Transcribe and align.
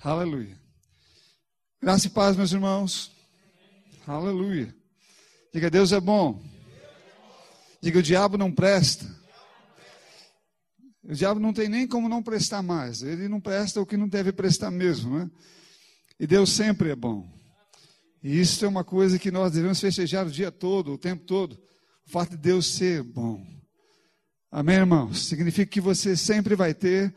Aleluia. 0.00 0.56
Graça 1.82 2.06
e 2.06 2.10
paz, 2.10 2.36
meus 2.36 2.52
irmãos. 2.52 3.10
Aleluia. 4.06 4.72
Diga, 5.52 5.68
Deus 5.68 5.90
é 5.90 6.00
bom. 6.00 6.40
Diga, 7.82 7.98
o 7.98 8.02
diabo 8.02 8.38
não 8.38 8.52
presta. 8.52 9.04
O 11.02 11.12
diabo 11.14 11.40
não 11.40 11.52
tem 11.52 11.68
nem 11.68 11.84
como 11.84 12.08
não 12.08 12.22
prestar 12.22 12.62
mais. 12.62 13.02
Ele 13.02 13.26
não 13.26 13.40
presta 13.40 13.80
o 13.80 13.86
que 13.86 13.96
não 13.96 14.08
deve 14.08 14.30
prestar 14.30 14.70
mesmo, 14.70 15.18
né? 15.18 15.28
E 16.20 16.28
Deus 16.28 16.52
sempre 16.52 16.90
é 16.90 16.96
bom. 16.96 17.28
E 18.22 18.40
isso 18.40 18.64
é 18.64 18.68
uma 18.68 18.84
coisa 18.84 19.18
que 19.18 19.32
nós 19.32 19.52
devemos 19.52 19.80
festejar 19.80 20.28
o 20.28 20.30
dia 20.30 20.52
todo, 20.52 20.92
o 20.92 20.98
tempo 20.98 21.24
todo. 21.24 21.60
O 22.06 22.10
fato 22.10 22.30
de 22.30 22.36
Deus 22.36 22.66
ser 22.68 23.02
bom. 23.02 23.44
Amém, 24.48 24.76
irmãos? 24.76 25.26
Significa 25.26 25.68
que 25.68 25.80
você 25.80 26.16
sempre 26.16 26.54
vai 26.54 26.72
ter 26.72 27.12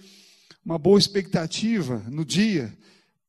uma 0.64 0.78
boa 0.78 1.00
expectativa 1.00 2.04
no 2.10 2.24
dia. 2.24 2.76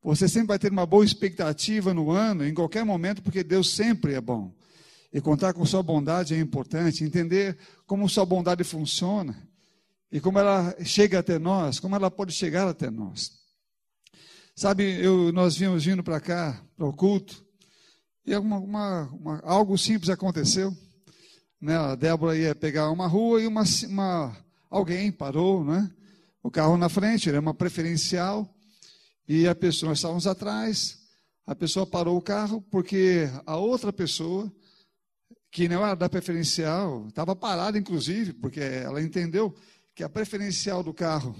Você 0.03 0.29
sempre 0.29 0.49
vai 0.49 0.59
ter 0.59 0.73
uma 0.73 0.87
boa 0.87 1.05
expectativa 1.05 1.95
no 1.95 2.11
ano, 2.11 2.46
em 2.46 2.53
qualquer 2.53 2.85
momento, 2.85 3.22
porque 3.22 3.43
Deus 3.43 3.71
sempre 3.71 4.14
é 4.14 4.21
bom. 4.21 4.53
E 5.13 5.21
contar 5.21 5.53
com 5.53 5.64
Sua 5.64 5.82
bondade 5.82 6.35
é 6.35 6.39
importante. 6.39 7.05
Entender 7.05 7.57
como 7.86 8.08
Sua 8.08 8.25
bondade 8.25 8.64
funciona 8.64 9.36
e 10.11 10.21
como 10.21 10.39
ela 10.39 10.77
chega 10.85 11.18
até 11.18 11.39
nós, 11.39 11.81
como 11.81 11.96
ela 11.96 12.11
pode 12.11 12.32
chegar 12.32 12.68
até 12.68 12.91
nós. 12.91 13.33
Sabe, 14.55 15.03
eu, 15.03 15.33
nós 15.33 15.57
vimos 15.57 15.85
vindo 15.85 16.03
para 16.03 16.21
cá, 16.21 16.63
para 16.77 16.86
o 16.86 16.93
culto, 16.93 17.43
e 18.27 18.36
uma, 18.36 18.58
uma, 18.58 19.03
uma, 19.13 19.41
algo 19.41 19.79
simples 19.79 20.11
aconteceu. 20.11 20.77
Né? 21.58 21.77
A 21.77 21.94
Débora 21.94 22.36
ia 22.36 22.55
pegar 22.55 22.91
uma 22.91 23.07
rua 23.07 23.41
e 23.41 23.46
uma, 23.46 23.64
uma, 23.89 24.36
alguém 24.69 25.11
parou, 25.11 25.64
né? 25.64 25.91
O 26.43 26.51
carro 26.51 26.77
na 26.77 26.89
frente, 26.89 27.29
era 27.29 27.39
uma 27.39 27.55
preferencial, 27.55 28.53
e 29.29 29.46
a 29.46 29.55
pessoa, 29.55 29.91
nós 29.91 29.99
estávamos 29.99 30.27
atrás, 30.27 30.99
a 31.46 31.55
pessoa 31.55 31.87
parou 31.87 32.17
o 32.17 32.23
carro 32.23 32.61
porque 32.70 33.28
a 33.47 33.56
outra 33.56 33.92
pessoa, 33.92 34.53
que 35.50 35.69
não 35.69 35.84
era 35.84 35.94
da 35.94 36.08
preferencial, 36.08 37.06
estava 37.08 37.36
parada 37.36 37.78
inclusive, 37.78 38.33
porque 38.33 38.61
ela 38.61 39.00
entendeu 39.00 39.55
que 39.94 40.03
a 40.03 40.08
preferencial 40.08 40.83
do 40.83 40.92
carro 40.92 41.36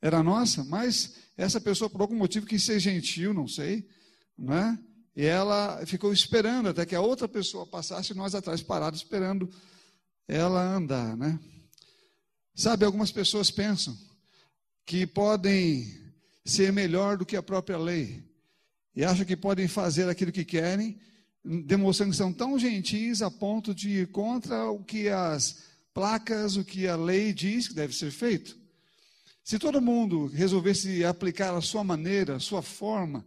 era 0.00 0.22
nossa, 0.22 0.64
mas 0.64 1.16
essa 1.36 1.60
pessoa, 1.60 1.90
por 1.90 2.00
algum 2.00 2.16
motivo, 2.16 2.46
quis 2.46 2.64
ser 2.64 2.80
gentil, 2.80 3.34
não 3.34 3.46
sei, 3.46 3.86
né? 4.38 4.78
E 5.14 5.24
ela 5.24 5.84
ficou 5.84 6.12
esperando 6.12 6.68
até 6.68 6.86
que 6.86 6.94
a 6.94 7.00
outra 7.00 7.28
pessoa 7.28 7.66
passasse, 7.66 8.12
e 8.12 8.16
nós 8.16 8.34
atrás 8.34 8.62
parados, 8.62 9.00
esperando 9.00 9.50
ela 10.26 10.62
andar, 10.62 11.16
né? 11.16 11.38
Sabe, 12.54 12.84
algumas 12.84 13.10
pessoas 13.10 13.50
pensam 13.50 14.09
que 14.90 15.06
podem 15.06 15.86
ser 16.44 16.72
melhor 16.72 17.16
do 17.16 17.24
que 17.24 17.36
a 17.36 17.42
própria 17.42 17.78
lei 17.78 18.24
e 18.92 19.04
acham 19.04 19.24
que 19.24 19.36
podem 19.36 19.68
fazer 19.68 20.08
aquilo 20.08 20.32
que 20.32 20.44
querem, 20.44 20.98
demonstrando 21.44 22.10
que 22.10 22.16
são 22.16 22.32
tão 22.32 22.58
gentis 22.58 23.22
a 23.22 23.30
ponto 23.30 23.72
de 23.72 23.88
ir 23.88 24.08
contra 24.08 24.68
o 24.68 24.82
que 24.82 25.08
as 25.08 25.62
placas, 25.94 26.56
o 26.56 26.64
que 26.64 26.88
a 26.88 26.96
lei 26.96 27.32
diz 27.32 27.68
que 27.68 27.74
deve 27.74 27.94
ser 27.94 28.10
feito. 28.10 28.58
Se 29.44 29.60
todo 29.60 29.80
mundo 29.80 30.26
resolvesse 30.26 31.04
aplicar 31.04 31.54
a 31.54 31.60
sua 31.60 31.84
maneira, 31.84 32.34
a 32.34 32.40
sua 32.40 32.60
forma 32.60 33.24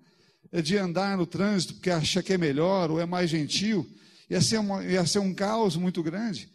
de 0.51 0.77
andar 0.77 1.17
no 1.17 1.25
trânsito, 1.25 1.75
porque 1.75 1.91
acha 1.91 2.21
que 2.21 2.33
é 2.33 2.37
melhor 2.37 2.91
ou 2.91 2.99
é 2.99 3.05
mais 3.05 3.29
gentil, 3.29 3.89
ia 4.29 4.41
ser, 4.41 4.57
uma, 4.57 4.83
ia 4.83 5.05
ser 5.05 5.19
um 5.19 5.33
caos 5.33 5.77
muito 5.77 6.03
grande. 6.03 6.49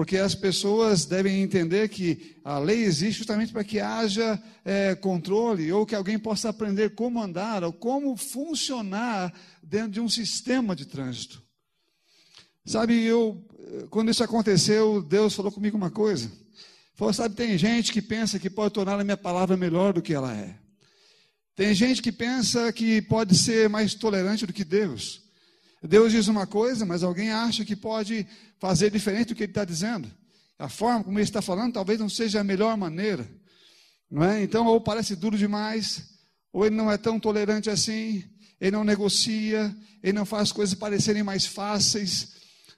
Porque 0.00 0.16
as 0.16 0.34
pessoas 0.34 1.04
devem 1.04 1.42
entender 1.42 1.86
que 1.90 2.34
a 2.42 2.58
lei 2.58 2.84
existe 2.84 3.18
justamente 3.18 3.52
para 3.52 3.62
que 3.62 3.80
haja 3.80 4.42
é, 4.64 4.94
controle, 4.94 5.70
ou 5.70 5.84
que 5.84 5.94
alguém 5.94 6.18
possa 6.18 6.48
aprender 6.48 6.94
como 6.94 7.22
andar, 7.22 7.62
ou 7.62 7.70
como 7.70 8.16
funcionar 8.16 9.30
dentro 9.62 9.90
de 9.90 10.00
um 10.00 10.08
sistema 10.08 10.74
de 10.74 10.86
trânsito. 10.86 11.42
Sabe, 12.64 13.04
eu, 13.04 13.46
quando 13.90 14.10
isso 14.10 14.24
aconteceu, 14.24 15.02
Deus 15.02 15.34
falou 15.34 15.52
comigo 15.52 15.76
uma 15.76 15.90
coisa. 15.90 16.32
Falou, 16.94 17.12
sabe, 17.12 17.34
tem 17.34 17.58
gente 17.58 17.92
que 17.92 18.00
pensa 18.00 18.38
que 18.38 18.48
pode 18.48 18.72
tornar 18.72 18.98
a 18.98 19.04
minha 19.04 19.18
palavra 19.18 19.54
melhor 19.54 19.92
do 19.92 20.00
que 20.00 20.14
ela 20.14 20.34
é. 20.34 20.56
Tem 21.54 21.74
gente 21.74 22.00
que 22.00 22.10
pensa 22.10 22.72
que 22.72 23.02
pode 23.02 23.36
ser 23.36 23.68
mais 23.68 23.92
tolerante 23.92 24.46
do 24.46 24.52
que 24.54 24.64
Deus. 24.64 25.20
Deus 25.82 26.12
diz 26.12 26.28
uma 26.28 26.46
coisa, 26.46 26.84
mas 26.84 27.02
alguém 27.02 27.30
acha 27.30 27.64
que 27.64 27.74
pode 27.74 28.26
fazer 28.58 28.90
diferente 28.90 29.28
do 29.28 29.34
que 29.34 29.44
ele 29.44 29.50
está 29.50 29.64
dizendo. 29.64 30.10
A 30.58 30.68
forma 30.68 31.02
como 31.02 31.18
ele 31.18 31.24
está 31.24 31.40
falando 31.40 31.72
talvez 31.72 31.98
não 31.98 32.08
seja 32.08 32.40
a 32.40 32.44
melhor 32.44 32.76
maneira. 32.76 33.26
Não 34.10 34.22
é? 34.22 34.42
Então, 34.42 34.66
ou 34.66 34.80
parece 34.80 35.16
duro 35.16 35.38
demais, 35.38 36.10
ou 36.52 36.66
ele 36.66 36.76
não 36.76 36.90
é 36.90 36.98
tão 36.98 37.18
tolerante 37.18 37.70
assim, 37.70 38.24
ele 38.60 38.72
não 38.72 38.84
negocia, 38.84 39.74
ele 40.02 40.12
não 40.12 40.26
faz 40.26 40.52
coisas 40.52 40.74
parecerem 40.74 41.22
mais 41.22 41.46
fáceis. 41.46 42.32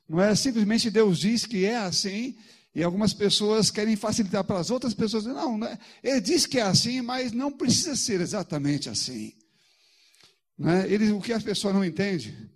Não 0.09 0.21
é 0.21 0.35
simplesmente 0.37 0.91
Deus 0.91 1.19
diz 1.19 1.45
que 1.45 1.65
é 1.65 1.79
assim, 1.79 2.37
e 2.73 2.85
algumas 2.85 3.13
pessoas 3.13 3.71
querem 3.71 3.97
facilitar 3.97 4.45
para 4.45 4.61
as 4.61 4.71
outras 4.71 4.95
pessoas. 4.95 5.25
Não, 5.25 5.59
não 5.59 5.67
é, 5.67 5.77
ele 6.05 6.21
diz 6.21 6.47
que 6.47 6.59
é 6.59 6.63
assim, 6.63 7.01
mas 7.01 7.33
não 7.33 7.51
precisa 7.51 7.97
ser 7.97 8.21
exatamente 8.21 8.89
assim. 8.89 9.33
Não 10.57 10.71
é? 10.71 10.87
ele, 10.87 11.11
o 11.11 11.21
que 11.21 11.33
as 11.33 11.43
pessoas 11.43 11.75
não 11.75 11.85
entendem 11.85 12.52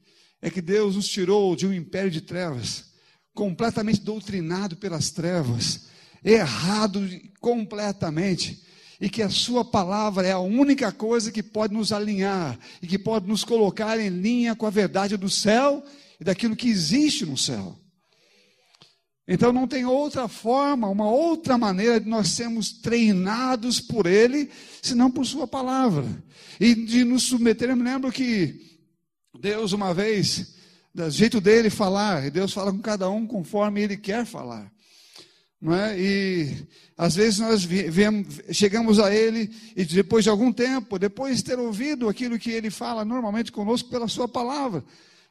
é 0.47 0.51
que 0.51 0.63
Deus 0.63 0.95
nos 0.95 1.09
tirou 1.09 1.57
de 1.57 1.67
um 1.67 1.73
império 1.73 2.09
de 2.09 2.21
trevas, 2.21 2.85
completamente 3.35 4.01
doutrinado 4.01 4.77
pelas 4.77 5.11
trevas, 5.11 5.89
errado 6.25 7.05
completamente, 7.41 8.63
e 9.01 9.11
que 9.11 9.23
a 9.23 9.29
Sua 9.29 9.65
palavra 9.65 10.25
é 10.25 10.31
a 10.31 10.39
única 10.39 10.93
coisa 10.93 11.33
que 11.33 11.43
pode 11.43 11.75
nos 11.75 11.91
alinhar 11.91 12.57
e 12.81 12.87
que 12.87 12.97
pode 12.97 13.27
nos 13.27 13.43
colocar 13.43 13.99
em 13.99 14.09
linha 14.09 14.55
com 14.55 14.67
a 14.67 14.71
verdade 14.71 15.17
do 15.17 15.29
céu 15.29 15.85
e 16.21 16.23
daquilo 16.23 16.55
que 16.55 16.69
existe 16.69 17.27
no 17.27 17.37
céu. 17.37 17.77
Então 19.27 19.53
não 19.53 19.67
tem 19.67 19.85
outra 19.85 20.29
forma, 20.29 20.89
uma 20.89 21.11
outra 21.11 21.59
maneira 21.59 21.99
de 21.99 22.09
nós 22.09 22.29
sermos 22.29 22.71
treinados 22.71 23.81
por 23.81 24.07
Ele, 24.07 24.49
senão 24.81 25.11
por 25.11 25.27
Sua 25.27 25.49
palavra. 25.49 26.07
E 26.61 26.73
de 26.73 27.03
nos 27.03 27.25
submeter. 27.25 27.69
Eu 27.69 27.77
me 27.77 27.83
lembro 27.83 28.13
que 28.13 28.76
Deus, 29.39 29.73
uma 29.73 29.93
vez, 29.95 30.55
do 30.95 31.11
jeito 31.11 31.41
dele 31.41 31.71
falar, 31.71 32.31
Deus 32.31 32.53
fala 32.53 32.73
com 32.73 32.81
cada 32.81 33.09
um 33.09 33.27
conforme 33.27 33.83
ele 33.83 33.97
quer 33.97 34.25
falar. 34.25 34.71
Não 35.61 35.75
é? 35.75 35.99
E 35.99 36.67
às 36.97 37.17
vezes 37.17 37.39
nós 37.39 37.65
viemos, 37.65 38.41
chegamos 38.53 38.99
a 38.99 39.13
Ele 39.15 39.51
e 39.75 39.85
depois 39.85 40.23
de 40.23 40.31
algum 40.31 40.53
tempo, 40.53 40.99
depois 40.99 41.39
de 41.39 41.45
ter 41.45 41.59
ouvido 41.59 42.09
aquilo 42.09 42.39
que 42.39 42.51
Ele 42.51 42.71
fala 42.71 43.05
normalmente 43.05 43.51
conosco 43.51 43.89
pela 43.89 44.07
Sua 44.07 44.29
palavra, 44.29 44.85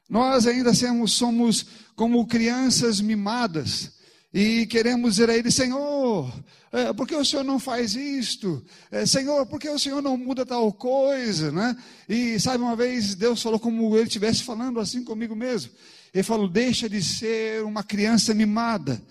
nós 0.10 0.46
ainda 0.48 0.74
somos, 0.74 1.14
somos 1.14 1.66
como 1.96 2.26
crianças 2.28 3.00
mimadas 3.00 3.94
e 4.38 4.66
queremos 4.66 5.16
dizer 5.16 5.30
a 5.30 5.38
Ele: 5.38 5.50
Senhor, 5.50 6.30
é, 6.70 6.92
por 6.92 7.08
que 7.08 7.16
o 7.16 7.24
Senhor 7.24 7.46
não 7.46 7.58
faz 7.58 7.96
isto? 7.96 8.62
É, 8.92 9.06
Senhor, 9.06 9.46
por 9.46 9.58
que 9.62 9.70
o 9.70 9.80
Senhor 9.80 10.02
não 10.02 10.18
muda 10.18 10.46
tal 10.46 10.74
coisa? 10.74 11.54
Né? 11.54 11.74
E 12.10 12.38
sabe, 12.38 12.62
uma 12.62 12.76
vez 12.76 13.16
Deus 13.16 13.42
falou 13.42 13.58
como 13.58 13.96
Ele 13.96 14.08
estivesse 14.08 14.44
falando 14.44 14.82
assim 14.82 15.06
comigo 15.06 15.38
mesmo. 15.38 15.72
Ele 16.14 16.22
falou: 16.22 16.50
Deixa 16.50 16.90
de 16.90 17.02
ser 17.02 17.64
uma 17.64 17.82
criança 17.82 18.34
mimada 18.34 19.02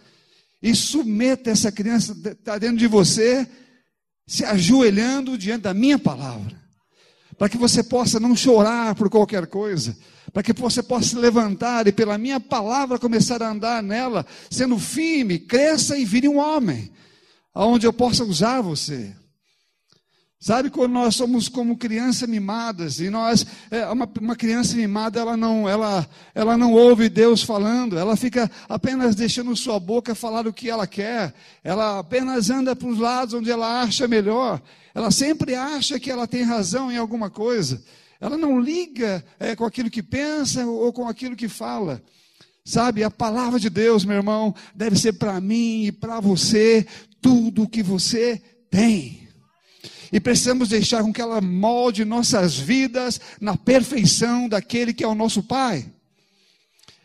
e 0.62 0.74
submeta 0.74 1.50
essa 1.50 1.72
criança 1.72 2.14
que 2.14 2.28
está 2.28 2.58
dentro 2.58 2.76
de 2.76 2.86
você, 2.86 3.48
se 4.26 4.44
ajoelhando 4.44 5.38
diante 5.38 5.62
da 5.62 5.72
minha 5.72 5.98
palavra, 5.98 6.54
para 7.37 7.49
que 7.49 7.56
você 7.56 7.83
possa 7.83 8.21
não 8.21 8.37
chorar 8.37 8.95
por 8.95 9.11
qualquer 9.11 9.47
coisa 9.47 9.97
para 10.34 10.43
que 10.43 10.53
você 10.53 10.83
possa 10.83 11.11
se 11.11 11.17
levantar 11.17 11.87
e 11.87 11.93
pela 11.93 12.19
minha 12.19 12.41
palavra 12.41 12.99
começar 12.99 13.41
a 13.41 13.50
andar 13.50 13.81
nela, 13.81 14.27
sendo 14.50 14.77
firme, 14.81 15.39
cresça 15.39 15.97
e 15.97 16.05
vire 16.05 16.28
um 16.28 16.39
homem, 16.39 16.91
aonde 17.55 17.87
eu 17.87 17.93
possa 17.93 18.25
usar 18.25 18.61
você. 18.61 19.15
Sabe 20.44 20.69
quando 20.69 20.93
nós 20.93 21.16
somos 21.16 21.49
como 21.49 21.75
crianças 21.75 22.28
mimadas 22.28 23.00
e 23.00 23.09
nós 23.09 23.47
é, 23.71 23.86
uma, 23.86 24.07
uma 24.21 24.36
criança 24.36 24.77
mimada 24.77 25.18
ela 25.18 25.39
não 25.39 25.66
ela 25.66 26.07
ela 26.34 26.54
não 26.59 26.74
ouve 26.74 27.09
Deus 27.09 27.42
falando, 27.42 27.98
ela 27.98 28.15
fica 28.15 28.51
apenas 28.68 29.15
deixando 29.15 29.57
sua 29.57 29.80
boca 29.80 30.15
falar 30.15 30.47
o 30.47 30.53
que 30.53 30.68
ela 30.68 30.86
quer, 30.86 31.33
ela 31.63 32.01
apenas 32.01 32.51
anda 32.51 32.77
para 32.77 32.89
os 32.89 32.98
lados 32.98 33.33
onde 33.33 33.51
ela 33.51 33.80
acha 33.80 34.07
melhor, 34.07 34.60
ela 34.95 35.10
sempre 35.10 35.54
acha 35.54 35.98
que 35.98 36.10
ela 36.10 36.27
tem 36.27 36.42
razão 36.42 36.92
em 36.92 36.98
alguma 36.98 37.30
coisa. 37.30 37.83
Ela 38.21 38.36
não 38.36 38.60
liga 38.60 39.24
é, 39.41 39.57
com 39.57 39.65
aquilo 39.65 39.89
que 39.89 40.03
pensa 40.03 40.66
ou 40.66 40.92
com 40.92 41.09
aquilo 41.09 41.34
que 41.34 41.48
fala. 41.48 42.03
Sabe, 42.63 43.03
a 43.03 43.10
palavra 43.10 43.59
de 43.59 43.71
Deus, 43.71 44.04
meu 44.04 44.16
irmão, 44.18 44.54
deve 44.74 44.98
ser 44.98 45.15
para 45.15 45.41
mim 45.41 45.84
e 45.86 45.92
para 45.92 46.21
você 46.21 46.86
tudo 47.22 47.63
o 47.63 47.68
que 47.68 47.83
você 47.83 48.42
tem. 48.71 49.23
E 50.15 50.21
precisamos 50.21 50.69
deixar 50.69 51.03
com 51.03 51.13
que 51.13 51.21
ela 51.21 51.41
molde 51.41 52.05
nossas 52.05 52.57
vidas 52.57 53.21
na 53.41 53.57
perfeição 53.57 54.49
daquele 54.49 54.95
que 54.95 55.03
é 55.03 55.09
o 55.09 55.15
nosso 55.15 55.43
Pai. 55.43 55.91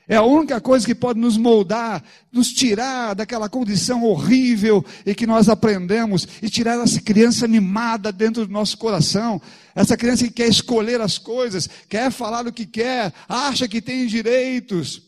É 0.07 0.15
a 0.15 0.21
única 0.21 0.61
coisa 0.61 0.85
que 0.85 0.93
pode 0.93 1.19
nos 1.19 1.35
moldar, 1.35 2.03
nos 2.31 2.53
tirar 2.53 3.15
daquela 3.15 3.49
condição 3.49 4.03
horrível 4.03 4.85
e 5.07 5.15
que 5.15 5.25
nós 5.25 5.49
aprendemos 5.49 6.27
e 6.39 6.51
tirar 6.51 6.79
essa 6.83 7.01
criança 7.01 7.45
animada 7.45 8.11
dentro 8.11 8.45
do 8.45 8.53
nosso 8.53 8.77
coração. 8.77 9.41
Essa 9.73 9.97
criança 9.97 10.25
que 10.25 10.33
quer 10.33 10.47
escolher 10.47 11.01
as 11.01 11.17
coisas, 11.17 11.67
quer 11.89 12.11
falar 12.11 12.45
o 12.45 12.53
que 12.53 12.67
quer, 12.67 13.11
acha 13.27 13.67
que 13.67 13.81
tem 13.81 14.05
direitos. 14.05 15.01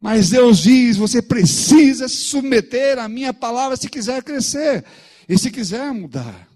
Mas 0.00 0.30
Deus 0.30 0.60
diz: 0.60 0.96
você 0.96 1.20
precisa 1.20 2.08
se 2.08 2.16
submeter 2.16 2.98
à 2.98 3.10
minha 3.10 3.34
palavra 3.34 3.76
se 3.76 3.90
quiser 3.90 4.22
crescer 4.22 4.86
e 5.28 5.36
se 5.36 5.50
quiser 5.50 5.92
mudar. 5.92 6.49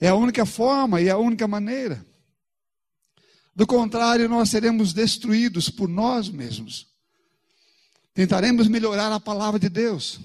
É 0.00 0.08
a 0.08 0.14
única 0.14 0.46
forma 0.46 1.00
e 1.00 1.10
a 1.10 1.18
única 1.18 1.46
maneira. 1.46 2.04
Do 3.54 3.66
contrário, 3.66 4.28
nós 4.28 4.48
seremos 4.48 4.94
destruídos 4.94 5.68
por 5.68 5.88
nós 5.88 6.30
mesmos. 6.30 6.88
Tentaremos 8.14 8.66
melhorar 8.66 9.12
a 9.12 9.20
palavra 9.20 9.60
de 9.60 9.68
Deus, 9.68 10.18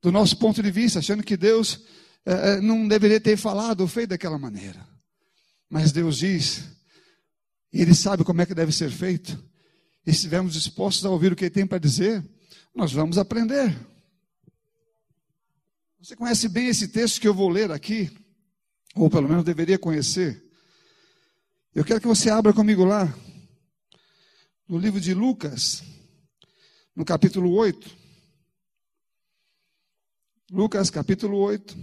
do 0.00 0.12
nosso 0.12 0.36
ponto 0.36 0.62
de 0.62 0.70
vista, 0.70 1.00
achando 1.00 1.22
que 1.22 1.36
Deus 1.36 1.80
é, 2.24 2.60
não 2.60 2.86
deveria 2.86 3.20
ter 3.20 3.36
falado 3.36 3.80
ou 3.80 3.88
feito 3.88 4.10
daquela 4.10 4.38
maneira. 4.38 4.86
Mas 5.68 5.90
Deus 5.90 6.18
diz, 6.18 6.64
e 7.72 7.82
Ele 7.82 7.94
sabe 7.94 8.22
como 8.22 8.40
é 8.40 8.46
que 8.46 8.54
deve 8.54 8.70
ser 8.70 8.90
feito. 8.90 9.32
E 10.06 10.12
se 10.12 10.18
estivermos 10.18 10.52
dispostos 10.54 11.04
a 11.04 11.10
ouvir 11.10 11.32
o 11.32 11.36
que 11.36 11.44
Ele 11.44 11.50
tem 11.50 11.66
para 11.66 11.78
dizer, 11.78 12.24
nós 12.74 12.92
vamos 12.92 13.18
aprender. 13.18 13.76
Você 16.00 16.14
conhece 16.14 16.48
bem 16.48 16.68
esse 16.68 16.88
texto 16.88 17.20
que 17.20 17.26
eu 17.26 17.34
vou 17.34 17.48
ler 17.48 17.72
aqui, 17.72 18.10
ou 18.96 19.10
pelo 19.10 19.28
menos 19.28 19.44
deveria 19.44 19.78
conhecer. 19.78 20.42
Eu 21.74 21.84
quero 21.84 22.00
que 22.00 22.06
você 22.06 22.30
abra 22.30 22.52
comigo 22.54 22.84
lá, 22.84 23.14
no 24.66 24.78
livro 24.78 24.98
de 24.98 25.12
Lucas, 25.12 25.84
no 26.94 27.04
capítulo 27.04 27.52
8. 27.52 27.94
Lucas, 30.50 30.88
capítulo 30.88 31.36
8. 31.38 31.76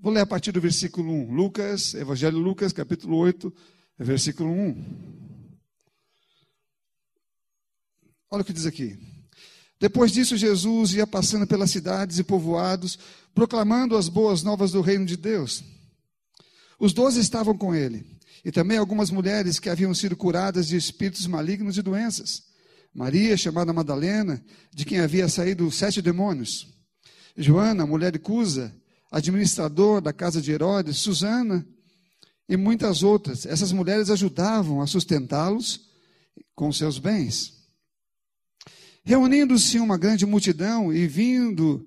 Vou 0.00 0.12
ler 0.12 0.20
a 0.20 0.26
partir 0.26 0.52
do 0.52 0.60
versículo 0.60 1.12
1. 1.12 1.34
Lucas, 1.34 1.92
Evangelho 1.94 2.38
de 2.38 2.42
Lucas, 2.42 2.72
capítulo 2.72 3.18
8, 3.18 3.52
versículo 3.98 4.50
1. 4.50 5.56
Olha 8.30 8.42
o 8.42 8.44
que 8.44 8.52
diz 8.52 8.66
aqui. 8.66 8.98
Depois 9.78 10.10
disso, 10.10 10.36
Jesus 10.36 10.94
ia 10.94 11.06
passando 11.06 11.46
pelas 11.46 11.70
cidades 11.70 12.18
e 12.18 12.24
povoados, 12.24 12.98
proclamando 13.36 13.98
as 13.98 14.08
boas 14.08 14.42
novas 14.42 14.72
do 14.72 14.80
reino 14.80 15.04
de 15.04 15.14
Deus. 15.14 15.62
Os 16.80 16.94
doze 16.94 17.20
estavam 17.20 17.54
com 17.54 17.74
ele, 17.74 18.02
e 18.42 18.50
também 18.50 18.78
algumas 18.78 19.10
mulheres 19.10 19.60
que 19.60 19.68
haviam 19.68 19.92
sido 19.92 20.16
curadas 20.16 20.66
de 20.66 20.74
espíritos 20.74 21.26
malignos 21.26 21.76
e 21.76 21.82
doenças. 21.82 22.44
Maria, 22.94 23.36
chamada 23.36 23.74
Madalena, 23.74 24.42
de 24.74 24.86
quem 24.86 25.00
havia 25.00 25.28
saído 25.28 25.70
sete 25.70 26.00
demônios. 26.00 26.66
Joana, 27.36 27.84
mulher 27.84 28.10
de 28.10 28.18
Cusa, 28.18 28.74
administrador 29.12 30.00
da 30.00 30.14
casa 30.14 30.40
de 30.40 30.50
Herodes, 30.50 30.96
Susana 30.96 31.66
e 32.48 32.56
muitas 32.56 33.02
outras. 33.02 33.44
Essas 33.44 33.70
mulheres 33.70 34.08
ajudavam 34.08 34.80
a 34.80 34.86
sustentá-los 34.86 35.90
com 36.54 36.72
seus 36.72 36.98
bens. 36.98 37.52
Reunindo-se 39.04 39.78
uma 39.78 39.98
grande 39.98 40.24
multidão 40.24 40.90
e 40.90 41.06
vindo 41.06 41.86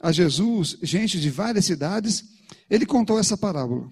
a 0.00 0.12
Jesus, 0.12 0.76
gente 0.82 1.20
de 1.20 1.30
várias 1.30 1.64
cidades, 1.64 2.24
ele 2.70 2.86
contou 2.86 3.18
essa 3.18 3.36
parábola. 3.36 3.88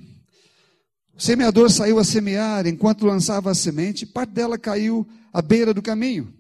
O 1.17 1.21
semeador 1.21 1.71
saiu 1.71 1.99
a 1.99 2.05
semear, 2.05 2.67
enquanto 2.67 3.07
lançava 3.07 3.51
a 3.51 3.55
semente, 3.55 4.05
parte 4.05 4.33
dela 4.33 4.59
caiu 4.59 5.07
à 5.33 5.41
beira 5.41 5.73
do 5.73 5.83
caminho. 5.83 6.33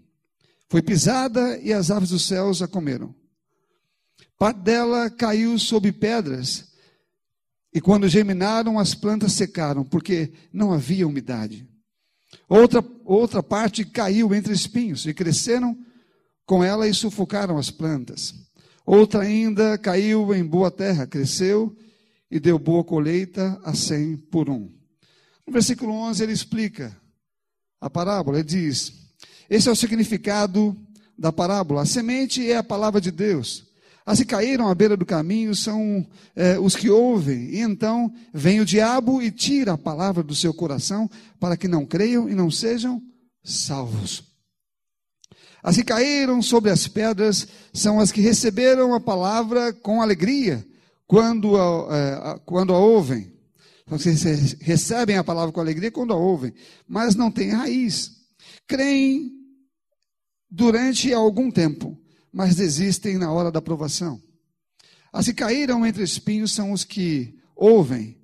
Foi 0.68 0.82
pisada 0.82 1.58
e 1.58 1.72
as 1.72 1.90
aves 1.90 2.10
dos 2.10 2.26
céus 2.26 2.60
a 2.60 2.68
comeram. 2.68 3.14
Parte 4.38 4.60
dela 4.60 5.08
caiu 5.08 5.58
sob 5.58 5.90
pedras, 5.92 6.66
e 7.72 7.80
quando 7.80 8.08
germinaram, 8.08 8.78
as 8.78 8.94
plantas 8.94 9.32
secaram, 9.32 9.84
porque 9.84 10.32
não 10.52 10.72
havia 10.72 11.06
umidade. 11.06 11.68
Outra, 12.48 12.84
outra 13.04 13.42
parte 13.42 13.84
caiu 13.84 14.34
entre 14.34 14.52
espinhos, 14.52 15.06
e 15.06 15.14
cresceram 15.14 15.76
com 16.44 16.62
ela 16.62 16.86
e 16.86 16.94
sufocaram 16.94 17.58
as 17.58 17.70
plantas. 17.70 18.45
Outra 18.86 19.22
ainda 19.22 19.76
caiu 19.76 20.32
em 20.32 20.44
boa 20.44 20.70
terra, 20.70 21.08
cresceu 21.08 21.76
e 22.30 22.38
deu 22.38 22.56
boa 22.56 22.84
colheita 22.84 23.60
a 23.64 23.74
cem 23.74 24.16
por 24.16 24.48
um. 24.48 24.70
No 25.44 25.52
versículo 25.52 25.92
11 25.92 26.22
ele 26.22 26.32
explica 26.32 26.96
a 27.80 27.90
parábola, 27.90 28.38
ele 28.38 28.46
diz: 28.46 28.92
Esse 29.50 29.68
é 29.68 29.72
o 29.72 29.76
significado 29.76 30.76
da 31.18 31.32
parábola. 31.32 31.82
A 31.82 31.86
semente 31.86 32.48
é 32.48 32.56
a 32.56 32.62
palavra 32.62 33.00
de 33.00 33.10
Deus. 33.10 33.64
As 34.04 34.20
que 34.20 34.24
caíram 34.24 34.68
à 34.68 34.74
beira 34.74 34.96
do 34.96 35.04
caminho 35.04 35.52
são 35.52 36.06
é, 36.36 36.56
os 36.56 36.76
que 36.76 36.88
ouvem, 36.88 37.50
e 37.50 37.58
então 37.58 38.12
vem 38.32 38.60
o 38.60 38.64
diabo 38.64 39.20
e 39.20 39.32
tira 39.32 39.72
a 39.72 39.78
palavra 39.78 40.22
do 40.22 40.32
seu 40.32 40.54
coração 40.54 41.10
para 41.40 41.56
que 41.56 41.66
não 41.66 41.84
creiam 41.84 42.28
e 42.28 42.34
não 42.36 42.48
sejam 42.48 43.02
salvos. 43.42 44.25
As 45.66 45.74
que 45.74 45.82
caíram 45.82 46.40
sobre 46.40 46.70
as 46.70 46.86
pedras 46.86 47.48
são 47.72 47.98
as 47.98 48.12
que 48.12 48.20
receberam 48.20 48.94
a 48.94 49.00
palavra 49.00 49.72
com 49.72 50.00
alegria 50.00 50.64
quando 51.08 51.56
a, 51.56 52.36
é, 52.36 52.38
quando 52.46 52.72
a 52.72 52.78
ouvem. 52.78 53.32
Então, 53.84 53.98
vocês 53.98 54.52
recebem 54.60 55.16
a 55.16 55.24
palavra 55.24 55.50
com 55.50 55.60
alegria 55.60 55.90
quando 55.90 56.12
a 56.12 56.16
ouvem, 56.16 56.54
mas 56.86 57.16
não 57.16 57.32
têm 57.32 57.50
raiz. 57.50 58.12
Creem 58.64 59.32
durante 60.48 61.12
algum 61.12 61.50
tempo, 61.50 61.98
mas 62.32 62.54
desistem 62.54 63.18
na 63.18 63.32
hora 63.32 63.50
da 63.50 63.60
provação. 63.60 64.22
As 65.12 65.26
que 65.26 65.34
caíram 65.34 65.84
entre 65.84 66.04
espinhos 66.04 66.52
são 66.52 66.70
os 66.70 66.84
que 66.84 67.40
ouvem, 67.56 68.16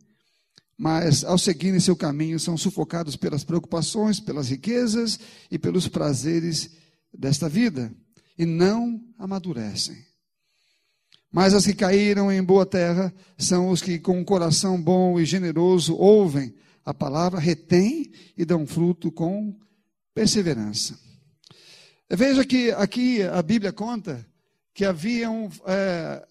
mas 0.79 1.25
ao 1.25 1.37
seguirem 1.37 1.81
seu 1.81 1.97
caminho 1.97 2.39
são 2.39 2.57
sufocados 2.57 3.17
pelas 3.17 3.43
preocupações, 3.43 4.21
pelas 4.21 4.49
riquezas 4.49 5.19
e 5.51 5.59
pelos 5.59 5.89
prazeres 5.89 6.81
desta 7.13 7.49
vida 7.49 7.93
e 8.39 8.47
não 8.47 9.01
amadurecem. 9.19 9.97
Mas 11.31 11.55
as 11.55 11.65
que 11.65 11.73
caíram 11.73 12.31
em 12.31 12.43
boa 12.43 12.67
terra 12.67 13.13
são 13.39 13.71
os 13.71 13.81
que, 13.81 13.99
com 13.99 14.19
um 14.19 14.25
coração 14.25 14.81
bom 14.81 15.19
e 15.19 15.25
generoso, 15.25 15.97
ouvem 15.97 16.55
a 16.85 16.93
palavra, 16.93 17.41
retêm 17.41 18.13
e 18.37 18.45
dão 18.45 18.67
fruto 18.67 19.11
com 19.11 19.59
perseverança. 20.15 20.99
Veja 22.11 22.45
que 22.45 22.71
aqui 22.73 23.23
a 23.23 23.41
Bíblia 23.41 23.73
conta 23.73 24.27
que 24.75 24.85
haviam 24.85 25.51
é, 25.67 26.27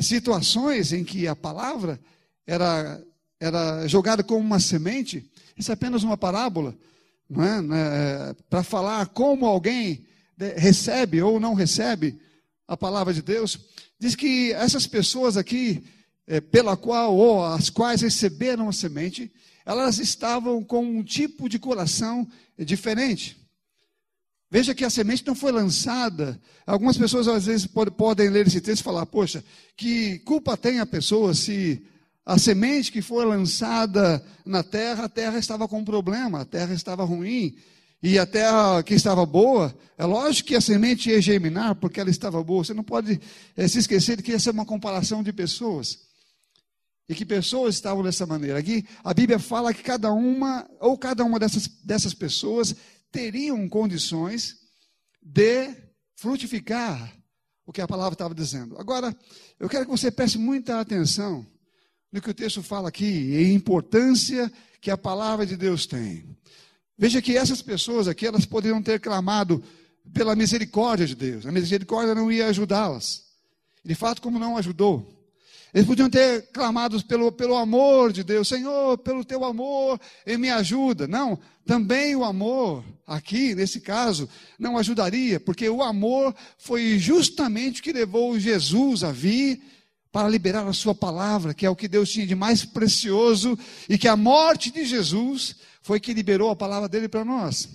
situações 0.00 0.92
em 0.92 1.04
que 1.04 1.28
a 1.28 1.36
palavra 1.36 2.00
era, 2.46 3.02
era 3.38 3.86
jogada 3.86 4.24
como 4.24 4.40
uma 4.40 4.58
semente. 4.58 5.30
Isso 5.54 5.70
é 5.70 5.74
apenas 5.74 6.02
uma 6.02 6.16
parábola, 6.16 6.74
não 7.28 7.44
é? 7.44 7.58
é 7.58 8.34
Para 8.48 8.62
falar 8.62 9.06
como 9.08 9.44
alguém 9.44 10.05
recebe 10.56 11.22
ou 11.22 11.40
não 11.40 11.54
recebe 11.54 12.18
a 12.66 12.76
palavra 12.76 13.12
de 13.12 13.22
Deus. 13.22 13.58
Diz 13.98 14.14
que 14.14 14.52
essas 14.52 14.86
pessoas 14.86 15.36
aqui, 15.36 15.84
é, 16.26 16.40
pela 16.40 16.76
qual 16.76 17.16
ou 17.16 17.44
as 17.44 17.70
quais 17.70 18.02
receberam 18.02 18.68
a 18.68 18.72
semente, 18.72 19.32
elas 19.64 19.98
estavam 19.98 20.62
com 20.62 20.84
um 20.84 21.02
tipo 21.02 21.48
de 21.48 21.58
coração 21.58 22.26
diferente. 22.58 23.36
Veja 24.50 24.74
que 24.74 24.84
a 24.84 24.90
semente 24.90 25.26
não 25.26 25.34
foi 25.34 25.50
lançada. 25.50 26.40
Algumas 26.64 26.96
pessoas 26.96 27.26
às 27.26 27.46
vezes 27.46 27.66
podem 27.96 28.28
ler 28.28 28.46
esse 28.46 28.60
texto 28.60 28.80
e 28.80 28.84
falar: 28.84 29.04
Poxa, 29.06 29.44
que 29.76 30.20
culpa 30.20 30.56
tem 30.56 30.78
a 30.78 30.86
pessoa 30.86 31.34
se 31.34 31.82
a 32.24 32.38
semente 32.38 32.92
que 32.92 33.02
foi 33.02 33.24
lançada 33.24 34.24
na 34.44 34.62
terra, 34.62 35.04
a 35.04 35.08
terra 35.08 35.38
estava 35.38 35.66
com 35.66 35.80
um 35.80 35.84
problema, 35.84 36.40
a 36.40 36.44
terra 36.44 36.74
estava 36.74 37.04
ruim, 37.04 37.56
e 38.06 38.20
a 38.20 38.24
terra 38.24 38.84
que 38.84 38.94
estava 38.94 39.26
boa, 39.26 39.76
é 39.98 40.04
lógico 40.04 40.50
que 40.50 40.54
a 40.54 40.60
semente 40.60 41.10
ia 41.10 41.20
germinar 41.20 41.74
porque 41.74 41.98
ela 41.98 42.08
estava 42.08 42.40
boa. 42.40 42.62
Você 42.62 42.72
não 42.72 42.84
pode 42.84 43.20
é, 43.56 43.66
se 43.66 43.80
esquecer 43.80 44.16
de 44.16 44.22
que 44.22 44.30
essa 44.30 44.48
é 44.48 44.52
uma 44.52 44.64
comparação 44.64 45.24
de 45.24 45.32
pessoas. 45.32 46.06
E 47.08 47.16
que 47.16 47.24
pessoas 47.24 47.74
estavam 47.74 48.04
dessa 48.04 48.24
maneira. 48.24 48.60
Aqui 48.60 48.86
a 49.02 49.12
Bíblia 49.12 49.40
fala 49.40 49.74
que 49.74 49.82
cada 49.82 50.12
uma, 50.12 50.70
ou 50.78 50.96
cada 50.96 51.24
uma 51.24 51.40
dessas, 51.40 51.66
dessas 51.82 52.14
pessoas, 52.14 52.76
teriam 53.10 53.68
condições 53.68 54.54
de 55.20 55.74
frutificar 56.14 57.12
o 57.66 57.72
que 57.72 57.80
a 57.80 57.88
palavra 57.88 58.12
estava 58.12 58.36
dizendo. 58.36 58.78
Agora, 58.78 59.12
eu 59.58 59.68
quero 59.68 59.84
que 59.84 59.90
você 59.90 60.12
preste 60.12 60.38
muita 60.38 60.78
atenção 60.78 61.44
no 62.12 62.22
que 62.22 62.30
o 62.30 62.34
texto 62.34 62.62
fala 62.62 62.88
aqui 62.88 63.32
e 63.32 63.36
a 63.36 63.52
importância 63.52 64.52
que 64.80 64.92
a 64.92 64.96
palavra 64.96 65.44
de 65.44 65.56
Deus 65.56 65.86
tem. 65.86 66.36
Veja 66.98 67.20
que 67.20 67.36
essas 67.36 67.60
pessoas 67.60 68.08
aqui, 68.08 68.26
elas 68.26 68.46
poderiam 68.46 68.82
ter 68.82 68.98
clamado 69.00 69.62
pela 70.14 70.34
misericórdia 70.34 71.06
de 71.06 71.14
Deus. 71.14 71.46
A 71.46 71.52
misericórdia 71.52 72.14
não 72.14 72.30
ia 72.32 72.46
ajudá-las. 72.46 73.24
De 73.84 73.94
fato, 73.94 74.22
como 74.22 74.38
não 74.38 74.56
ajudou. 74.56 75.16
Eles 75.74 75.86
podiam 75.86 76.08
ter 76.08 76.50
clamado 76.52 77.04
pelo, 77.04 77.30
pelo 77.30 77.54
amor 77.54 78.10
de 78.10 78.24
Deus, 78.24 78.48
Senhor, 78.48 78.96
pelo 78.98 79.24
teu 79.24 79.44
amor, 79.44 80.00
me 80.38 80.48
ajuda. 80.48 81.06
Não, 81.06 81.38
também 81.66 82.16
o 82.16 82.24
amor, 82.24 82.82
aqui, 83.06 83.54
nesse 83.54 83.80
caso, 83.80 84.26
não 84.58 84.78
ajudaria, 84.78 85.38
porque 85.38 85.68
o 85.68 85.82
amor 85.82 86.34
foi 86.56 86.98
justamente 86.98 87.80
o 87.80 87.82
que 87.82 87.92
levou 87.92 88.38
Jesus 88.38 89.04
a 89.04 89.12
vir 89.12 89.60
para 90.10 90.30
liberar 90.30 90.66
a 90.66 90.72
sua 90.72 90.94
palavra, 90.94 91.52
que 91.52 91.66
é 91.66 91.68
o 91.68 91.76
que 91.76 91.88
Deus 91.88 92.10
tinha 92.10 92.26
de 92.26 92.34
mais 92.34 92.64
precioso, 92.64 93.58
e 93.86 93.98
que 93.98 94.08
a 94.08 94.16
morte 94.16 94.70
de 94.70 94.82
Jesus 94.82 95.56
foi 95.86 96.00
que 96.00 96.12
liberou 96.12 96.50
a 96.50 96.56
palavra 96.56 96.88
dele 96.88 97.08
para 97.08 97.24
nós. 97.24 97.68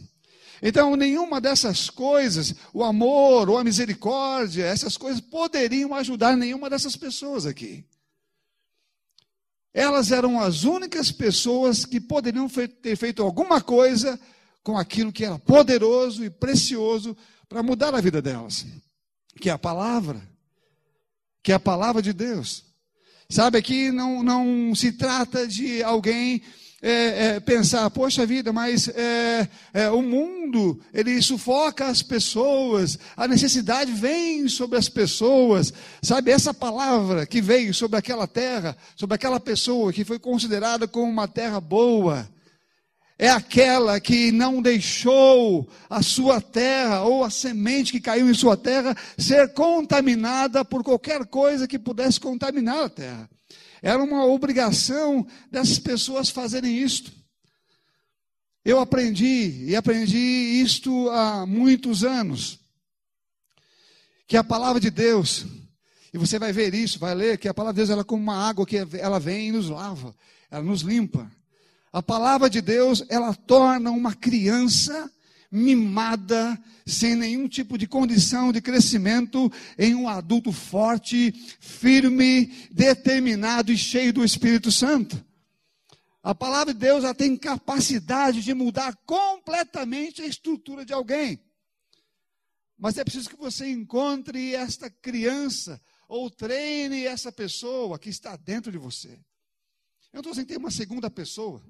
Então, 0.61 0.97
nenhuma 0.97 1.39
dessas 1.39 1.89
coisas, 1.89 2.53
o 2.73 2.83
amor 2.83 3.49
ou 3.49 3.57
a 3.57 3.63
misericórdia, 3.63 4.65
essas 4.65 4.97
coisas 4.97 5.21
poderiam 5.21 5.95
ajudar 5.95 6.35
nenhuma 6.35 6.69
dessas 6.69 6.97
pessoas 6.97 7.45
aqui. 7.45 7.85
Elas 9.73 10.11
eram 10.11 10.41
as 10.41 10.65
únicas 10.65 11.09
pessoas 11.09 11.85
que 11.85 12.01
poderiam 12.01 12.49
ter 12.49 12.97
feito 12.97 13.23
alguma 13.23 13.61
coisa 13.61 14.19
com 14.61 14.77
aquilo 14.77 15.13
que 15.13 15.23
era 15.23 15.39
poderoso 15.39 16.25
e 16.25 16.29
precioso 16.29 17.15
para 17.47 17.63
mudar 17.63 17.95
a 17.95 18.01
vida 18.01 18.21
delas, 18.21 18.65
que 19.39 19.49
é 19.49 19.53
a 19.53 19.57
palavra, 19.57 20.21
que 21.41 21.53
é 21.53 21.55
a 21.55 21.59
palavra 21.59 22.01
de 22.01 22.11
Deus. 22.11 22.65
Sabe, 23.29 23.57
aqui 23.57 23.89
não, 23.89 24.21
não 24.21 24.75
se 24.75 24.91
trata 24.91 25.47
de 25.47 25.81
alguém 25.81 26.43
é, 26.81 27.35
é, 27.35 27.39
pensar, 27.39 27.89
poxa 27.91 28.25
vida, 28.25 28.51
mas 28.51 28.87
é, 28.87 29.47
é, 29.71 29.89
o 29.91 30.01
mundo, 30.01 30.81
ele 30.91 31.21
sufoca 31.21 31.85
as 31.85 32.01
pessoas, 32.01 32.97
a 33.15 33.27
necessidade 33.27 33.91
vem 33.91 34.47
sobre 34.47 34.79
as 34.79 34.89
pessoas, 34.89 35.71
sabe, 36.01 36.31
essa 36.31 36.53
palavra 36.53 37.27
que 37.27 37.39
veio 37.39 37.71
sobre 37.73 37.99
aquela 37.99 38.25
terra, 38.25 38.75
sobre 38.95 39.13
aquela 39.13 39.39
pessoa 39.39 39.93
que 39.93 40.03
foi 40.03 40.17
considerada 40.17 40.87
como 40.87 41.11
uma 41.11 41.27
terra 41.27 41.61
boa, 41.61 42.27
é 43.19 43.29
aquela 43.29 43.99
que 43.99 44.31
não 44.31 44.59
deixou 44.63 45.69
a 45.87 46.01
sua 46.01 46.41
terra 46.41 47.03
ou 47.03 47.23
a 47.23 47.29
semente 47.29 47.91
que 47.91 48.01
caiu 48.01 48.27
em 48.27 48.33
sua 48.33 48.57
terra 48.57 48.97
ser 49.15 49.53
contaminada 49.53 50.65
por 50.65 50.83
qualquer 50.83 51.27
coisa 51.27 51.67
que 51.67 51.77
pudesse 51.77 52.19
contaminar 52.19 52.85
a 52.85 52.89
terra. 52.89 53.29
Era 53.81 54.03
uma 54.03 54.25
obrigação 54.25 55.25
dessas 55.49 55.79
pessoas 55.79 56.29
fazerem 56.29 56.77
isto. 56.77 57.11
Eu 58.63 58.79
aprendi, 58.79 59.65
e 59.65 59.75
aprendi 59.75 60.17
isto 60.17 61.09
há 61.09 61.47
muitos 61.47 62.03
anos, 62.03 62.59
que 64.27 64.37
a 64.37 64.43
palavra 64.43 64.79
de 64.79 64.91
Deus, 64.91 65.45
e 66.13 66.17
você 66.17 66.37
vai 66.37 66.53
ver 66.53 66.73
isso, 66.75 66.99
vai 66.99 67.15
ler, 67.15 67.39
que 67.39 67.47
a 67.47 67.53
palavra 67.53 67.73
de 67.73 67.77
Deus 67.77 67.89
ela 67.89 68.01
é 68.01 68.05
como 68.05 68.21
uma 68.21 68.47
água 68.47 68.65
que 68.65 68.77
ela 68.99 69.19
vem 69.19 69.47
e 69.47 69.51
nos 69.51 69.67
lava, 69.67 70.15
ela 70.51 70.63
nos 70.63 70.81
limpa. 70.81 71.31
A 71.91 72.03
palavra 72.03 72.49
de 72.49 72.61
Deus, 72.61 73.03
ela 73.09 73.33
torna 73.33 73.89
uma 73.89 74.13
criança 74.13 75.11
mimada, 75.51 76.57
sem 76.85 77.15
nenhum 77.15 77.47
tipo 77.47 77.77
de 77.77 77.85
condição 77.85 78.51
de 78.53 78.61
crescimento, 78.61 79.51
em 79.77 79.93
um 79.93 80.07
adulto 80.07 80.51
forte, 80.51 81.33
firme, 81.59 82.47
determinado 82.71 83.71
e 83.71 83.77
cheio 83.77 84.13
do 84.13 84.23
Espírito 84.23 84.71
Santo. 84.71 85.23
A 86.23 86.33
palavra 86.33 86.73
de 86.73 86.79
Deus 86.79 87.03
ela 87.03 87.15
tem 87.15 87.35
capacidade 87.35 88.41
de 88.41 88.53
mudar 88.53 88.95
completamente 89.05 90.21
a 90.21 90.25
estrutura 90.25 90.85
de 90.85 90.93
alguém. 90.93 91.43
Mas 92.77 92.97
é 92.97 93.03
preciso 93.03 93.29
que 93.29 93.35
você 93.35 93.69
encontre 93.69 94.55
esta 94.55 94.89
criança 94.89 95.81
ou 96.07 96.29
treine 96.29 97.05
essa 97.05 97.31
pessoa 97.31 97.99
que 97.99 98.09
está 98.09 98.35
dentro 98.35 98.71
de 98.71 98.77
você. 98.77 99.09
Eu 100.13 100.17
não 100.17 100.19
estou 100.21 100.31
dizendo 100.33 100.45
que 100.45 100.53
tem 100.53 100.57
uma 100.57 100.71
segunda 100.71 101.09
pessoa. 101.09 101.61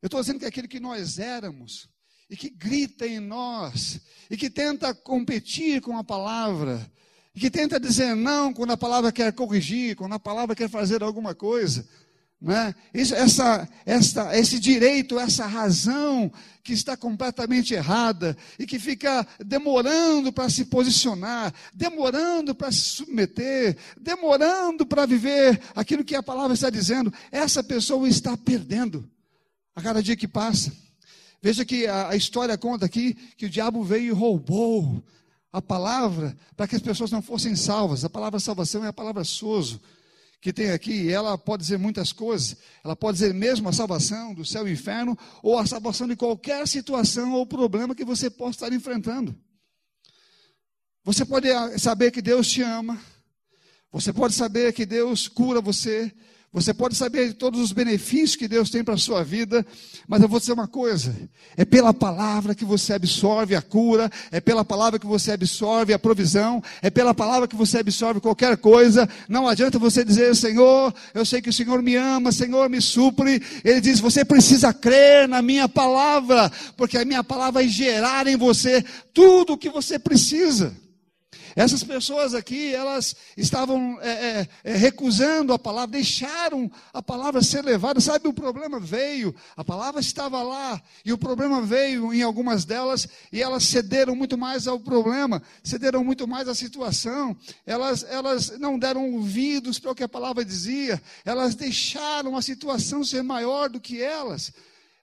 Eu 0.00 0.06
estou 0.06 0.20
dizendo 0.20 0.38
que 0.38 0.44
é 0.44 0.48
aquele 0.48 0.68
que 0.68 0.80
nós 0.80 1.18
éramos 1.18 1.88
e 2.28 2.36
que 2.36 2.50
grita 2.50 3.06
em 3.06 3.20
nós, 3.20 4.00
e 4.30 4.36
que 4.36 4.50
tenta 4.50 4.92
competir 4.94 5.80
com 5.80 5.96
a 5.96 6.04
palavra, 6.04 6.90
e 7.34 7.40
que 7.40 7.50
tenta 7.50 7.80
dizer 7.80 8.14
não 8.14 8.52
quando 8.52 8.72
a 8.72 8.76
palavra 8.76 9.12
quer 9.12 9.32
corrigir, 9.32 9.96
quando 9.96 10.14
a 10.14 10.18
palavra 10.18 10.54
quer 10.54 10.68
fazer 10.68 11.02
alguma 11.02 11.34
coisa. 11.34 11.86
Né? 12.40 12.72
Isso, 12.94 13.14
essa, 13.16 13.68
essa, 13.84 14.36
esse 14.36 14.60
direito, 14.60 15.18
essa 15.18 15.44
razão 15.46 16.30
que 16.62 16.72
está 16.72 16.96
completamente 16.96 17.74
errada 17.74 18.36
e 18.58 18.64
que 18.64 18.78
fica 18.78 19.26
demorando 19.44 20.32
para 20.32 20.48
se 20.48 20.66
posicionar, 20.66 21.52
demorando 21.74 22.54
para 22.54 22.70
se 22.70 22.80
submeter, 22.80 23.76
demorando 24.00 24.86
para 24.86 25.04
viver 25.04 25.60
aquilo 25.74 26.04
que 26.04 26.14
a 26.14 26.22
palavra 26.22 26.54
está 26.54 26.70
dizendo, 26.70 27.12
essa 27.32 27.62
pessoa 27.62 28.08
está 28.08 28.36
perdendo 28.36 29.10
a 29.74 29.82
cada 29.82 30.00
dia 30.00 30.16
que 30.16 30.28
passa. 30.28 30.72
Veja 31.40 31.64
que 31.64 31.86
a, 31.86 32.10
a 32.10 32.16
história 32.16 32.58
conta 32.58 32.86
aqui 32.86 33.14
que 33.36 33.46
o 33.46 33.50
diabo 33.50 33.82
veio 33.82 34.06
e 34.06 34.10
roubou 34.10 35.02
a 35.52 35.62
palavra 35.62 36.36
para 36.56 36.66
que 36.66 36.76
as 36.76 36.82
pessoas 36.82 37.10
não 37.10 37.22
fossem 37.22 37.54
salvas. 37.56 38.04
A 38.04 38.10
palavra 38.10 38.40
salvação 38.40 38.84
é 38.84 38.88
a 38.88 38.92
palavra 38.92 39.24
soso 39.24 39.80
que 40.40 40.52
tem 40.52 40.70
aqui, 40.70 41.12
ela 41.12 41.36
pode 41.36 41.62
dizer 41.62 41.78
muitas 41.78 42.12
coisas. 42.12 42.56
Ela 42.84 42.94
pode 42.94 43.18
dizer 43.18 43.34
mesmo 43.34 43.68
a 43.68 43.72
salvação 43.72 44.32
do 44.32 44.44
céu 44.44 44.68
e 44.68 44.72
inferno, 44.72 45.18
ou 45.42 45.58
a 45.58 45.66
salvação 45.66 46.06
de 46.06 46.14
qualquer 46.14 46.66
situação 46.68 47.32
ou 47.32 47.46
problema 47.46 47.94
que 47.94 48.04
você 48.04 48.30
possa 48.30 48.66
estar 48.66 48.72
enfrentando. 48.72 49.34
Você 51.04 51.24
pode 51.24 51.48
saber 51.78 52.10
que 52.10 52.22
Deus 52.22 52.48
te 52.48 52.62
ama, 52.62 53.00
você 53.90 54.12
pode 54.12 54.34
saber 54.34 54.72
que 54.72 54.84
Deus 54.84 55.26
cura 55.26 55.60
você, 55.60 56.12
você 56.50 56.72
pode 56.72 56.96
saber 56.96 57.28
de 57.28 57.34
todos 57.34 57.60
os 57.60 57.72
benefícios 57.72 58.34
que 58.34 58.48
Deus 58.48 58.70
tem 58.70 58.82
para 58.82 58.94
a 58.94 58.98
sua 58.98 59.22
vida, 59.22 59.66
mas 60.08 60.22
eu 60.22 60.28
vou 60.28 60.40
dizer 60.40 60.54
uma 60.54 60.66
coisa: 60.66 61.14
é 61.58 61.64
pela 61.64 61.92
palavra 61.92 62.54
que 62.54 62.64
você 62.64 62.94
absorve 62.94 63.54
a 63.54 63.60
cura, 63.60 64.10
é 64.30 64.40
pela 64.40 64.64
palavra 64.64 64.98
que 64.98 65.06
você 65.06 65.32
absorve 65.32 65.92
a 65.92 65.98
provisão, 65.98 66.62
é 66.80 66.88
pela 66.88 67.12
palavra 67.12 67.46
que 67.46 67.54
você 67.54 67.78
absorve 67.78 68.18
qualquer 68.18 68.56
coisa. 68.56 69.06
Não 69.28 69.46
adianta 69.46 69.78
você 69.78 70.02
dizer, 70.02 70.34
Senhor, 70.34 70.94
eu 71.12 71.26
sei 71.26 71.42
que 71.42 71.50
o 71.50 71.52
Senhor 71.52 71.82
me 71.82 71.96
ama, 71.96 72.32
Senhor 72.32 72.70
me 72.70 72.80
supre. 72.80 73.42
Ele 73.62 73.82
diz: 73.82 74.00
você 74.00 74.24
precisa 74.24 74.72
crer 74.72 75.28
na 75.28 75.42
minha 75.42 75.68
palavra, 75.68 76.50
porque 76.78 76.96
a 76.96 77.04
minha 77.04 77.22
palavra 77.22 77.60
vai 77.60 77.68
gerar 77.68 78.26
em 78.26 78.36
você 78.36 78.82
tudo 79.12 79.52
o 79.52 79.58
que 79.58 79.68
você 79.68 79.98
precisa. 79.98 80.74
Essas 81.58 81.82
pessoas 81.82 82.34
aqui, 82.34 82.72
elas 82.72 83.16
estavam 83.36 83.98
é, 84.00 84.10
é, 84.10 84.48
é, 84.62 84.76
recusando 84.76 85.52
a 85.52 85.58
palavra, 85.58 85.88
deixaram 85.88 86.70
a 86.94 87.02
palavra 87.02 87.42
ser 87.42 87.64
levada. 87.64 88.00
Sabe, 88.00 88.28
o 88.28 88.32
problema 88.32 88.78
veio, 88.78 89.34
a 89.56 89.64
palavra 89.64 90.00
estava 90.00 90.40
lá, 90.40 90.80
e 91.04 91.12
o 91.12 91.18
problema 91.18 91.60
veio 91.60 92.14
em 92.14 92.22
algumas 92.22 92.64
delas, 92.64 93.08
e 93.32 93.42
elas 93.42 93.64
cederam 93.64 94.14
muito 94.14 94.38
mais 94.38 94.68
ao 94.68 94.78
problema, 94.78 95.42
cederam 95.64 96.04
muito 96.04 96.28
mais 96.28 96.46
à 96.46 96.54
situação, 96.54 97.36
elas, 97.66 98.06
elas 98.08 98.56
não 98.60 98.78
deram 98.78 99.14
ouvidos 99.14 99.80
para 99.80 99.90
o 99.90 99.96
que 99.96 100.04
a 100.04 100.08
palavra 100.08 100.44
dizia, 100.44 101.02
elas 101.24 101.56
deixaram 101.56 102.36
a 102.36 102.40
situação 102.40 103.02
ser 103.02 103.24
maior 103.24 103.68
do 103.68 103.80
que 103.80 104.00
elas. 104.00 104.52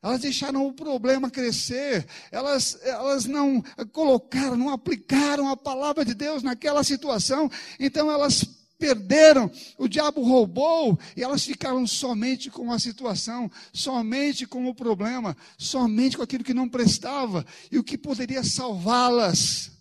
Elas 0.01 0.21
deixaram 0.21 0.67
o 0.67 0.73
problema 0.73 1.31
crescer, 1.31 2.05
elas, 2.31 2.77
elas 2.83 3.25
não 3.25 3.63
colocaram, 3.91 4.55
não 4.55 4.69
aplicaram 4.69 5.49
a 5.49 5.57
palavra 5.57 6.05
de 6.05 6.13
Deus 6.13 6.43
naquela 6.43 6.83
situação, 6.83 7.49
então 7.79 8.11
elas 8.11 8.45
perderam, 8.77 9.49
o 9.77 9.87
diabo 9.87 10.21
roubou 10.21 10.99
e 11.15 11.23
elas 11.23 11.43
ficaram 11.43 11.87
somente 11.87 12.51
com 12.51 12.71
a 12.71 12.79
situação, 12.79 13.49
somente 13.73 14.45
com 14.45 14.67
o 14.67 14.75
problema, 14.75 15.35
somente 15.57 16.17
com 16.17 16.23
aquilo 16.23 16.43
que 16.43 16.53
não 16.53 16.69
prestava 16.69 17.45
e 17.71 17.79
o 17.79 17.83
que 17.83 17.97
poderia 17.97 18.43
salvá-las 18.43 19.71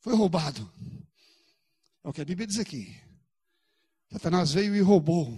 foi 0.00 0.14
roubado. 0.14 0.70
É 2.02 2.08
o 2.08 2.12
que 2.12 2.20
a 2.20 2.24
Bíblia 2.24 2.46
diz 2.46 2.58
aqui. 2.58 2.94
Satanás 4.12 4.52
veio 4.52 4.76
e 4.76 4.80
roubou 4.80 5.36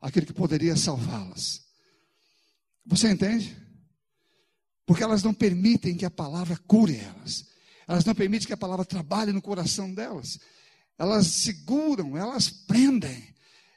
aquilo 0.00 0.26
que 0.26 0.32
poderia 0.32 0.76
salvá-las. 0.76 1.67
Você 2.88 3.10
entende? 3.10 3.54
Porque 4.86 5.02
elas 5.02 5.22
não 5.22 5.34
permitem 5.34 5.94
que 5.94 6.06
a 6.06 6.10
palavra 6.10 6.58
cure 6.66 6.96
elas. 6.96 7.46
Elas 7.86 8.04
não 8.04 8.14
permitem 8.14 8.46
que 8.46 8.54
a 8.54 8.56
palavra 8.56 8.84
trabalhe 8.84 9.32
no 9.32 9.42
coração 9.42 9.92
delas. 9.92 10.38
Elas 10.98 11.26
seguram, 11.26 12.16
elas 12.16 12.48
prendem. 12.48 13.34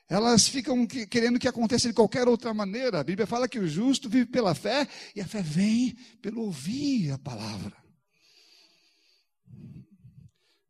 Elas 0.08 0.48
ficam 0.48 0.88
querendo 0.88 1.39
que 1.39 1.48
aconteça 1.48 1.89
de 1.89 1.94
qualquer 1.94 2.27
outra 2.27 2.53
maneira. 2.53 3.01
A 3.01 3.03
Bíblia 3.03 3.27
fala 3.27 3.50
que 3.50 3.60
o 3.60 3.68
justo 3.68 4.10
vive 4.10 4.27
pela 4.27 4.56
fé 4.56 4.88
e 5.13 5.20
a 5.20 5.27
fé 5.27 5.41
vem 5.41 5.94
pelo 6.22 6.44
ouvir 6.44 7.12
a 7.12 7.18
palavra. 7.18 7.75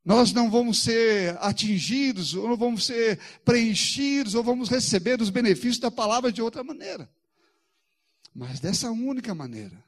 Nós 0.04 0.34
não 0.34 0.50
vamos 0.50 0.82
ser 0.82 1.38
atingidos, 1.42 2.34
ou 2.34 2.50
não 2.50 2.58
vamos 2.58 2.86
ser 2.88 3.20
preenchidos, 3.46 4.34
ou 4.34 4.44
vamos 4.44 4.68
receber 4.68 5.22
os 5.22 5.30
benefícios 5.30 5.78
da 5.78 5.92
palavra 5.92 6.32
de 6.32 6.42
outra 6.42 6.64
maneira 6.64 7.08
mas 8.34 8.60
dessa 8.60 8.92
única 8.92 9.36
maneira. 9.36 9.84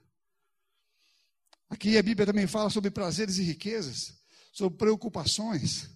Aqui 1.70 1.98
a 1.98 2.04
Bíblia 2.04 2.26
também 2.26 2.46
fala 2.48 2.70
sobre 2.70 2.92
prazeres 2.92 3.38
e 3.38 3.44
riquezas, 3.44 4.14
sobre 4.52 4.78
preocupações. 4.78 5.90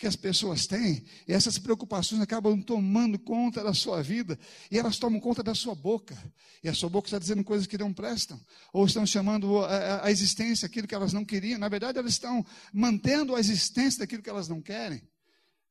que 0.00 0.06
as 0.06 0.16
pessoas 0.16 0.66
têm, 0.66 1.04
e 1.28 1.32
essas 1.34 1.58
preocupações 1.58 2.22
acabam 2.22 2.58
tomando 2.62 3.18
conta 3.18 3.62
da 3.62 3.74
sua 3.74 4.02
vida, 4.02 4.38
e 4.70 4.78
elas 4.78 4.98
tomam 4.98 5.20
conta 5.20 5.42
da 5.42 5.54
sua 5.54 5.74
boca, 5.74 6.16
e 6.64 6.70
a 6.70 6.74
sua 6.74 6.88
boca 6.88 7.06
está 7.06 7.18
dizendo 7.18 7.44
coisas 7.44 7.66
que 7.66 7.76
não 7.76 7.92
prestam, 7.92 8.40
ou 8.72 8.86
estão 8.86 9.04
chamando 9.04 9.58
a, 9.58 10.06
a 10.06 10.10
existência 10.10 10.64
aquilo 10.64 10.88
que 10.88 10.94
elas 10.94 11.12
não 11.12 11.22
queriam, 11.22 11.58
na 11.58 11.68
verdade, 11.68 11.98
elas 11.98 12.12
estão 12.12 12.42
mantendo 12.72 13.36
a 13.36 13.40
existência 13.40 13.98
daquilo 14.00 14.22
que 14.22 14.30
elas 14.30 14.48
não 14.48 14.62
querem. 14.62 15.02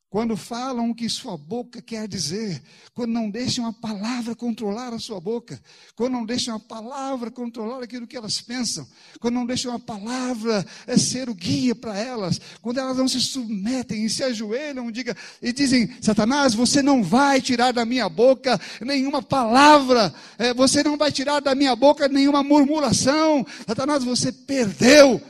Quando 0.10 0.36
falam 0.36 0.89
o 0.89 0.96
que 0.96 1.08
sua 1.08 1.38
boca 1.38 1.84
quer 1.84 2.08
dizer, 2.08 2.63
quando 2.96 3.12
não 3.12 3.30
deixam 3.30 3.68
a 3.68 3.72
palavra 3.72 4.34
controlar 4.34 4.92
a 4.92 4.98
sua 4.98 5.22
boca, 5.22 5.62
quando 5.96 6.13
não 6.13 6.25
deixam 6.25 6.56
a 6.56 6.60
palavra 6.60 7.30
controlar 7.30 7.84
aquilo 7.84 8.08
que 8.08 8.18
elas 8.18 8.42
pensam, 8.42 8.88
quando 9.20 9.36
não 9.36 9.46
deixam 9.46 9.72
a 9.72 9.78
palavra 9.78 10.66
é 10.88 10.98
ser 10.98 11.30
o 11.30 11.36
guia 11.36 11.75
para 11.75 11.96
elas, 11.96 12.42
quando 12.60 12.80
elas 12.80 12.98
não 12.98 13.08
se 13.08 13.22
submetem 13.22 14.04
e 14.04 14.10
se 14.10 14.24
ajoelham 14.24 14.89
diga, 14.92 15.16
e 15.44 15.54
dizem: 15.54 15.96
Satanás, 16.01 16.56
você 16.56 16.82
não 16.82 17.04
vai 17.04 17.39
tirar 17.39 17.72
da 17.72 17.86
minha 17.86 18.10
boca 18.10 18.60
nenhuma 18.82 19.22
palavra, 19.22 20.12
é, 20.39 20.56
você 20.56 20.82
não 20.82 20.98
vai 20.98 21.12
tirar 21.12 21.39
da 21.39 21.54
minha 21.54 21.75
boca 21.75 22.08
nenhuma 22.08 22.42
murmuração, 22.42 23.46
Satanás, 23.68 24.04
você 24.04 24.32
perdeu 24.32 25.22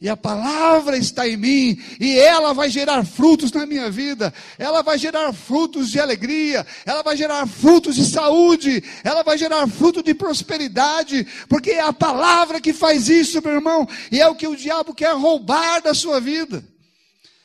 e 0.00 0.08
a 0.08 0.16
palavra 0.16 0.96
está 0.96 1.28
em 1.28 1.36
mim, 1.36 1.82
e 1.98 2.16
ela 2.16 2.54
vai 2.54 2.70
gerar 2.70 3.04
frutos 3.04 3.50
na 3.50 3.66
minha 3.66 3.90
vida, 3.90 4.32
ela 4.56 4.80
vai 4.80 4.96
gerar 4.96 5.32
frutos 5.32 5.90
de 5.90 5.98
alegria, 5.98 6.64
ela 6.86 7.02
vai 7.02 7.16
gerar 7.16 7.44
frutos 7.48 7.96
de 7.96 8.04
saúde, 8.04 8.82
ela 9.02 9.24
vai 9.24 9.36
gerar 9.36 9.66
fruto 9.66 10.00
de 10.00 10.14
prosperidade, 10.14 11.26
porque 11.48 11.72
é 11.72 11.80
a 11.80 11.92
palavra 11.92 12.60
que 12.60 12.72
faz 12.72 13.08
isso, 13.08 13.42
meu 13.42 13.54
irmão, 13.54 13.88
e 14.12 14.20
é 14.20 14.28
o 14.28 14.36
que 14.36 14.46
o 14.46 14.54
diabo 14.54 14.94
quer 14.94 15.12
roubar 15.14 15.82
da 15.82 15.92
sua 15.92 16.20
vida. 16.20 16.64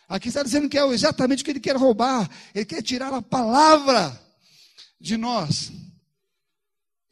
Aqui 0.08 0.28
está 0.28 0.44
dizendo 0.44 0.70
que 0.70 0.78
é 0.78 0.86
exatamente 0.90 1.42
o 1.42 1.46
que 1.46 1.52
ele 1.52 1.60
quer 1.60 1.76
roubar, 1.76 2.30
ele 2.54 2.66
quer 2.66 2.84
tirar 2.84 3.12
a 3.12 3.22
palavra 3.22 4.22
de 5.02 5.18
nós. 5.18 5.72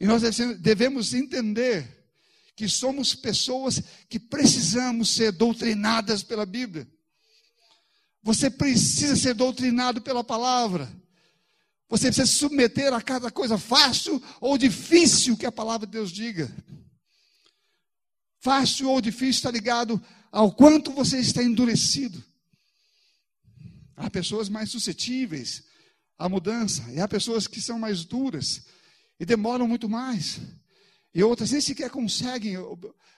E 0.00 0.06
nós 0.06 0.22
devemos 0.60 1.12
entender 1.14 2.01
que 2.54 2.68
somos 2.68 3.14
pessoas 3.14 3.82
que 4.08 4.18
precisamos 4.18 5.10
ser 5.10 5.32
doutrinadas 5.32 6.22
pela 6.22 6.44
Bíblia. 6.44 6.86
Você 8.22 8.50
precisa 8.50 9.16
ser 9.16 9.34
doutrinado 9.34 10.00
pela 10.00 10.22
palavra. 10.22 10.90
Você 11.88 12.06
precisa 12.06 12.26
se 12.26 12.38
submeter 12.38 12.92
a 12.92 13.02
cada 13.02 13.30
coisa 13.30 13.58
fácil 13.58 14.22
ou 14.40 14.56
difícil 14.56 15.36
que 15.36 15.46
a 15.46 15.52
palavra 15.52 15.86
de 15.86 15.92
Deus 15.92 16.10
diga. 16.10 16.50
Fácil 18.38 18.90
ou 18.90 19.00
difícil 19.00 19.30
está 19.30 19.50
ligado 19.50 20.00
ao 20.30 20.52
quanto 20.52 20.92
você 20.92 21.18
está 21.18 21.42
endurecido. 21.42 22.22
Há 23.96 24.10
pessoas 24.10 24.48
mais 24.48 24.70
suscetíveis 24.70 25.64
à 26.18 26.28
mudança, 26.28 26.90
e 26.92 27.00
há 27.00 27.06
pessoas 27.06 27.46
que 27.46 27.60
são 27.60 27.78
mais 27.78 28.04
duras 28.04 28.62
e 29.18 29.26
demoram 29.26 29.68
muito 29.68 29.88
mais. 29.88 30.40
E 31.14 31.22
outras 31.22 31.50
nem 31.50 31.60
sequer 31.60 31.90
conseguem 31.90 32.54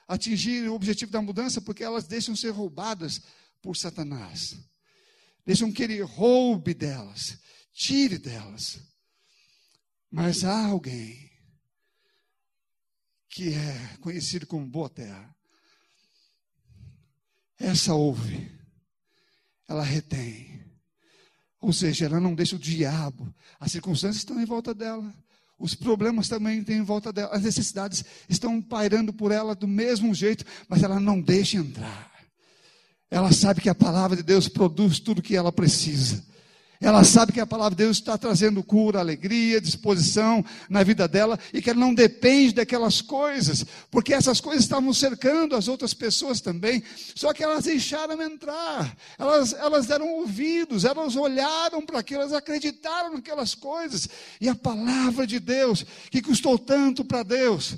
atingir 0.07 0.67
o 0.69 0.73
objetivo 0.73 1.11
da 1.11 1.21
mudança 1.21 1.61
porque 1.61 1.83
elas 1.83 2.05
deixam 2.05 2.35
ser 2.35 2.49
roubadas 2.49 3.21
por 3.61 3.75
Satanás. 3.75 4.57
Deixam 5.45 5.71
que 5.71 5.83
ele 5.83 6.01
roube 6.01 6.73
delas, 6.73 7.37
tire 7.73 8.17
delas. 8.17 8.79
Mas 10.11 10.43
há 10.43 10.67
alguém 10.67 11.31
que 13.29 13.53
é 13.53 13.97
conhecido 13.99 14.47
como 14.47 14.65
boa 14.65 14.89
terra. 14.89 15.35
Essa 17.57 17.93
ouve, 17.93 18.51
ela 19.67 19.83
retém. 19.83 20.63
Ou 21.59 21.73
seja, 21.73 22.05
ela 22.05 22.19
não 22.19 22.35
deixa 22.35 22.55
o 22.55 22.59
diabo, 22.59 23.33
as 23.59 23.71
circunstâncias 23.71 24.17
estão 24.17 24.39
em 24.39 24.45
volta 24.45 24.73
dela, 24.73 25.13
os 25.57 25.73
problemas 25.73 26.27
também 26.27 26.63
têm 26.63 26.77
em 26.77 26.83
volta 26.83 27.13
dela, 27.13 27.33
as 27.33 27.43
necessidades 27.43 28.03
estão 28.27 28.61
pairando 28.61 29.13
por 29.13 29.31
ela 29.31 29.55
do 29.55 29.67
mesmo 29.67 30.13
jeito, 30.13 30.43
mas 30.67 30.83
ela 30.83 30.99
não 30.99 31.21
deixa 31.21 31.57
entrar. 31.57 32.11
Ela 33.09 33.31
sabe 33.31 33.61
que 33.61 33.69
a 33.69 33.75
palavra 33.75 34.17
de 34.17 34.23
Deus 34.23 34.47
produz 34.47 34.99
tudo 34.99 35.19
o 35.19 35.21
que 35.21 35.35
ela 35.35 35.51
precisa. 35.51 36.23
Ela 36.85 37.03
sabe 37.03 37.33
que 37.33 37.39
a 37.39 37.47
palavra 37.47 37.75
de 37.75 37.83
Deus 37.83 37.97
está 37.97 38.15
trazendo 38.15 38.61
cura, 38.61 38.99
alegria, 38.99 39.59
disposição 39.59 40.45
na 40.69 40.83
vida 40.83 41.07
dela 41.07 41.39
e 41.51 41.59
que 41.59 41.71
ela 41.71 41.79
não 41.79 41.95
depende 41.95 42.53
daquelas 42.53 43.01
coisas, 43.01 43.65
porque 43.89 44.13
essas 44.13 44.39
coisas 44.39 44.63
estavam 44.63 44.93
cercando 44.93 45.55
as 45.55 45.67
outras 45.67 45.95
pessoas 45.95 46.41
também, 46.41 46.83
só 47.15 47.33
que 47.33 47.43
elas 47.43 47.63
deixaram 47.63 48.21
entrar, 48.21 48.95
elas, 49.17 49.53
elas 49.53 49.87
deram 49.87 50.07
ouvidos, 50.07 50.85
elas 50.85 51.15
olharam 51.15 51.83
para 51.83 51.97
aquilo, 51.97 52.21
elas 52.21 52.33
acreditaram 52.33 53.15
naquelas 53.15 53.55
coisas, 53.55 54.07
e 54.39 54.47
a 54.47 54.53
palavra 54.53 55.25
de 55.25 55.39
Deus, 55.39 55.83
que 56.11 56.21
custou 56.21 56.55
tanto 56.55 57.03
para 57.03 57.23
Deus, 57.23 57.77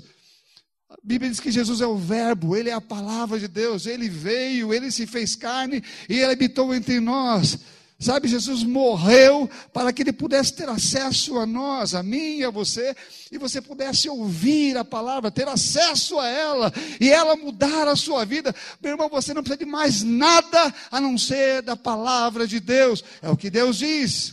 a 0.90 0.96
Bíblia 1.02 1.30
diz 1.30 1.40
que 1.40 1.50
Jesus 1.50 1.80
é 1.80 1.86
o 1.86 1.96
Verbo, 1.96 2.54
Ele 2.54 2.68
é 2.68 2.74
a 2.74 2.80
palavra 2.80 3.38
de 3.38 3.48
Deus, 3.48 3.86
Ele 3.86 4.06
veio, 4.06 4.74
Ele 4.74 4.90
se 4.90 5.06
fez 5.06 5.34
carne 5.34 5.82
e 6.10 6.14
Ele 6.14 6.32
habitou 6.32 6.74
entre 6.74 7.00
nós. 7.00 7.58
Sabe, 8.00 8.28
Jesus 8.28 8.62
morreu 8.62 9.50
para 9.72 9.92
que 9.92 10.02
ele 10.02 10.12
pudesse 10.12 10.52
ter 10.52 10.68
acesso 10.68 11.36
a 11.36 11.44
nós, 11.44 11.96
a 11.96 12.02
mim 12.02 12.44
a 12.44 12.50
você, 12.50 12.94
e 13.32 13.36
você 13.36 13.60
pudesse 13.60 14.08
ouvir 14.08 14.76
a 14.76 14.84
palavra, 14.84 15.32
ter 15.32 15.48
acesso 15.48 16.16
a 16.16 16.28
ela, 16.28 16.72
e 17.00 17.10
ela 17.10 17.34
mudar 17.34 17.88
a 17.88 17.96
sua 17.96 18.24
vida. 18.24 18.54
Meu 18.80 18.92
irmão, 18.92 19.08
você 19.08 19.34
não 19.34 19.42
precisa 19.42 19.64
de 19.64 19.68
mais 19.68 20.04
nada 20.04 20.72
a 20.92 21.00
não 21.00 21.18
ser 21.18 21.60
da 21.62 21.74
palavra 21.74 22.46
de 22.46 22.60
Deus, 22.60 23.02
é 23.20 23.28
o 23.28 23.36
que 23.36 23.50
Deus 23.50 23.78
diz. 23.78 24.32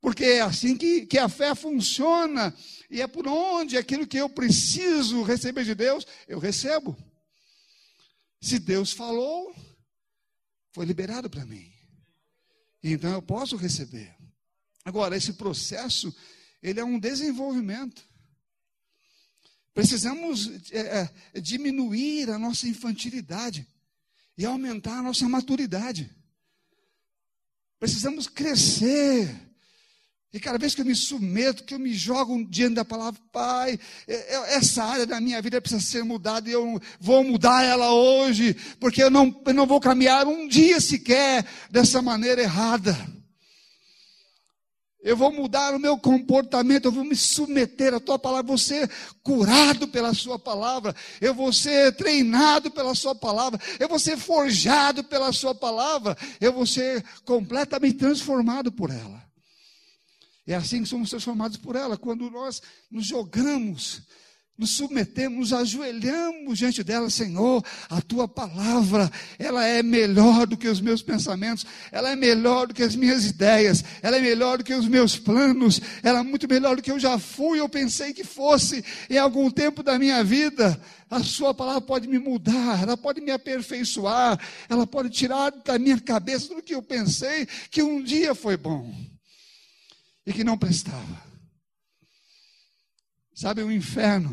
Porque 0.00 0.24
é 0.24 0.40
assim 0.40 0.76
que, 0.76 1.06
que 1.06 1.16
a 1.16 1.28
fé 1.28 1.54
funciona, 1.54 2.52
e 2.90 3.00
é 3.00 3.06
por 3.06 3.28
onde 3.28 3.78
aquilo 3.78 4.04
que 4.04 4.18
eu 4.18 4.28
preciso 4.28 5.22
receber 5.22 5.62
de 5.62 5.76
Deus, 5.76 6.04
eu 6.26 6.40
recebo. 6.40 6.96
Se 8.40 8.58
Deus 8.58 8.92
falou, 8.92 9.54
foi 10.72 10.84
liberado 10.84 11.30
para 11.30 11.46
mim. 11.46 11.73
Então 12.92 13.10
eu 13.10 13.22
posso 13.22 13.56
receber. 13.56 14.14
Agora, 14.84 15.16
esse 15.16 15.32
processo, 15.32 16.14
ele 16.62 16.78
é 16.78 16.84
um 16.84 16.98
desenvolvimento. 16.98 18.06
Precisamos 19.72 20.70
é, 20.70 21.10
é, 21.34 21.40
diminuir 21.40 22.30
a 22.30 22.38
nossa 22.38 22.68
infantilidade 22.68 23.66
e 24.36 24.44
aumentar 24.44 24.98
a 24.98 25.02
nossa 25.02 25.26
maturidade. 25.26 26.14
Precisamos 27.78 28.28
crescer. 28.28 29.34
E 30.34 30.40
cada 30.40 30.58
vez 30.58 30.74
que 30.74 30.80
eu 30.80 30.84
me 30.84 30.96
submeto, 30.96 31.62
que 31.62 31.74
eu 31.74 31.78
me 31.78 31.94
jogo 31.94 32.44
diante 32.50 32.74
da 32.74 32.84
palavra, 32.84 33.20
Pai, 33.30 33.78
é, 34.08 34.14
é, 34.14 34.56
essa 34.56 34.82
área 34.82 35.06
da 35.06 35.20
minha 35.20 35.40
vida 35.40 35.60
precisa 35.60 35.80
ser 35.80 36.02
mudada 36.02 36.50
e 36.50 36.52
eu 36.52 36.82
vou 36.98 37.22
mudar 37.22 37.62
ela 37.62 37.92
hoje, 37.92 38.52
porque 38.80 39.00
eu 39.00 39.08
não, 39.08 39.40
eu 39.46 39.54
não 39.54 39.64
vou 39.64 39.78
caminhar 39.78 40.26
um 40.26 40.48
dia 40.48 40.80
sequer 40.80 41.46
dessa 41.70 42.02
maneira 42.02 42.42
errada. 42.42 42.98
Eu 45.04 45.16
vou 45.16 45.30
mudar 45.30 45.72
o 45.72 45.78
meu 45.78 45.96
comportamento, 45.96 46.86
eu 46.86 46.92
vou 46.92 47.04
me 47.04 47.14
submeter 47.14 47.94
à 47.94 48.00
tua 48.00 48.18
palavra, 48.18 48.42
vou 48.48 48.58
ser 48.58 48.90
curado 49.22 49.86
pela 49.86 50.12
sua 50.14 50.36
palavra, 50.36 50.96
eu 51.20 51.32
vou 51.32 51.52
ser 51.52 51.94
treinado 51.94 52.72
pela 52.72 52.96
sua 52.96 53.14
palavra, 53.14 53.60
eu 53.78 53.88
vou 53.88 54.00
ser 54.00 54.16
forjado 54.16 55.04
pela 55.04 55.32
sua 55.32 55.54
palavra, 55.54 56.18
eu 56.40 56.52
vou 56.52 56.66
ser 56.66 57.04
completamente 57.24 57.98
transformado 57.98 58.72
por 58.72 58.90
ela. 58.90 59.22
É 60.46 60.54
assim 60.54 60.82
que 60.82 60.88
somos 60.88 61.10
transformados 61.10 61.56
por 61.56 61.74
ela, 61.76 61.96
quando 61.96 62.30
nós 62.30 62.60
nos 62.90 63.06
jogamos 63.06 64.02
nos 64.56 64.76
submetemos, 64.76 65.50
nos 65.50 65.52
ajoelhamos 65.52 66.58
diante 66.58 66.84
dela, 66.84 67.10
Senhor, 67.10 67.64
a 67.90 68.00
tua 68.00 68.28
palavra, 68.28 69.10
ela 69.36 69.66
é 69.66 69.82
melhor 69.82 70.46
do 70.46 70.56
que 70.56 70.68
os 70.68 70.80
meus 70.80 71.02
pensamentos, 71.02 71.66
ela 71.90 72.10
é 72.10 72.16
melhor 72.16 72.68
do 72.68 72.74
que 72.74 72.82
as 72.82 72.94
minhas 72.94 73.26
ideias, 73.26 73.82
ela 74.00 74.16
é 74.16 74.20
melhor 74.20 74.58
do 74.58 74.64
que 74.64 74.72
os 74.72 74.86
meus 74.86 75.18
planos, 75.18 75.80
ela 76.04 76.20
é 76.20 76.22
muito 76.22 76.48
melhor 76.48 76.76
do 76.76 76.82
que 76.82 76.92
eu 76.92 77.00
já 77.00 77.18
fui 77.18 77.60
ou 77.60 77.68
pensei 77.68 78.12
que 78.12 78.22
fosse 78.22 78.84
em 79.10 79.18
algum 79.18 79.50
tempo 79.50 79.82
da 79.82 79.98
minha 79.98 80.22
vida. 80.22 80.80
A 81.10 81.22
sua 81.22 81.52
palavra 81.52 81.80
pode 81.80 82.06
me 82.06 82.20
mudar, 82.20 82.80
ela 82.80 82.96
pode 82.96 83.20
me 83.20 83.32
aperfeiçoar, 83.32 84.38
ela 84.68 84.86
pode 84.86 85.10
tirar 85.10 85.50
da 85.50 85.78
minha 85.80 86.00
cabeça 86.00 86.48
tudo 86.48 86.62
que 86.62 86.74
eu 86.74 86.82
pensei 86.82 87.46
que 87.70 87.82
um 87.82 88.00
dia 88.02 88.36
foi 88.36 88.56
bom 88.56 89.13
e 90.26 90.32
que 90.32 90.44
não 90.44 90.58
prestava. 90.58 91.22
Sabe, 93.34 93.62
o 93.62 93.72
inferno 93.72 94.30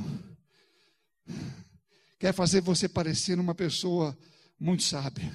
quer 2.20 2.34
fazer 2.34 2.62
você 2.62 2.88
parecer 2.88 3.40
uma 3.40 3.56
pessoa 3.56 4.18
muito 4.60 4.84
sábia. 4.84 5.34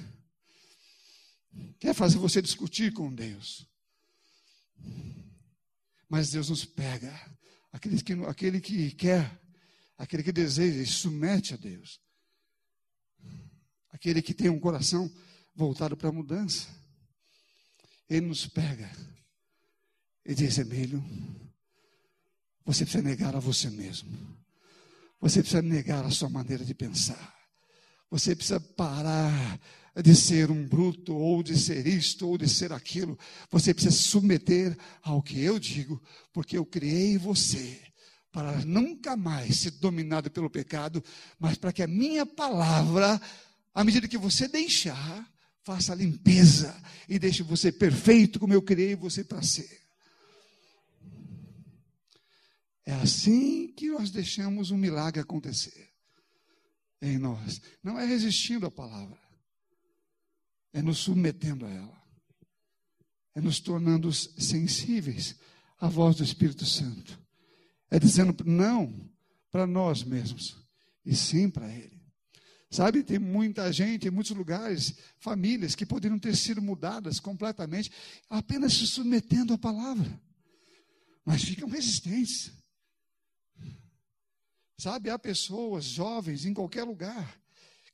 Quer 1.78 1.94
fazer 1.94 2.18
você 2.18 2.40
discutir 2.40 2.92
com 2.92 3.12
Deus. 3.12 3.66
Mas 6.08 6.30
Deus 6.30 6.48
nos 6.48 6.64
pega. 6.64 7.12
Aquele 7.72 8.02
que, 8.02 8.12
aquele 8.24 8.60
que 8.60 8.90
quer, 8.92 9.40
aquele 9.98 10.22
que 10.22 10.32
deseja 10.32 10.80
e 10.80 10.86
submete 10.86 11.54
a 11.54 11.56
Deus. 11.56 12.00
Aquele 13.90 14.22
que 14.22 14.32
tem 14.32 14.48
um 14.48 14.60
coração 14.60 15.12
voltado 15.54 15.96
para 15.96 16.08
a 16.08 16.12
mudança. 16.12 16.68
Ele 18.08 18.26
nos 18.26 18.46
pega 18.46 19.15
e 20.26 20.34
diz: 20.34 20.58
Emílio, 20.58 21.02
você 22.64 22.84
precisa 22.84 23.02
negar 23.02 23.34
a 23.36 23.40
você 23.40 23.70
mesmo. 23.70 24.10
Você 25.20 25.40
precisa 25.40 25.62
negar 25.62 26.04
a 26.04 26.10
sua 26.10 26.28
maneira 26.28 26.64
de 26.64 26.74
pensar. 26.74 27.34
Você 28.10 28.34
precisa 28.34 28.60
parar 28.60 29.58
de 30.02 30.14
ser 30.14 30.50
um 30.50 30.66
bruto, 30.66 31.14
ou 31.14 31.42
de 31.42 31.58
ser 31.58 31.86
isto, 31.86 32.28
ou 32.28 32.36
de 32.36 32.48
ser 32.48 32.72
aquilo. 32.72 33.18
Você 33.50 33.72
precisa 33.72 33.96
submeter 33.96 34.76
ao 35.02 35.22
que 35.22 35.40
eu 35.40 35.58
digo, 35.58 36.02
porque 36.32 36.58
eu 36.58 36.66
criei 36.66 37.16
você 37.16 37.80
para 38.30 38.52
nunca 38.66 39.16
mais 39.16 39.60
ser 39.60 39.70
dominado 39.70 40.30
pelo 40.30 40.50
pecado, 40.50 41.02
mas 41.38 41.56
para 41.56 41.72
que 41.72 41.82
a 41.82 41.86
minha 41.86 42.26
palavra, 42.26 43.18
à 43.74 43.82
medida 43.82 44.06
que 44.06 44.18
você 44.18 44.46
deixar, 44.46 45.26
faça 45.62 45.92
a 45.92 45.96
limpeza 45.96 46.76
e 47.08 47.18
deixe 47.18 47.42
você 47.42 47.72
perfeito 47.72 48.38
como 48.38 48.52
eu 48.52 48.60
criei 48.60 48.94
você 48.94 49.24
para 49.24 49.42
ser. 49.42 49.85
É 52.86 52.94
assim 52.94 53.68
que 53.72 53.90
nós 53.90 54.10
deixamos 54.10 54.70
um 54.70 54.78
milagre 54.78 55.20
acontecer 55.20 55.90
em 57.02 57.18
nós. 57.18 57.60
Não 57.82 57.98
é 57.98 58.06
resistindo 58.06 58.64
à 58.64 58.70
palavra, 58.70 59.20
é 60.72 60.80
nos 60.80 60.98
submetendo 60.98 61.66
a 61.66 61.70
ela, 61.70 62.02
é 63.34 63.40
nos 63.40 63.60
tornando 63.60 64.10
sensíveis 64.12 65.36
à 65.78 65.88
voz 65.88 66.16
do 66.16 66.24
Espírito 66.24 66.64
Santo 66.64 67.26
é 67.90 67.98
dizendo 67.98 68.34
não 68.44 69.10
para 69.50 69.66
nós 69.66 70.02
mesmos, 70.02 70.56
e 71.04 71.14
sim 71.14 71.48
para 71.48 71.72
Ele. 71.72 71.96
Sabe, 72.68 73.02
tem 73.02 73.18
muita 73.18 73.72
gente, 73.72 74.08
em 74.08 74.10
muitos 74.10 74.32
lugares, 74.32 74.94
famílias 75.18 75.74
que 75.74 75.86
poderiam 75.86 76.18
ter 76.18 76.36
sido 76.36 76.60
mudadas 76.60 77.20
completamente, 77.20 77.90
apenas 78.28 78.74
se 78.74 78.86
submetendo 78.86 79.54
à 79.54 79.58
palavra, 79.58 80.20
mas 81.24 81.42
ficam 81.44 81.68
resistentes. 81.68 82.52
Sabe, 84.78 85.08
há 85.10 85.18
pessoas 85.18 85.84
jovens 85.84 86.44
em 86.44 86.52
qualquer 86.52 86.84
lugar 86.84 87.40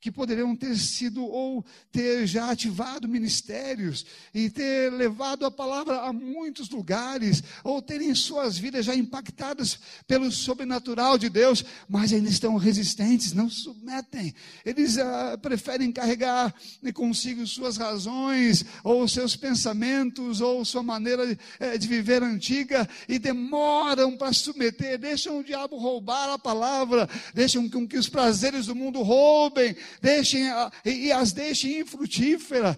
que 0.03 0.11
poderiam 0.11 0.57
ter 0.57 0.77
sido 0.77 1.25
ou 1.25 1.65
ter 1.93 2.27
já 2.27 2.51
ativado 2.51 3.07
ministérios 3.07 4.05
e 4.35 4.51
ter 4.51 4.93
levado 4.93 5.47
a 5.47 5.51
palavra 5.51 6.01
a 6.01 6.12
muitos 6.12 6.69
lugares, 6.71 7.41
ou 7.62 7.81
terem 7.81 8.12
suas 8.12 8.59
vidas 8.59 8.85
já 8.85 8.97
impactadas 8.97 9.79
pelo 10.09 10.33
sobrenatural 10.33 11.17
de 11.17 11.29
Deus, 11.29 11.65
mas 11.88 12.12
ainda 12.12 12.29
estão 12.29 12.57
resistentes, 12.57 13.33
não 13.33 13.49
submetem. 13.49 14.35
Eles 14.67 14.99
ah, 14.99 15.38
preferem 15.41 15.93
carregar 15.93 16.53
consigo 16.93 17.47
suas 17.47 17.77
razões, 17.77 18.65
ou 18.83 19.07
seus 19.07 19.37
pensamentos, 19.37 20.41
ou 20.41 20.65
sua 20.65 20.83
maneira 20.83 21.29
de, 21.29 21.38
eh, 21.61 21.79
de 21.79 21.87
viver 21.87 22.25
antiga, 22.25 22.88
e 23.09 23.21
demoram 23.21 24.17
para 24.17 24.33
submeter, 24.33 24.99
deixam 24.99 25.38
o 25.38 25.45
diabo 25.45 25.77
roubar 25.77 26.33
a 26.33 26.38
palavra, 26.38 27.09
deixam 27.33 27.69
com 27.69 27.87
que 27.87 27.97
os 27.97 28.09
prazeres 28.09 28.67
do 28.67 28.75
mundo 28.75 29.01
roubem 29.01 29.77
deixem, 30.00 30.44
e 30.85 31.12
as 31.12 31.33
deixem 31.33 31.81
infrutíferas. 31.81 32.76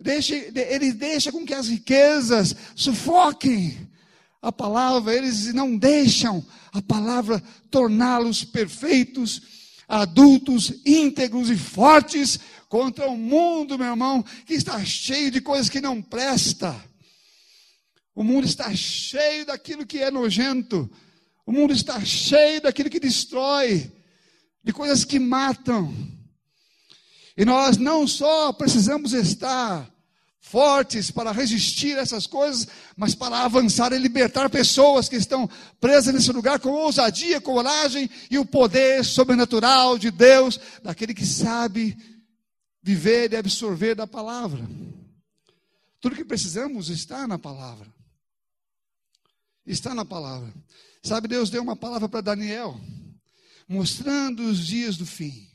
Deixe, 0.00 0.52
ele 0.54 0.92
deixa 0.92 1.32
com 1.32 1.44
que 1.44 1.54
as 1.54 1.68
riquezas 1.68 2.54
sufoquem 2.76 3.88
a 4.40 4.52
palavra, 4.52 5.14
eles 5.14 5.52
não 5.52 5.76
deixam 5.76 6.44
a 6.72 6.80
palavra 6.80 7.42
torná-los 7.70 8.44
perfeitos, 8.44 9.42
adultos, 9.88 10.72
íntegros 10.86 11.50
e 11.50 11.56
fortes 11.56 12.38
contra 12.68 13.08
o 13.08 13.16
mundo, 13.16 13.78
meu 13.78 13.88
irmão, 13.88 14.22
que 14.46 14.54
está 14.54 14.84
cheio 14.84 15.30
de 15.30 15.40
coisas 15.40 15.68
que 15.68 15.80
não 15.80 16.00
presta. 16.00 16.76
O 18.14 18.22
mundo 18.22 18.46
está 18.46 18.74
cheio 18.74 19.46
daquilo 19.46 19.86
que 19.86 19.98
é 19.98 20.10
nojento. 20.10 20.90
O 21.46 21.52
mundo 21.52 21.72
está 21.72 22.04
cheio 22.04 22.60
daquilo 22.60 22.90
que 22.90 23.00
destrói, 23.00 23.90
de 24.62 24.72
coisas 24.72 25.04
que 25.04 25.18
matam. 25.18 25.94
E 27.38 27.44
nós 27.44 27.76
não 27.76 28.04
só 28.04 28.52
precisamos 28.52 29.12
estar 29.12 29.88
fortes 30.40 31.08
para 31.08 31.30
resistir 31.30 31.96
a 31.96 32.00
essas 32.00 32.26
coisas, 32.26 32.66
mas 32.96 33.14
para 33.14 33.44
avançar 33.44 33.92
e 33.92 33.98
libertar 33.98 34.50
pessoas 34.50 35.08
que 35.08 35.14
estão 35.14 35.48
presas 35.78 36.12
nesse 36.12 36.32
lugar 36.32 36.58
com 36.58 36.70
ousadia, 36.70 37.40
coragem 37.40 38.10
e 38.28 38.38
o 38.38 38.44
poder 38.44 39.04
sobrenatural 39.04 39.96
de 39.96 40.10
Deus, 40.10 40.58
daquele 40.82 41.14
que 41.14 41.24
sabe 41.24 41.96
viver 42.82 43.32
e 43.32 43.36
absorver 43.36 43.94
da 43.94 44.06
palavra. 44.06 44.68
Tudo 46.00 46.16
que 46.16 46.24
precisamos 46.24 46.88
está 46.88 47.24
na 47.28 47.38
palavra. 47.38 47.86
Está 49.64 49.94
na 49.94 50.04
palavra. 50.04 50.52
Sabe, 51.04 51.28
Deus 51.28 51.50
deu 51.50 51.62
uma 51.62 51.76
palavra 51.76 52.08
para 52.08 52.20
Daniel, 52.20 52.80
mostrando 53.68 54.42
os 54.42 54.66
dias 54.66 54.96
do 54.96 55.06
fim. 55.06 55.47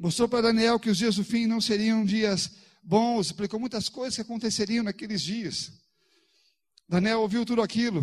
Mostrou 0.00 0.26
para 0.26 0.40
Daniel 0.40 0.80
que 0.80 0.88
os 0.88 0.96
dias 0.96 1.16
do 1.16 1.22
fim 1.22 1.46
não 1.46 1.60
seriam 1.60 2.06
dias 2.06 2.52
bons, 2.82 3.26
explicou 3.26 3.60
muitas 3.60 3.90
coisas 3.90 4.14
que 4.14 4.22
aconteceriam 4.22 4.82
naqueles 4.82 5.20
dias. 5.20 5.72
Daniel 6.88 7.20
ouviu 7.20 7.44
tudo 7.44 7.60
aquilo. 7.60 8.02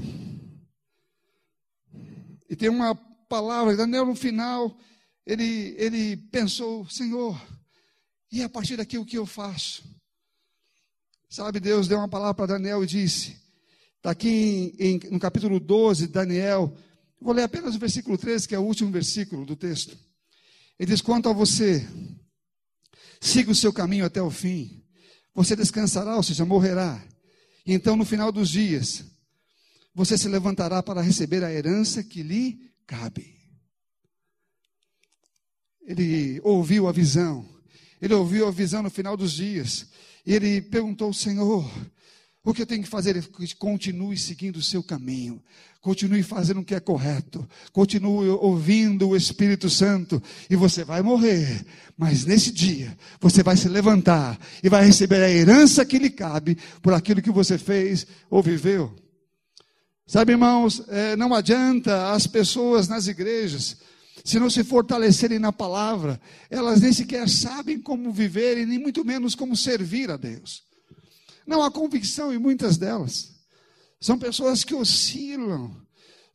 E 2.47 2.55
tem 2.55 2.69
uma 2.69 2.93
palavra, 3.27 3.75
Daniel 3.75 4.05
no 4.05 4.13
final, 4.13 4.77
ele, 5.25 5.73
ele 5.79 6.17
pensou, 6.17 6.87
Senhor, 6.87 7.35
e 8.31 8.43
a 8.43 8.47
partir 8.47 8.77
daqui 8.77 8.99
o 8.99 9.05
que 9.05 9.17
eu 9.17 9.25
faço? 9.25 9.83
Sabe, 11.27 11.59
Deus 11.59 11.87
deu 11.87 11.97
uma 11.97 12.07
palavra 12.07 12.35
para 12.35 12.53
Daniel 12.53 12.83
e 12.83 12.87
disse, 12.87 13.41
está 13.95 14.11
aqui 14.11 14.75
em, 14.77 14.97
em, 14.97 14.99
no 15.09 15.19
capítulo 15.19 15.59
12, 15.59 16.09
Daniel, 16.09 16.77
vou 17.19 17.33
ler 17.33 17.41
apenas 17.41 17.75
o 17.75 17.79
versículo 17.79 18.19
13, 18.19 18.47
que 18.47 18.53
é 18.53 18.59
o 18.59 18.65
último 18.65 18.91
versículo 18.91 19.47
do 19.47 19.55
texto. 19.55 19.97
Ele 20.79 20.91
diz: 20.91 21.01
quanto 21.01 21.29
a 21.29 21.33
você, 21.33 21.87
siga 23.19 23.51
o 23.51 23.55
seu 23.55 23.73
caminho 23.73 24.05
até 24.05 24.21
o 24.21 24.29
fim. 24.29 24.83
Você 25.33 25.55
descansará, 25.55 26.15
ou 26.15 26.23
seja, 26.23 26.45
morrerá. 26.45 27.03
E 27.65 27.73
então, 27.73 27.95
no 27.95 28.05
final 28.05 28.31
dos 28.31 28.49
dias, 28.49 29.05
você 29.93 30.17
se 30.17 30.27
levantará 30.27 30.81
para 30.81 31.01
receber 31.01 31.43
a 31.43 31.51
herança 31.51 32.03
que 32.03 32.23
lhe 32.23 32.71
cabe. 32.85 33.35
Ele 35.81 36.39
ouviu 36.43 36.87
a 36.87 36.91
visão. 36.91 37.47
Ele 38.01 38.13
ouviu 38.13 38.47
a 38.47 38.51
visão 38.51 38.83
no 38.83 38.89
final 38.89 39.15
dos 39.17 39.33
dias. 39.33 39.87
E 40.25 40.33
ele 40.33 40.61
perguntou 40.61 41.07
ao 41.07 41.13
Senhor: 41.13 41.69
o 42.47 42.53
que 42.53 42.61
eu 42.61 42.65
tenho 42.65 42.81
que 42.81 42.87
fazer 42.87 43.17
é 43.17 43.21
que 43.21 43.55
continue 43.57 44.17
seguindo 44.17 44.55
o 44.55 44.63
seu 44.63 44.81
caminho, 44.81 45.43
continue 45.81 46.23
fazendo 46.23 46.61
o 46.61 46.63
que 46.63 46.73
é 46.73 46.79
correto, 46.79 47.45
continue 47.73 48.29
ouvindo 48.29 49.09
o 49.09 49.17
Espírito 49.17 49.69
Santo, 49.69 50.23
e 50.49 50.55
você 50.55 50.85
vai 50.85 51.01
morrer, 51.01 51.65
mas 51.97 52.23
nesse 52.23 52.49
dia 52.49 52.97
você 53.19 53.43
vai 53.43 53.57
se 53.57 53.67
levantar 53.67 54.39
e 54.63 54.69
vai 54.69 54.85
receber 54.85 55.21
a 55.21 55.29
herança 55.29 55.85
que 55.85 55.99
lhe 55.99 56.09
cabe 56.09 56.57
por 56.81 56.93
aquilo 56.93 57.21
que 57.21 57.31
você 57.31 57.57
fez 57.57 58.07
ou 58.29 58.41
viveu. 58.41 58.95
Sabe, 60.05 60.31
irmãos, 60.31 60.81
é, 60.87 61.17
não 61.17 61.33
adianta 61.33 62.13
as 62.13 62.27
pessoas 62.27 62.87
nas 62.87 63.07
igrejas, 63.07 63.75
se 64.23 64.39
não 64.39 64.49
se 64.49 64.63
fortalecerem 64.63 65.37
na 65.37 65.51
palavra, 65.51 66.17
elas 66.49 66.79
nem 66.79 66.93
sequer 66.93 67.27
sabem 67.27 67.77
como 67.77 68.09
viver 68.09 68.57
e 68.57 68.65
nem 68.65 68.79
muito 68.79 69.03
menos 69.03 69.35
como 69.35 69.53
servir 69.53 70.09
a 70.09 70.15
Deus. 70.15 70.65
Não 71.47 71.63
há 71.63 71.71
convicção 71.71 72.33
em 72.33 72.37
muitas 72.37 72.77
delas. 72.77 73.33
São 73.99 74.19
pessoas 74.19 74.63
que 74.63 74.75
oscilam. 74.75 75.75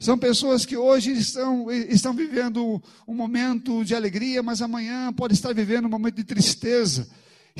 São 0.00 0.18
pessoas 0.18 0.66
que 0.66 0.76
hoje 0.76 1.12
estão, 1.12 1.70
estão 1.70 2.12
vivendo 2.12 2.82
um 3.06 3.14
momento 3.14 3.84
de 3.84 3.94
alegria, 3.94 4.42
mas 4.42 4.60
amanhã 4.60 5.12
pode 5.12 5.34
estar 5.34 5.54
vivendo 5.54 5.84
um 5.84 5.90
momento 5.90 6.16
de 6.16 6.24
tristeza 6.24 7.08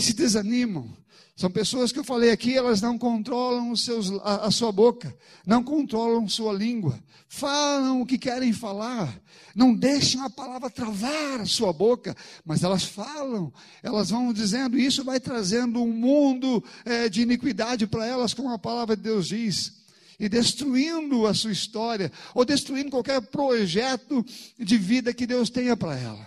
se 0.01 0.13
desanimam. 0.13 0.97
São 1.35 1.51
pessoas 1.51 1.91
que 1.91 1.99
eu 1.99 2.05
falei 2.05 2.31
aqui, 2.31 2.55
elas 2.55 2.81
não 2.83 2.99
controlam 2.99 3.71
os 3.71 3.85
seus, 3.85 4.11
a, 4.23 4.47
a, 4.47 4.51
sua 4.51 4.71
boca, 4.71 5.17
não 5.47 5.65
controlam 5.65 6.29
sua 6.29 6.53
língua, 6.53 7.03
falam 7.27 8.03
o 8.03 8.07
que 8.07 8.19
querem 8.19 8.53
falar, 8.53 9.19
não 9.55 9.75
deixam 9.75 10.25
a 10.25 10.31
palavra 10.31 10.69
travar 10.69 11.41
a 11.41 11.47
sua 11.47 11.73
boca, 11.73 12.15
mas 12.45 12.63
elas 12.63 12.85
falam, 12.85 13.53
elas 13.83 14.11
vão 14.11 14.33
dizendo, 14.33 14.79
e 14.79 14.85
isso 14.85 15.03
vai 15.03 15.19
trazendo 15.19 15.83
um 15.83 15.91
mundo 15.91 16.63
é, 16.85 17.09
de 17.09 17.23
iniquidade 17.23 17.87
para 17.87 18.07
elas, 18.07 18.35
como 18.35 18.51
a 18.51 18.59
palavra 18.59 18.95
de 18.95 19.03
Deus 19.03 19.29
diz 19.29 19.83
e 20.21 20.29
destruindo 20.29 21.27
a 21.27 21.35
sua 21.35 21.51
história, 21.51 22.13
ou 22.33 22.45
destruindo 22.45 22.91
qualquer 22.91 23.21
projeto 23.23 24.25
de 24.57 24.79
vida 24.79 25.13
que 25.13 25.27
Deus 25.27 25.51
tenha 25.51 25.77
para 25.77 25.99
ela, 25.99 26.25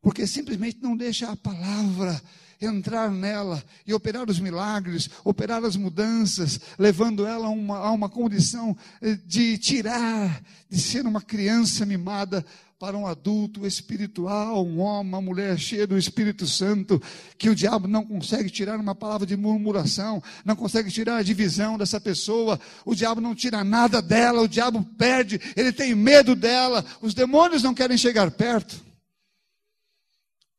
porque 0.00 0.26
simplesmente 0.28 0.78
não 0.80 0.96
deixa 0.96 1.28
a 1.28 1.34
palavra 1.34 2.22
entrar 2.60 3.10
nela 3.10 3.62
e 3.86 3.94
operar 3.94 4.28
os 4.28 4.38
milagres, 4.38 5.08
operar 5.24 5.64
as 5.64 5.76
mudanças, 5.76 6.60
levando 6.78 7.26
ela 7.26 7.46
a 7.46 7.50
uma, 7.50 7.78
a 7.78 7.90
uma 7.90 8.08
condição 8.08 8.76
eh, 9.00 9.18
de 9.26 9.56
tirar, 9.58 10.42
de 10.68 10.80
ser 10.80 11.06
uma 11.06 11.20
criança 11.20 11.86
mimada, 11.86 12.44
para 12.80 12.96
um 12.96 13.06
adulto 13.06 13.66
espiritual, 13.66 14.66
um 14.66 14.80
homem, 14.80 15.12
uma 15.12 15.20
mulher 15.20 15.58
cheia 15.58 15.86
do 15.86 15.98
Espírito 15.98 16.46
Santo, 16.46 17.00
que 17.36 17.50
o 17.50 17.54
diabo 17.54 17.86
não 17.86 18.02
consegue 18.06 18.48
tirar 18.48 18.80
uma 18.80 18.94
palavra 18.94 19.26
de 19.26 19.36
murmuração, 19.36 20.22
não 20.46 20.56
consegue 20.56 20.90
tirar 20.90 21.18
a 21.18 21.22
divisão 21.22 21.76
dessa 21.76 22.00
pessoa, 22.00 22.58
o 22.82 22.94
diabo 22.94 23.20
não 23.20 23.34
tira 23.34 23.62
nada 23.62 24.00
dela, 24.00 24.40
o 24.40 24.48
diabo 24.48 24.82
perde, 24.96 25.38
ele 25.54 25.74
tem 25.74 25.94
medo 25.94 26.34
dela, 26.34 26.82
os 27.02 27.12
demônios 27.12 27.62
não 27.62 27.74
querem 27.74 27.98
chegar 27.98 28.30
perto, 28.30 28.82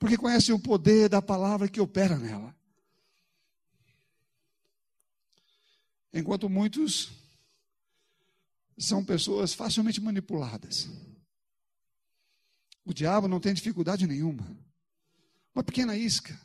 porque 0.01 0.17
conhecem 0.17 0.55
o 0.55 0.59
poder 0.59 1.07
da 1.07 1.21
palavra 1.21 1.69
que 1.69 1.79
opera 1.79 2.17
nela. 2.17 2.55
Enquanto 6.11 6.49
muitos 6.49 7.11
são 8.79 9.05
pessoas 9.05 9.53
facilmente 9.53 10.01
manipuladas. 10.01 10.89
O 12.83 12.95
diabo 12.95 13.27
não 13.27 13.39
tem 13.39 13.53
dificuldade 13.53 14.07
nenhuma. 14.07 14.57
Uma 15.53 15.63
pequena 15.63 15.95
isca 15.95 16.35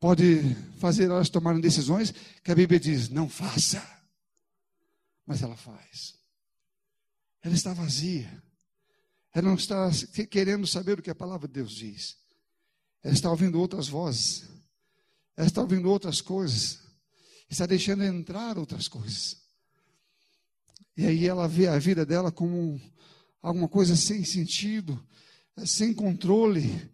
pode 0.00 0.54
fazer 0.78 1.04
elas 1.04 1.28
tomarem 1.28 1.60
decisões 1.60 2.12
que 2.42 2.50
a 2.50 2.54
Bíblia 2.54 2.80
diz: 2.80 3.10
não 3.10 3.28
faça. 3.28 3.86
Mas 5.26 5.42
ela 5.42 5.54
faz. 5.54 6.14
Ela 7.42 7.54
está 7.54 7.74
vazia. 7.74 8.42
Ela 9.34 9.48
não 9.48 9.54
está 9.54 9.90
querendo 10.30 10.66
saber 10.66 10.98
o 10.98 11.02
que 11.02 11.10
a 11.10 11.14
palavra 11.14 11.48
de 11.48 11.54
Deus 11.54 11.72
diz. 11.72 12.16
Ela 13.02 13.14
está 13.14 13.30
ouvindo 13.30 13.58
outras 13.58 13.88
vozes. 13.88 14.48
Ela 15.36 15.46
está 15.46 15.60
ouvindo 15.62 15.90
outras 15.90 16.20
coisas. 16.20 16.80
Está 17.48 17.66
deixando 17.66 18.04
entrar 18.04 18.58
outras 18.58 18.88
coisas. 18.88 19.38
E 20.96 21.06
aí 21.06 21.26
ela 21.26 21.48
vê 21.48 21.66
a 21.66 21.78
vida 21.78 22.04
dela 22.04 22.30
como 22.30 22.80
alguma 23.40 23.68
coisa 23.68 23.96
sem 23.96 24.24
sentido, 24.24 25.02
sem 25.64 25.94
controle, 25.94 26.90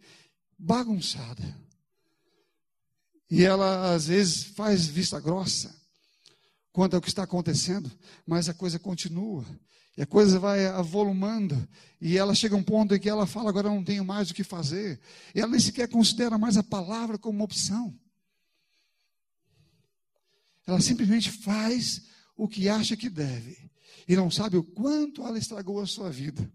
bagunçada. 0.56 1.56
E 3.30 3.44
ela, 3.44 3.92
às 3.92 4.06
vezes, 4.06 4.44
faz 4.44 4.86
vista 4.86 5.20
grossa 5.20 5.77
quanto 6.78 6.94
ao 6.94 7.00
que 7.00 7.08
está 7.08 7.24
acontecendo, 7.24 7.90
mas 8.24 8.48
a 8.48 8.54
coisa 8.54 8.78
continua. 8.78 9.44
E 9.96 10.02
a 10.02 10.06
coisa 10.06 10.38
vai 10.38 10.64
avolumando. 10.64 11.68
E 12.00 12.16
ela 12.16 12.36
chega 12.36 12.54
a 12.54 12.58
um 12.58 12.62
ponto 12.62 12.94
em 12.94 13.00
que 13.00 13.08
ela 13.08 13.26
fala: 13.26 13.48
agora 13.48 13.68
não 13.68 13.82
tenho 13.82 14.04
mais 14.04 14.30
o 14.30 14.34
que 14.34 14.44
fazer. 14.44 15.00
E 15.34 15.40
ela 15.40 15.50
nem 15.50 15.58
sequer 15.58 15.88
considera 15.88 16.38
mais 16.38 16.56
a 16.56 16.62
palavra 16.62 17.18
como 17.18 17.36
uma 17.36 17.44
opção. 17.44 17.98
Ela 20.68 20.80
simplesmente 20.80 21.32
faz 21.32 22.04
o 22.36 22.46
que 22.46 22.68
acha 22.68 22.96
que 22.96 23.10
deve 23.10 23.58
e 24.06 24.14
não 24.14 24.30
sabe 24.30 24.56
o 24.56 24.62
quanto 24.62 25.26
ela 25.26 25.36
estragou 25.36 25.80
a 25.80 25.86
sua 25.86 26.12
vida. 26.12 26.48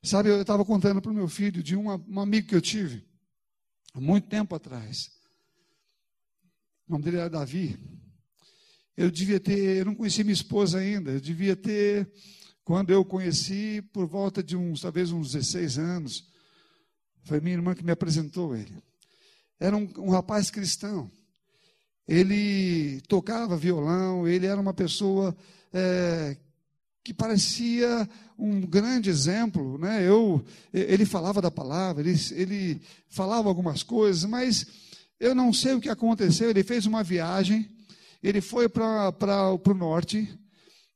Sabe, 0.00 0.28
eu 0.28 0.42
estava 0.42 0.64
contando 0.64 1.02
para 1.02 1.10
o 1.10 1.14
meu 1.14 1.26
filho 1.26 1.60
de 1.60 1.74
um 1.74 1.90
amigo 2.20 2.46
que 2.46 2.54
eu 2.54 2.62
tive, 2.62 3.04
há 3.94 4.00
muito 4.00 4.28
tempo 4.28 4.54
atrás. 4.54 5.10
O 6.86 6.92
nome 6.92 7.02
dele 7.02 7.16
era 7.16 7.28
Davi. 7.28 8.01
Eu 8.96 9.10
devia 9.10 9.40
ter, 9.40 9.78
eu 9.78 9.84
não 9.84 9.94
conheci 9.94 10.22
minha 10.22 10.34
esposa 10.34 10.78
ainda, 10.78 11.12
eu 11.12 11.20
devia 11.20 11.56
ter, 11.56 12.10
quando 12.64 12.90
eu 12.90 13.04
conheci, 13.04 13.82
por 13.92 14.06
volta 14.06 14.42
de 14.42 14.56
uns, 14.56 14.80
talvez 14.80 15.10
uns 15.10 15.32
16 15.32 15.78
anos. 15.78 16.28
Foi 17.24 17.40
minha 17.40 17.56
irmã 17.56 17.74
que 17.74 17.84
me 17.84 17.92
apresentou 17.92 18.54
ele. 18.54 18.82
Era 19.58 19.76
um, 19.76 19.88
um 19.98 20.10
rapaz 20.10 20.50
cristão. 20.50 21.10
Ele 22.06 23.00
tocava 23.02 23.56
violão, 23.56 24.26
ele 24.26 24.46
era 24.46 24.60
uma 24.60 24.74
pessoa 24.74 25.36
é, 25.72 26.36
que 27.02 27.14
parecia 27.14 28.08
um 28.38 28.60
grande 28.60 29.08
exemplo, 29.08 29.78
né? 29.78 30.06
Eu, 30.06 30.44
ele 30.72 31.04
falava 31.04 31.40
da 31.40 31.50
palavra, 31.50 32.02
ele, 32.02 32.18
ele 32.32 32.82
falava 33.08 33.48
algumas 33.48 33.82
coisas, 33.82 34.24
mas 34.24 34.66
eu 35.18 35.34
não 35.34 35.52
sei 35.52 35.74
o 35.74 35.80
que 35.80 35.88
aconteceu. 35.88 36.50
Ele 36.50 36.64
fez 36.64 36.86
uma 36.86 37.02
viagem, 37.04 37.70
ele 38.22 38.40
foi 38.40 38.68
para 38.68 39.12
o 39.64 39.74
norte, 39.74 40.28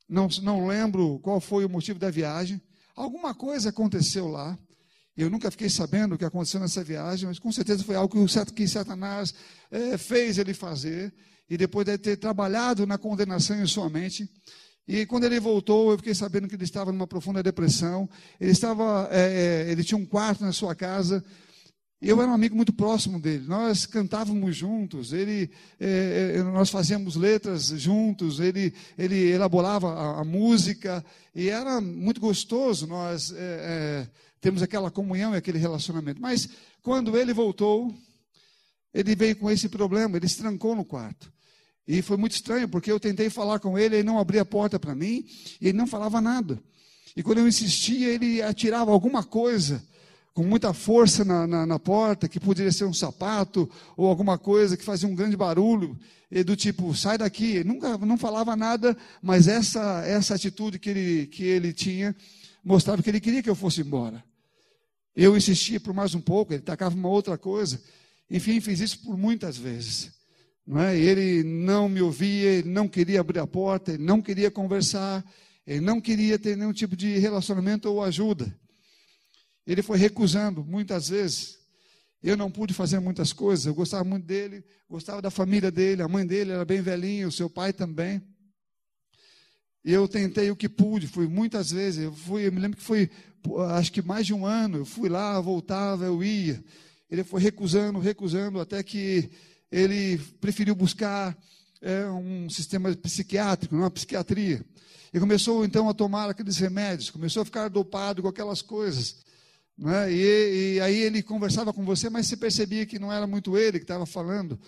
não, 0.09 0.29
não 0.43 0.67
lembro 0.67 1.19
qual 1.21 1.41
foi 1.41 1.65
o 1.65 1.69
motivo 1.69 1.99
da 1.99 2.11
viagem. 2.11 2.61
Alguma 2.95 3.35
coisa 3.35 3.71
aconteceu 3.71 4.29
lá. 4.29 4.57
Eu 5.17 5.31
nunca 5.31 5.51
fiquei 5.51 5.69
sabendo 5.69 6.15
o 6.15 6.19
que 6.19 6.25
aconteceu 6.25 6.61
nessa 6.61 6.85
viagem, 6.85 7.27
mas 7.27 7.39
com 7.39 7.51
certeza 7.51 7.83
foi 7.83 7.97
algo 7.97 8.27
que 8.55 8.69
Satanás 8.69 9.35
é, 9.71 9.97
fez 9.97 10.39
ele 10.39 10.55
fazer. 10.55 11.13
E 11.49 11.57
depois 11.57 11.87
de 11.87 11.97
ter 11.97 12.17
trabalhado 12.17 12.87
na 12.87 12.99
condenação 12.99 13.61
em 13.61 13.67
sua 13.67 13.89
mente, 13.89 14.29
e 14.89 15.05
quando 15.05 15.25
ele 15.25 15.41
voltou, 15.41 15.91
eu 15.91 15.97
fiquei 15.97 16.15
sabendo 16.15 16.47
que 16.47 16.55
ele 16.55 16.63
estava 16.63 16.93
numa 16.93 17.09
profunda 17.09 17.43
depressão. 17.43 18.09
Ele 18.41 18.53
estava, 18.53 19.09
é 19.11 19.67
ele 19.69 19.83
tinha 19.83 19.99
um 19.99 20.07
quarto 20.07 20.45
na 20.45 20.53
sua 20.53 20.77
casa. 20.77 21.25
Eu 22.01 22.21
era 22.21 22.31
um 22.31 22.35
amigo 22.35 22.55
muito 22.55 22.75
próximo 22.75 23.19
dele. 23.19 23.47
Nós 23.47 23.87
cantávamos 23.87 24.55
juntos. 24.55 25.15
Ele, 25.15 25.51
é, 25.81 26.35
é 26.37 26.43
nós 26.43 26.69
fazíamos 26.69 27.17
letras 27.17 27.69
juntos. 27.69 28.39
Ele, 28.39 28.75
ele 28.99 29.31
elaborava 29.31 29.93
a, 29.93 30.21
a 30.21 30.25
música 30.25 31.05
e 31.35 31.49
era 31.49 31.81
muito 31.81 32.21
gostoso. 32.21 32.87
Nós 32.87 33.33
é, 33.33 33.37
é, 33.39 34.09
temos 34.43 34.63
aquela 34.63 34.91
comunhão 34.91 35.35
e 35.35 35.39
aquele 35.39 35.59
relacionamento. 35.59 36.21
Mas 36.21 36.49
quando 36.83 37.17
ele 37.17 37.33
voltou, 37.33 37.95
ele 38.93 39.17
veio 39.17 39.37
com 39.37 39.51
esse 39.51 39.69
problema. 39.69 40.19
Ele 40.19 40.29
se 40.29 40.37
trancou 40.37 40.77
no 40.77 40.85
quarto. 40.85 41.33
E 41.89 42.03
foi 42.03 42.19
muito 42.19 42.33
estranho, 42.33 42.69
porque 42.69 42.93
eu 42.93 43.01
tentei 43.01 43.31
falar 43.31 43.59
com 43.59 43.79
ele, 43.79 43.97
ele 43.97 44.03
não 44.03 44.19
abria 44.19 44.43
a 44.43 44.45
porta 44.45 44.79
para 44.79 44.93
mim, 44.93 45.25
e 45.61 45.69
ele 45.69 45.79
não 45.79 45.87
falava 45.87 46.21
nada. 46.21 46.61
E 47.17 47.23
quando 47.23 47.39
eu 47.39 47.47
insistia, 47.47 48.09
ele 48.09 48.43
atirava 48.43 48.91
alguma 48.91 49.23
coisa 49.23 49.83
com 50.37 50.43
muita 50.43 50.75
força 50.75 51.25
na, 51.25 51.47
na, 51.47 51.65
na, 51.65 51.79
porta, 51.79 52.29
que 52.29 52.39
poderia 52.39 52.71
ser 52.71 52.85
um 52.85 52.93
sapato 52.93 53.67
ou 53.97 54.07
alguma 54.07 54.37
coisa 54.37 54.77
que 54.77 54.85
fazia 54.85 55.09
um 55.09 55.15
grande 55.15 55.35
barulho, 55.35 55.99
do 56.45 56.55
tipo, 56.55 56.95
sai 56.95 57.17
daqui. 57.17 57.53
Ele 57.53 57.65
nunca 57.65 57.97
não 57.97 58.19
falava 58.19 58.55
nada, 58.55 58.95
mas 59.23 59.49
essa, 59.49 60.03
essa 60.05 60.35
atitude 60.35 60.79
que 60.79 60.91
ele, 60.91 61.27
que 61.29 61.43
ele 61.43 61.73
tinha 61.73 62.15
mostrava 62.63 63.03
que 63.03 63.09
ele 63.09 63.19
queria 63.19 63.43
que 63.43 63.49
eu 63.49 63.55
fosse 63.55 63.81
embora. 63.81 64.23
Eu 65.17 65.35
insistia 65.39 65.81
por 65.81 65.95
mais 65.95 66.15
um 66.15 66.21
pouco, 66.21 66.53
ele 66.53 66.61
tacava 66.61 66.95
uma 66.95 67.09
outra 67.09 67.39
coisa. 67.39 67.81
Enfim, 68.31 68.61
fiz 68.61 68.79
isso 68.81 68.99
por 68.99 69.17
muitas 69.17 69.57
vezes. 69.57 70.13
Não 70.67 70.79
é? 70.79 70.99
Ele 70.99 71.45
não 71.45 71.89
me 71.89 72.03
ouvia, 72.03 72.51
ele 72.51 72.69
não 72.69 72.87
queria 72.87 73.21
abrir 73.21 73.39
a 73.39 73.47
porta, 73.47 73.95
ele 73.95 74.05
não 74.05 74.21
queria 74.21 74.51
conversar, 74.51 75.25
ele 75.67 75.81
não 75.81 75.99
queria 75.99 76.39
ter 76.39 76.59
nenhum 76.59 76.75
tipo 76.75 76.95
de 76.95 77.17
relacionamento 77.17 77.89
ou 77.89 78.05
ajuda. 78.05 78.55
Ele 79.67 79.83
foi 79.83 79.99
recusando 79.99 80.65
muitas 80.65 81.09
vezes. 81.09 81.59
Eu 82.23 82.37
não 82.37 82.51
pude 82.51 82.73
fazer 82.73 83.01
muitas 83.01 83.33
coisas. 83.33 83.67
Eu 83.67 83.75
gostava 83.75 84.05
muito 84.05 84.25
dele, 84.25 84.65
gostava 84.89 85.21
da 85.21 85.31
família 85.31 85.71
dele, 85.71 86.03
a 86.03 86.09
mãe 86.09 86.27
dele 86.27 86.53
era 86.53 86.65
bem 86.65 86.81
velhinha, 86.81 87.29
o 87.29 87.33
seu 87.33 87.51
pai 87.51 87.73
também. 87.73 88.23
E 89.85 89.93
eu 89.93 90.09
tentei 90.09 90.51
o 90.51 90.57
que 90.57 90.69
pude, 90.69 91.07
fui 91.07 91.27
muitas 91.27 91.71
vezes. 91.71 92.05
Eu 92.05 92.13
fui, 92.13 92.47
eu 92.47 92.53
me 92.53 92.61
lembro 92.61 92.77
que 92.77 92.83
foi, 92.83 93.11
acho 93.77 93.93
que 93.93 94.03
mais 94.03 94.27
de 94.27 94.35
um 94.35 94.45
ano. 94.45 94.79
Eu 94.79 94.85
fui 94.85 95.09
lá, 95.09 95.41
voltava, 95.41 96.05
eu 96.05 96.23
ia. 96.23 96.63
Ele 97.11 97.23
foi 97.23 97.41
recusando, 97.41 97.99
recusando, 97.99 98.61
até 98.61 98.83
que 98.83 99.31
ele 99.71 100.19
preferiu 100.41 100.75
buscar 100.75 101.37
é, 101.81 102.07
um 102.07 102.49
sistema 102.51 102.95
psiquiátrico, 102.97 103.77
uma 103.77 103.91
psiquiatria. 103.91 104.65
E 105.15 105.21
começou 105.21 105.65
então 105.65 105.89
a 105.89 105.95
tomar 105.95 106.31
aqueles 106.31 106.57
remédios, 106.57 107.11
começou 107.11 107.43
a 107.43 107.45
ficar 107.45 107.69
dopado 107.69 108.23
com 108.23 108.29
aquelas 108.29 108.61
coisas. 108.61 109.25
Né? 109.79 110.13
E, 110.13 110.75
e, 110.77 110.81
aí 110.81 110.97
ele 111.03 111.23
conversava 111.23 111.73
com 111.73 111.85
você, 111.85 112.09
mas 112.09 112.27
você 112.27 112.37
percebia 112.37 112.87
que 112.87 112.99
não 112.99 113.13
era 113.13 113.27
muito 113.27 113.57
ele 113.59 113.79
que 113.79 113.85
estava 113.85 114.07
falando. 114.07 114.59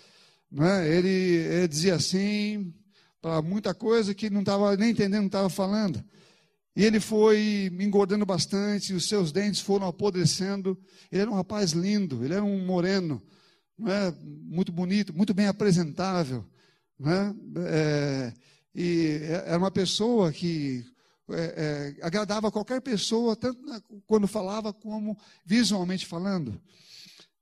Né? 0.51 0.88
Ele, 0.88 1.09
ele 1.09 1.68
dizia 1.68 1.94
assim 1.94 2.75
para 3.21 3.42
muita 3.42 3.75
coisa 3.75 4.14
que 4.14 4.31
não 4.31 4.40
estava 4.40 4.77
nem 4.77 4.90
entendendo 4.90 5.21
o 5.21 5.23
que 5.23 5.29
estava 5.29 5.51
falando. 5.51 6.05
E 6.77 6.85
ele 6.85 7.01
foi 7.01 7.73
engordando 7.81 8.25
bastante, 8.25 8.92
os 8.92 9.09
seus 9.09 9.33
dentes 9.33 9.61
foram 9.61 9.88
apodrecendo. 9.88 10.79
Ele 11.11 11.23
era 11.23 11.31
um 11.31 11.35
rapaz 11.35 11.73
lindo, 11.73 12.25
ele 12.25 12.35
era 12.35 12.44
um 12.44 12.64
moreno 12.64 13.23
não 13.79 13.92
é? 13.92 14.12
muito 14.23 14.73
bonito, 14.73 15.14
muito 15.14 15.33
bem 15.33 15.47
apresentável. 15.47 16.44
Não 16.99 17.12
é? 17.12 17.35
É, 17.66 18.33
e 18.75 19.21
era 19.47 19.59
uma 19.59 19.71
pessoa 19.71 20.33
que 20.33 20.85
é, 21.31 21.95
é, 21.99 22.07
agradava 22.07 22.51
qualquer 22.51 22.81
pessoa, 22.81 23.37
tanto 23.37 23.61
quando 24.07 24.27
falava 24.27 24.73
como 24.73 25.19
visualmente 25.45 26.07
falando. 26.07 26.61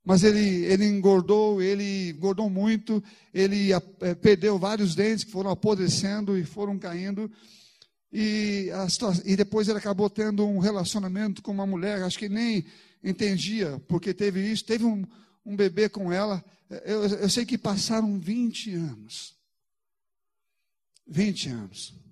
Mas 0.04 0.22
ele, 0.22 0.64
ele 0.66 0.84
engordou, 0.84 1.60
ele 1.60 2.10
engordou 2.10 2.48
muito, 2.48 3.02
ele 3.34 3.72
é, 3.72 4.14
perdeu 4.14 4.58
vários 4.58 4.94
dentes 4.94 5.24
que 5.24 5.32
foram 5.32 5.50
apodrecendo 5.50 6.38
e 6.38 6.44
foram 6.44 6.78
caindo. 6.78 7.30
E, 8.12 8.70
a, 8.72 8.86
e 9.24 9.34
depois 9.36 9.68
ele 9.68 9.78
acabou 9.78 10.08
tendo 10.08 10.46
um 10.46 10.58
relacionamento 10.58 11.42
com 11.42 11.50
uma 11.50 11.66
mulher, 11.66 12.02
acho 12.02 12.18
que 12.18 12.28
nem 12.28 12.64
entendia 13.02 13.82
porque 13.88 14.14
teve 14.14 14.40
isso. 14.50 14.64
Teve 14.64 14.84
um, 14.84 15.04
um 15.44 15.56
bebê 15.56 15.88
com 15.88 16.12
ela. 16.12 16.44
Eu, 16.84 17.04
eu 17.04 17.28
sei 17.28 17.44
que 17.44 17.58
passaram 17.58 18.18
20 18.18 18.74
anos. 18.74 19.34
20 21.06 21.48
anos. 21.50 22.05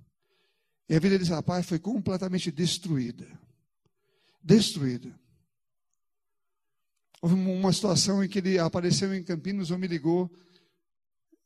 E 0.88 0.94
a 0.94 1.00
vida 1.00 1.18
desse 1.18 1.30
rapaz 1.30 1.66
foi 1.66 1.78
completamente 1.78 2.50
destruída. 2.50 3.26
destruída. 4.42 5.18
Houve 7.22 7.34
uma 7.34 7.72
situação 7.72 8.22
em 8.22 8.28
que 8.28 8.38
ele 8.38 8.58
apareceu 8.58 9.14
em 9.14 9.22
Campinas 9.22 9.70
ou 9.70 9.78
me 9.78 9.86
ligou, 9.86 10.30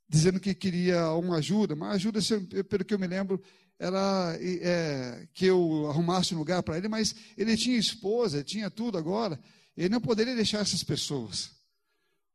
dizendo 0.08 0.40
que 0.40 0.54
queria 0.54 1.12
uma 1.12 1.36
ajuda, 1.36 1.76
mas 1.76 1.96
ajuda, 1.96 2.20
pelo 2.64 2.84
que 2.84 2.94
eu 2.94 2.98
me 2.98 3.06
lembro, 3.06 3.40
era 3.78 4.36
é, 4.40 5.28
que 5.32 5.46
eu 5.46 5.88
arrumasse 5.88 6.34
um 6.34 6.38
lugar 6.38 6.62
para 6.64 6.76
ele, 6.76 6.88
mas 6.88 7.14
ele 7.36 7.56
tinha 7.56 7.78
esposa, 7.78 8.42
tinha 8.42 8.68
tudo 8.68 8.98
agora, 8.98 9.38
ele 9.76 9.88
não 9.88 10.00
poderia 10.00 10.34
deixar 10.34 10.58
essas 10.58 10.82
pessoas. 10.82 11.52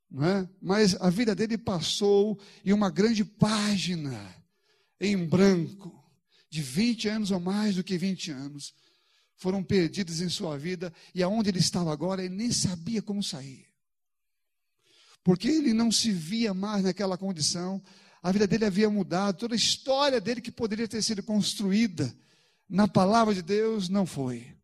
Não 0.10 0.26
é? 0.26 0.50
Mas 0.62 0.96
a 1.02 1.10
vida 1.10 1.36
dele 1.36 1.58
passou 1.58 2.40
em 2.64 2.72
uma 2.72 2.90
grande 2.90 3.26
página 3.26 4.34
em 5.02 5.18
branco, 5.26 6.03
de 6.54 6.62
20 6.62 7.10
anos 7.10 7.32
ou 7.32 7.40
mais 7.40 7.76
do 7.78 7.84
que 7.84 7.98
20 7.98 8.30
anos, 8.30 8.76
foram 9.36 9.64
perdidos 9.64 10.22
em 10.22 10.30
sua 10.30 10.56
vida, 10.56 10.94
e 11.16 11.24
aonde 11.24 11.50
ele 11.50 11.58
estava 11.58 11.92
agora, 11.92 12.24
ele 12.24 12.36
nem 12.36 12.52
sabia 12.52 13.02
como 13.02 13.24
sair. 13.24 13.66
Porque 15.24 15.48
ele 15.48 15.74
não 15.74 15.92
se 15.92 16.12
via 16.12 16.54
mais 16.54 16.84
naquela 16.84 17.18
condição, 17.18 17.82
a 18.22 18.32
vida 18.32 18.46
dele 18.46 18.66
havia 18.66 18.88
mudado, 18.88 19.40
toda 19.40 19.56
a 19.56 19.58
história 19.58 20.22
dele 20.22 20.42
que 20.42 20.52
poderia 20.52 20.88
ter 20.88 21.02
sido 21.02 21.24
construída 21.24 22.16
na 22.70 22.88
palavra 22.88 23.34
de 23.34 23.42
Deus 23.42 23.90
não 23.90 24.06
foi. 24.06 24.56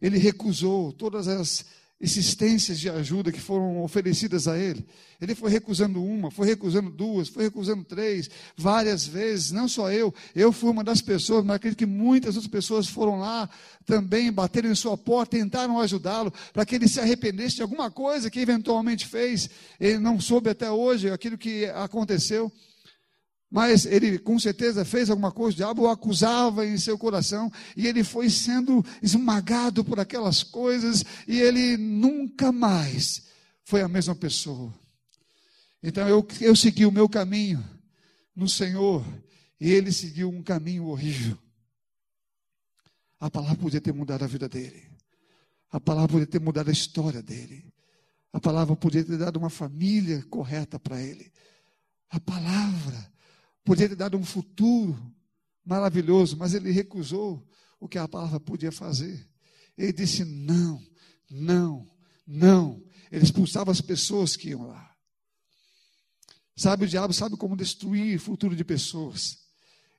Ele 0.00 0.16
recusou 0.16 0.92
todas 0.92 1.26
as 1.26 1.66
existências 2.00 2.80
de 2.80 2.88
ajuda 2.88 3.30
que 3.30 3.40
foram 3.40 3.82
oferecidas 3.82 4.48
a 4.48 4.58
ele. 4.58 4.86
Ele 5.20 5.34
foi 5.34 5.50
recusando 5.50 6.02
uma, 6.02 6.30
foi 6.30 6.46
recusando 6.46 6.88
duas, 6.90 7.28
foi 7.28 7.44
recusando 7.44 7.84
três, 7.84 8.30
várias 8.56 9.06
vezes, 9.06 9.50
não 9.50 9.68
só 9.68 9.92
eu, 9.92 10.14
eu 10.34 10.50
fui 10.50 10.70
uma 10.70 10.82
das 10.82 11.02
pessoas, 11.02 11.44
mas 11.44 11.56
acredito 11.56 11.78
que 11.78 11.84
muitas 11.84 12.36
outras 12.36 12.50
pessoas 12.50 12.88
foram 12.88 13.18
lá 13.18 13.50
também, 13.84 14.32
bateram 14.32 14.70
em 14.70 14.74
sua 14.74 14.96
porta, 14.96 15.36
tentaram 15.36 15.78
ajudá-lo, 15.78 16.32
para 16.54 16.64
que 16.64 16.76
ele 16.76 16.88
se 16.88 17.00
arrependesse 17.00 17.56
de 17.56 17.62
alguma 17.62 17.90
coisa 17.90 18.30
que 18.30 18.40
eventualmente 18.40 19.06
fez, 19.06 19.50
ele 19.78 19.98
não 19.98 20.18
soube 20.18 20.48
até 20.48 20.70
hoje 20.70 21.10
aquilo 21.10 21.36
que 21.36 21.66
aconteceu. 21.66 22.50
Mas 23.50 23.84
ele 23.84 24.16
com 24.16 24.38
certeza 24.38 24.84
fez 24.84 25.10
alguma 25.10 25.32
coisa, 25.32 25.54
o 25.54 25.56
diabo 25.56 25.82
o 25.82 25.88
acusava 25.88 26.64
em 26.64 26.78
seu 26.78 26.96
coração, 26.96 27.50
e 27.76 27.86
ele 27.86 28.04
foi 28.04 28.30
sendo 28.30 28.84
esmagado 29.02 29.84
por 29.84 29.98
aquelas 29.98 30.44
coisas, 30.44 31.04
e 31.26 31.40
ele 31.40 31.76
nunca 31.76 32.52
mais 32.52 33.24
foi 33.64 33.82
a 33.82 33.88
mesma 33.88 34.14
pessoa. 34.14 34.72
Então 35.82 36.08
eu, 36.08 36.26
eu 36.40 36.54
segui 36.54 36.86
o 36.86 36.92
meu 36.92 37.08
caminho 37.08 37.64
no 38.36 38.48
Senhor, 38.48 39.04
e 39.60 39.68
ele 39.68 39.90
seguiu 39.90 40.30
um 40.30 40.42
caminho 40.42 40.86
horrível. 40.86 41.36
A 43.18 43.28
palavra 43.28 43.56
podia 43.56 43.80
ter 43.80 43.92
mudado 43.92 44.22
a 44.22 44.28
vida 44.28 44.48
dele, 44.48 44.88
a 45.72 45.80
palavra 45.80 46.08
podia 46.08 46.26
ter 46.26 46.40
mudado 46.40 46.68
a 46.68 46.72
história 46.72 47.20
dele, 47.20 47.70
a 48.32 48.38
palavra 48.38 48.76
podia 48.76 49.02
ter 49.02 49.18
dado 49.18 49.38
uma 49.38 49.50
família 49.50 50.24
correta 50.30 50.78
para 50.78 51.02
ele. 51.02 51.32
A 52.08 52.20
palavra 52.20 53.09
podia 53.70 53.88
ter 53.88 53.94
dado 53.94 54.18
um 54.18 54.24
futuro 54.24 54.98
maravilhoso, 55.64 56.36
mas 56.36 56.54
ele 56.54 56.72
recusou 56.72 57.48
o 57.78 57.86
que 57.86 57.98
a 57.98 58.08
palavra 58.08 58.40
podia 58.40 58.72
fazer. 58.72 59.30
Ele 59.78 59.92
disse: 59.92 60.24
não, 60.24 60.84
não, 61.30 61.88
não. 62.26 62.82
Ele 63.12 63.22
expulsava 63.22 63.70
as 63.70 63.80
pessoas 63.80 64.34
que 64.36 64.48
iam 64.48 64.66
lá. 64.66 64.92
Sabe, 66.56 66.84
o 66.84 66.88
diabo 66.88 67.12
sabe 67.12 67.36
como 67.36 67.56
destruir 67.56 68.16
o 68.16 68.20
futuro 68.20 68.56
de 68.56 68.64
pessoas. 68.64 69.38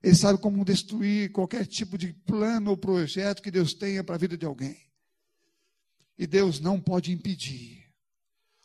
Ele 0.03 0.15
sabe 0.15 0.37
como 0.37 0.65
destruir 0.65 1.31
qualquer 1.31 1.65
tipo 1.65 1.97
de 1.97 2.11
plano 2.11 2.71
ou 2.71 2.77
projeto 2.77 3.41
que 3.41 3.49
Deus 3.49 3.73
tenha 3.73 4.03
para 4.03 4.15
a 4.15 4.19
vida 4.19 4.37
de 4.37 4.45
alguém. 4.45 4.77
E 6.17 6.27
Deus 6.27 6.59
não 6.59 6.77
pode 6.77 7.13
impedir. 7.13 7.80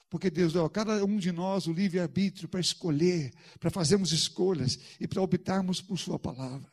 Porque 0.08 0.30
Deus 0.30 0.52
deu 0.52 0.64
a 0.64 0.70
cada 0.70 1.04
um 1.04 1.16
de 1.16 1.32
nós 1.32 1.66
o 1.66 1.72
livre-arbítrio 1.72 2.48
para 2.48 2.60
escolher, 2.60 3.32
para 3.58 3.70
fazermos 3.70 4.12
escolhas 4.12 4.78
e 5.00 5.06
para 5.06 5.20
optarmos 5.20 5.80
por 5.80 5.98
Sua 5.98 6.18
palavra. 6.18 6.70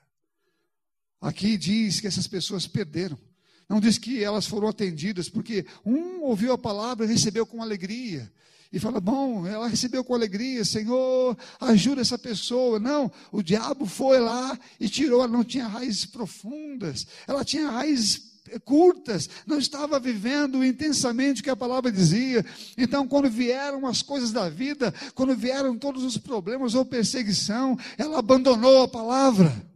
Aqui 1.20 1.58
diz 1.58 2.00
que 2.00 2.08
essas 2.08 2.28
pessoas 2.28 2.68
perderam. 2.68 3.18
Não 3.68 3.80
diz 3.80 3.98
que 3.98 4.24
elas 4.24 4.46
foram 4.46 4.68
atendidas, 4.68 5.30
porque 5.30 5.66
um 5.86 6.22
ouviu 6.22 6.54
a 6.54 6.58
palavra 6.58 7.06
e 7.06 7.10
recebeu 7.10 7.46
com 7.46 7.62
alegria. 7.62 8.32
E 8.72 8.80
fala, 8.80 9.00
bom, 9.00 9.46
ela 9.48 9.68
recebeu 9.68 10.04
com 10.04 10.16
alegria, 10.16 10.66
Senhor, 10.66 11.38
ajuda 11.60 12.02
essa 12.02 12.18
pessoa. 12.18 12.80
Não, 12.80 13.12
o 13.32 13.42
diabo 13.42 13.86
foi 13.86 14.20
lá 14.20 14.60
e 14.80 14.90
tirou, 14.90 15.22
ela 15.22 15.32
não 15.32 15.44
tinha 15.44 15.68
raízes 15.68 16.06
profundas, 16.06 17.08
ela 17.28 17.46
tinha 17.46 17.70
raízes 17.70 18.33
curtas, 18.66 19.30
não 19.46 19.58
estava 19.58 20.00
vivendo 20.00 20.64
intensamente 20.64 21.42
o 21.42 21.44
que 21.44 21.50
a 21.50 21.56
palavra 21.56 21.92
dizia. 21.92 22.46
Então, 22.78 23.08
quando 23.08 23.30
vieram 23.30 23.88
as 23.88 24.02
coisas 24.02 24.32
da 24.32 24.50
vida, 24.50 24.94
quando 25.16 25.36
vieram 25.36 25.78
todos 25.78 26.04
os 26.04 26.18
problemas 26.18 26.76
ou 26.76 26.86
perseguição, 26.86 27.78
ela 27.98 28.20
abandonou 28.20 28.84
a 28.84 28.88
palavra. 28.88 29.74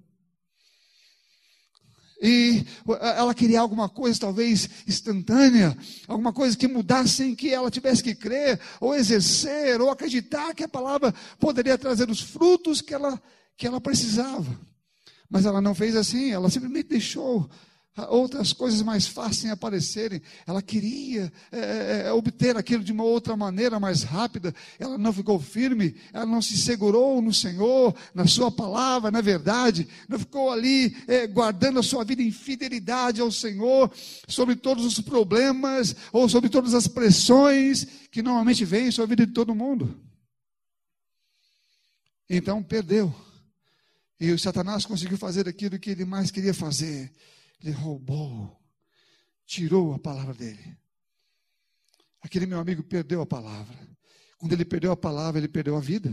E 2.21 2.65
ela 3.15 3.33
queria 3.33 3.59
alguma 3.59 3.87
coisa 3.87 4.19
talvez 4.19 4.67
instantânea, 4.87 5.77
alguma 6.07 6.33
coisa 6.33 6.57
que 6.57 6.67
mudasse 6.67 7.09
sem 7.09 7.35
que 7.35 7.53
ela 7.53 7.69
tivesse 7.69 8.03
que 8.03 8.15
crer, 8.15 8.59
ou 8.81 8.95
exercer, 8.95 9.79
ou 9.79 9.91
acreditar 9.91 10.55
que 10.55 10.63
a 10.63 10.67
palavra 10.67 11.13
poderia 11.39 11.77
trazer 11.77 12.09
os 12.09 12.19
frutos 12.19 12.81
que 12.81 12.93
ela, 12.93 13.21
que 13.55 13.67
ela 13.67 13.79
precisava. 13.79 14.59
Mas 15.29 15.45
ela 15.45 15.61
não 15.61 15.75
fez 15.75 15.95
assim, 15.95 16.31
ela 16.31 16.49
simplesmente 16.49 16.89
deixou 16.89 17.47
outras 18.05 18.53
coisas 18.53 18.81
mais 18.81 19.07
fáceis 19.07 19.51
aparecerem. 19.51 20.21
Ela 20.45 20.61
queria 20.61 21.31
é, 21.51 21.57
é, 21.57 22.03
é, 22.07 22.11
obter 22.11 22.55
aquilo 22.55 22.83
de 22.83 22.91
uma 22.91 23.03
outra 23.03 23.35
maneira 23.35 23.79
mais 23.79 24.03
rápida. 24.03 24.53
Ela 24.77 24.97
não 24.97 25.11
ficou 25.11 25.39
firme, 25.39 25.95
ela 26.13 26.25
não 26.25 26.41
se 26.41 26.57
segurou 26.57 27.21
no 27.21 27.33
Senhor, 27.33 27.95
na 28.13 28.27
Sua 28.27 28.51
palavra, 28.51 29.09
na 29.09 29.21
verdade. 29.21 29.87
Não 30.07 30.19
ficou 30.19 30.51
ali 30.51 30.95
é, 31.07 31.25
guardando 31.25 31.79
a 31.79 31.83
sua 31.83 32.03
vida 32.03 32.21
em 32.21 32.31
fidelidade 32.31 33.21
ao 33.21 33.31
Senhor, 33.31 33.91
sobre 34.27 34.55
todos 34.55 34.85
os 34.85 34.99
problemas 34.99 35.95
ou 36.11 36.29
sobre 36.29 36.49
todas 36.49 36.73
as 36.73 36.87
pressões 36.87 37.87
que 38.11 38.21
normalmente 38.21 38.63
vêm 38.63 38.91
sobre 38.91 39.03
a 39.03 39.15
vida 39.15 39.25
de 39.25 39.33
todo 39.33 39.55
mundo. 39.55 39.99
Então 42.29 42.61
perdeu. 42.61 43.13
E 44.19 44.31
o 44.31 44.39
Satanás 44.39 44.85
conseguiu 44.85 45.17
fazer 45.17 45.47
aquilo 45.47 45.79
que 45.79 45.91
ele 45.91 46.05
mais 46.05 46.31
queria 46.31 46.53
fazer 46.53 47.11
ele 47.61 47.71
roubou, 47.71 48.61
tirou 49.45 49.93
a 49.93 49.99
palavra 49.99 50.33
dele. 50.33 50.77
Aquele 52.21 52.45
meu 52.45 52.59
amigo 52.59 52.83
perdeu 52.83 53.21
a 53.21 53.25
palavra. 53.25 53.75
Quando 54.37 54.53
ele 54.53 54.65
perdeu 54.65 54.91
a 54.91 54.97
palavra, 54.97 55.39
ele 55.39 55.47
perdeu 55.47 55.75
a 55.75 55.79
vida. 55.79 56.11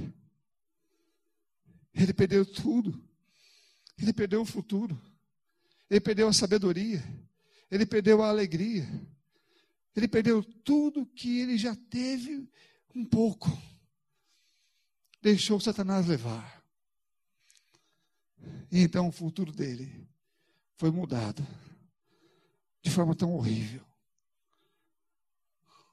Ele 1.92 2.12
perdeu 2.12 2.44
tudo. 2.46 3.02
Ele 3.98 4.12
perdeu 4.12 4.40
o 4.40 4.46
futuro. 4.46 5.00
Ele 5.90 6.00
perdeu 6.00 6.28
a 6.28 6.32
sabedoria. 6.32 7.02
Ele 7.70 7.84
perdeu 7.84 8.22
a 8.22 8.28
alegria. 8.28 8.88
Ele 9.94 10.08
perdeu 10.08 10.42
tudo 10.42 11.06
que 11.06 11.38
ele 11.40 11.58
já 11.58 11.76
teve 11.76 12.48
um 12.94 13.04
pouco. 13.04 13.50
Deixou 15.20 15.60
Satanás 15.60 16.06
levar. 16.06 16.64
E 18.70 18.80
então 18.80 19.08
o 19.08 19.12
futuro 19.12 19.52
dele 19.52 20.06
foi 20.76 20.90
mudado 20.90 21.46
de 22.82 22.90
forma 22.90 23.14
tão 23.14 23.34
horrível. 23.34 23.84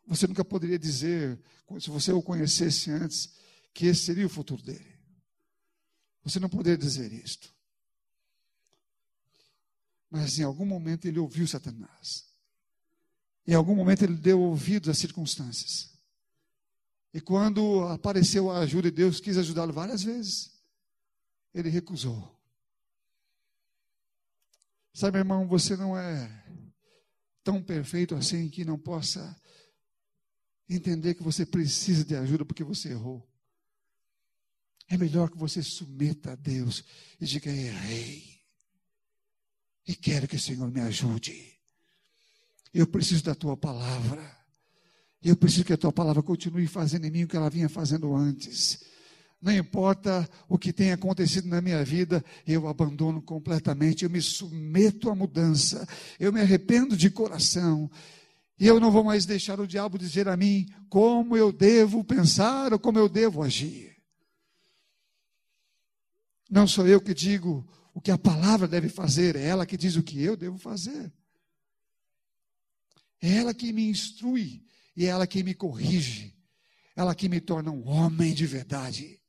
Você 0.07 0.27
nunca 0.27 0.43
poderia 0.43 0.77
dizer, 0.77 1.39
se 1.79 1.89
você 1.89 2.11
o 2.11 2.21
conhecesse 2.21 2.91
antes, 2.91 3.33
que 3.73 3.85
esse 3.85 4.01
seria 4.01 4.25
o 4.25 4.29
futuro 4.29 4.61
dele. 4.61 4.99
Você 6.23 6.39
não 6.39 6.49
poderia 6.49 6.77
dizer 6.77 7.11
isto. 7.13 7.53
Mas 10.09 10.37
em 10.37 10.43
algum 10.43 10.65
momento 10.65 11.05
ele 11.05 11.19
ouviu 11.19 11.47
Satanás. 11.47 12.25
Em 13.47 13.53
algum 13.53 13.73
momento 13.73 14.03
ele 14.03 14.15
deu 14.15 14.39
ouvidos 14.41 14.89
às 14.89 14.97
circunstâncias. 14.97 15.89
E 17.13 17.21
quando 17.21 17.83
apareceu 17.87 18.51
a 18.51 18.59
ajuda 18.59 18.91
de 18.91 18.97
Deus, 18.97 19.19
quis 19.19 19.37
ajudá-lo 19.37 19.73
várias 19.73 20.03
vezes. 20.03 20.51
Ele 21.53 21.69
recusou. 21.69 22.40
Sabe, 24.93 25.19
irmão, 25.19 25.47
você 25.47 25.77
não 25.77 25.97
é 25.97 26.29
tão 27.43 27.61
perfeito 27.61 28.15
assim 28.15 28.49
que 28.49 28.65
não 28.65 28.77
possa 28.77 29.35
entender 30.69 31.15
que 31.15 31.23
você 31.23 31.45
precisa 31.45 32.03
de 32.03 32.15
ajuda 32.15 32.45
porque 32.45 32.63
você 32.63 32.89
errou. 32.89 33.27
É 34.89 34.97
melhor 34.97 35.29
que 35.29 35.37
você 35.37 35.63
submeta 35.63 36.33
a 36.33 36.35
Deus 36.35 36.83
e 37.19 37.25
diga: 37.25 37.49
errei. 37.49 38.41
E 39.87 39.95
quero 39.95 40.27
que 40.27 40.35
o 40.35 40.39
Senhor 40.39 40.69
me 40.69 40.81
ajude. 40.81 41.57
Eu 42.73 42.85
preciso 42.87 43.23
da 43.23 43.33
tua 43.33 43.55
palavra. 43.55 44.39
Eu 45.23 45.35
preciso 45.35 45.65
que 45.65 45.73
a 45.73 45.77
tua 45.77 45.91
palavra 45.91 46.23
continue 46.23 46.67
fazendo 46.67 47.05
em 47.05 47.11
mim 47.11 47.23
o 47.23 47.27
que 47.27 47.37
ela 47.37 47.49
vinha 47.49 47.69
fazendo 47.69 48.13
antes. 48.15 48.83
Não 49.41 49.51
importa 49.51 50.29
o 50.47 50.57
que 50.57 50.71
tenha 50.71 50.93
acontecido 50.93 51.47
na 51.47 51.61
minha 51.61 51.83
vida, 51.83 52.23
eu 52.45 52.67
abandono 52.67 53.21
completamente, 53.21 54.03
eu 54.03 54.09
me 54.09 54.21
submeto 54.21 55.09
à 55.09 55.15
mudança, 55.15 55.87
eu 56.19 56.31
me 56.31 56.39
arrependo 56.41 56.95
de 56.95 57.09
coração, 57.09 57.89
e 58.59 58.67
eu 58.67 58.79
não 58.79 58.91
vou 58.91 59.03
mais 59.03 59.25
deixar 59.25 59.59
o 59.59 59.65
diabo 59.65 59.97
dizer 59.97 60.27
a 60.27 60.37
mim 60.37 60.67
como 60.87 61.35
eu 61.35 61.51
devo 61.51 62.03
pensar 62.03 62.71
ou 62.71 62.77
como 62.77 62.99
eu 62.99 63.09
devo 63.09 63.41
agir. 63.41 63.97
Não 66.47 66.67
sou 66.67 66.87
eu 66.87 67.01
que 67.01 67.13
digo 67.13 67.67
o 67.93 67.99
que 67.99 68.11
a 68.11 68.17
palavra 68.17 68.67
deve 68.67 68.89
fazer, 68.89 69.35
é 69.35 69.43
ela 69.43 69.65
que 69.65 69.77
diz 69.77 69.95
o 69.95 70.03
que 70.03 70.21
eu 70.21 70.37
devo 70.37 70.59
fazer. 70.59 71.11
É 73.19 73.37
ela 73.37 73.53
que 73.53 73.71
me 73.73 73.89
instrui 73.89 74.63
e 74.95 75.05
é 75.05 75.09
ela 75.09 75.25
que 75.25 75.43
me 75.43 75.55
corrige. 75.55 76.35
Ela 76.95 77.15
que 77.15 77.29
me 77.29 77.39
torna 77.39 77.71
um 77.71 77.87
homem 77.87 78.33
de 78.33 78.45
verdade. 78.45 79.20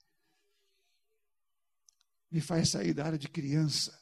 Me 2.32 2.40
faz 2.40 2.70
sair 2.70 2.94
da 2.94 3.04
área 3.04 3.18
de 3.18 3.28
criança 3.28 3.96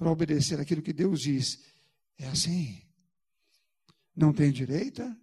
para 0.00 0.10
obedecer 0.10 0.58
aquilo 0.58 0.80
que 0.80 0.94
Deus 0.94 1.20
diz 1.20 1.60
é 2.16 2.26
assim. 2.26 2.82
Não 4.16 4.32
tem 4.32 4.50
direita 4.50 5.14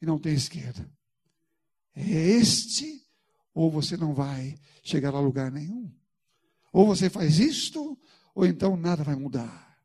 e 0.00 0.06
não 0.06 0.20
tem 0.20 0.32
esquerda. 0.32 0.88
É 1.96 2.08
este, 2.08 3.04
ou 3.52 3.68
você 3.70 3.96
não 3.96 4.14
vai 4.14 4.56
chegar 4.84 5.12
a 5.14 5.20
lugar 5.20 5.50
nenhum. 5.50 5.92
Ou 6.72 6.86
você 6.86 7.10
faz 7.10 7.40
isto, 7.40 7.98
ou 8.32 8.46
então 8.46 8.76
nada 8.76 9.02
vai 9.02 9.16
mudar. 9.16 9.76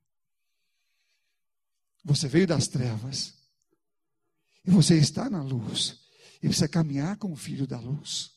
Você 2.03 2.27
veio 2.27 2.45
das 2.45 2.67
trevas 2.67 3.33
e 4.63 4.69
você 4.69 4.95
está 4.95 5.27
na 5.27 5.41
luz 5.41 6.05
e 6.37 6.47
precisa 6.47 6.67
caminhar 6.67 7.17
com 7.17 7.31
o 7.31 7.35
filho 7.35 7.65
da 7.65 7.79
luz. 7.79 8.34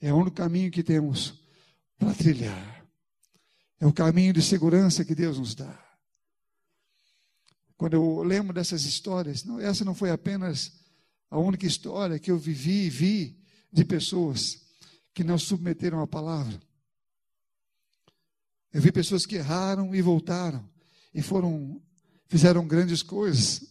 É 0.00 0.12
o 0.12 0.16
único 0.16 0.36
caminho 0.36 0.70
que 0.70 0.82
temos 0.82 1.34
para 1.98 2.14
trilhar. 2.14 2.86
É 3.80 3.86
o 3.86 3.92
caminho 3.92 4.32
de 4.32 4.42
segurança 4.42 5.04
que 5.04 5.14
Deus 5.14 5.38
nos 5.38 5.54
dá. 5.54 5.86
Quando 7.76 7.94
eu 7.94 8.22
lembro 8.22 8.54
dessas 8.54 8.84
histórias, 8.84 9.44
não, 9.44 9.60
essa 9.60 9.84
não 9.84 9.94
foi 9.94 10.10
apenas 10.10 10.72
a 11.30 11.38
única 11.38 11.66
história 11.66 12.18
que 12.18 12.30
eu 12.30 12.38
vivi 12.38 12.86
e 12.86 12.90
vi 12.90 13.38
de 13.72 13.84
pessoas 13.84 14.64
que 15.12 15.22
não 15.22 15.38
submeteram 15.38 16.00
a 16.00 16.06
palavra. 16.06 16.58
Eu 18.72 18.80
vi 18.80 18.90
pessoas 18.92 19.26
que 19.26 19.36
erraram 19.36 19.94
e 19.94 20.00
voltaram 20.00 20.66
e 21.12 21.22
foram 21.22 21.82
fizeram 22.28 22.66
grandes 22.66 23.02
coisas. 23.02 23.62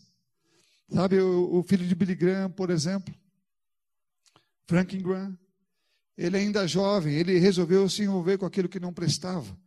Sabe, 0.92 1.20
o, 1.20 1.58
o 1.58 1.64
filho 1.64 1.88
de 1.88 1.96
Billy 1.96 2.16
Graham, 2.16 2.52
por 2.52 2.70
exemplo, 2.70 3.14
Franklin 4.68 5.02
Graham, 5.02 5.38
ele 6.18 6.38
ainda 6.38 6.68
jovem, 6.68 7.16
ele 7.16 7.38
resolveu 7.38 7.90
se 7.90 8.04
envolver 8.04 8.38
com 8.38 8.46
aquilo 8.46 8.70
que 8.70 8.80
não 8.80 8.94
prestava. 8.94 9.58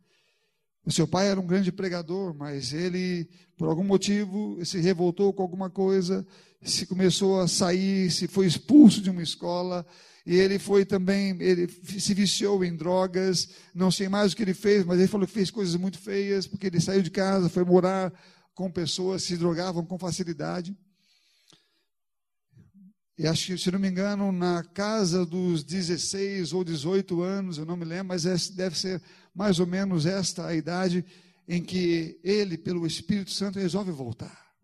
O 0.85 0.91
seu 0.91 1.07
pai 1.07 1.27
era 1.27 1.39
um 1.39 1.45
grande 1.45 1.71
pregador, 1.71 2.33
mas 2.33 2.73
ele, 2.73 3.29
por 3.57 3.67
algum 3.67 3.83
motivo, 3.83 4.57
se 4.65 4.79
revoltou 4.79 5.31
com 5.31 5.43
alguma 5.43 5.69
coisa, 5.69 6.25
se 6.61 6.85
começou 6.85 7.39
a 7.39 7.47
sair, 7.47 8.09
se 8.09 8.27
foi 8.27 8.47
expulso 8.47 9.01
de 9.01 9.09
uma 9.09 9.21
escola, 9.21 9.85
e 10.25 10.35
ele 10.35 10.57
foi 10.57 10.85
também, 10.85 11.37
ele 11.39 11.67
se 11.67 12.13
viciou 12.13 12.63
em 12.63 12.75
drogas, 12.75 13.49
não 13.73 13.91
sei 13.91 14.09
mais 14.09 14.33
o 14.33 14.35
que 14.35 14.43
ele 14.43 14.53
fez, 14.53 14.85
mas 14.85 14.99
ele 14.99 15.07
falou 15.07 15.27
que 15.27 15.33
fez 15.33 15.51
coisas 15.51 15.75
muito 15.75 15.99
feias, 15.99 16.47
porque 16.47 16.67
ele 16.67 16.79
saiu 16.79 17.01
de 17.01 17.11
casa, 17.11 17.49
foi 17.49 17.63
morar 17.63 18.13
com 18.53 18.69
pessoas 18.69 19.23
se 19.23 19.37
drogavam 19.37 19.85
com 19.85 19.97
facilidade. 19.97 20.75
E 23.19 23.27
acho 23.27 23.47
que, 23.47 23.57
se 23.57 23.69
não 23.69 23.77
me 23.77 23.89
engano, 23.89 24.31
na 24.31 24.63
casa 24.63 25.25
dos 25.25 25.61
16 25.61 26.53
ou 26.53 26.63
18 26.63 27.21
anos, 27.21 27.57
eu 27.57 27.65
não 27.65 27.75
me 27.75 27.83
lembro, 27.83 28.07
mas 28.07 28.23
deve 28.47 28.79
ser 28.79 29.03
mais 29.35 29.59
ou 29.59 29.67
menos 29.67 30.05
esta 30.05 30.47
a 30.47 30.55
idade 30.55 31.03
em 31.45 31.61
que 31.61 32.17
ele, 32.23 32.57
pelo 32.57 32.87
Espírito 32.87 33.31
Santo, 33.31 33.59
resolve 33.59 33.91
voltar. 33.91 34.55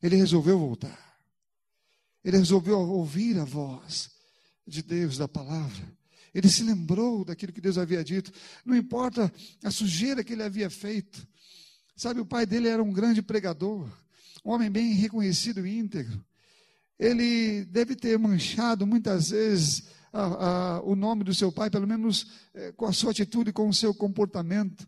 Ele 0.00 0.14
resolveu 0.14 0.56
voltar. 0.56 1.18
Ele 2.24 2.36
resolveu 2.36 2.78
ouvir 2.78 3.36
a 3.40 3.44
voz 3.44 4.08
de 4.64 4.82
Deus, 4.82 5.18
da 5.18 5.26
palavra. 5.26 5.84
Ele 6.32 6.48
se 6.48 6.62
lembrou 6.62 7.24
daquilo 7.24 7.52
que 7.52 7.60
Deus 7.60 7.76
havia 7.76 8.04
dito. 8.04 8.30
Não 8.64 8.76
importa 8.76 9.32
a 9.64 9.70
sujeira 9.72 10.22
que 10.22 10.34
ele 10.34 10.44
havia 10.44 10.70
feito. 10.70 11.26
Sabe, 11.96 12.20
o 12.20 12.24
pai 12.24 12.46
dele 12.46 12.68
era 12.68 12.80
um 12.80 12.92
grande 12.92 13.20
pregador 13.20 13.90
um 14.44 14.50
homem 14.50 14.70
bem 14.70 14.92
reconhecido 14.92 15.66
e 15.66 15.78
íntegro. 15.78 16.24
Ele 16.98 17.64
deve 17.64 17.96
ter 17.96 18.18
manchado 18.18 18.86
muitas 18.86 19.30
vezes 19.30 19.84
a, 20.12 20.22
a, 20.22 20.82
o 20.82 20.94
nome 20.94 21.24
do 21.24 21.34
seu 21.34 21.50
pai, 21.50 21.70
pelo 21.70 21.86
menos 21.86 22.26
é, 22.54 22.72
com 22.72 22.86
a 22.86 22.92
sua 22.92 23.10
atitude, 23.10 23.52
com 23.52 23.68
o 23.68 23.74
seu 23.74 23.94
comportamento. 23.94 24.86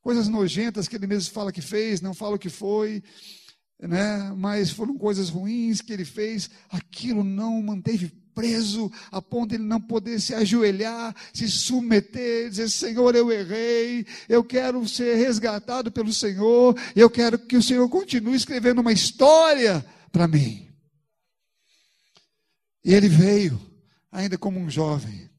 Coisas 0.00 0.28
nojentas 0.28 0.88
que 0.88 0.96
ele 0.96 1.06
mesmo 1.06 1.32
fala 1.32 1.52
que 1.52 1.60
fez, 1.60 2.00
não 2.00 2.14
fala 2.14 2.36
o 2.36 2.38
que 2.38 2.48
foi, 2.48 3.02
né? 3.80 4.32
mas 4.36 4.70
foram 4.70 4.96
coisas 4.96 5.28
ruins 5.28 5.80
que 5.80 5.92
ele 5.92 6.04
fez. 6.04 6.50
Aquilo 6.68 7.24
não 7.24 7.60
manteve 7.62 8.12
preso 8.40 8.90
a 9.12 9.20
ponto 9.20 9.50
de 9.50 9.56
ele 9.56 9.64
não 9.64 9.78
poder 9.78 10.18
se 10.18 10.34
ajoelhar, 10.34 11.14
se 11.32 11.46
submeter, 11.46 12.48
dizer: 12.48 12.70
Senhor, 12.70 13.14
eu 13.14 13.30
errei, 13.30 14.06
eu 14.28 14.42
quero 14.42 14.88
ser 14.88 15.16
resgatado 15.16 15.92
pelo 15.92 16.10
Senhor, 16.10 16.74
eu 16.96 17.10
quero 17.10 17.38
que 17.38 17.56
o 17.56 17.62
Senhor 17.62 17.86
continue 17.90 18.34
escrevendo 18.34 18.80
uma 18.80 18.92
história 18.92 19.84
para 20.10 20.26
mim. 20.26 20.68
E 22.82 22.94
ele 22.94 23.08
veio, 23.08 23.60
ainda 24.10 24.38
como 24.38 24.58
um 24.58 24.70
jovem, 24.70 25.30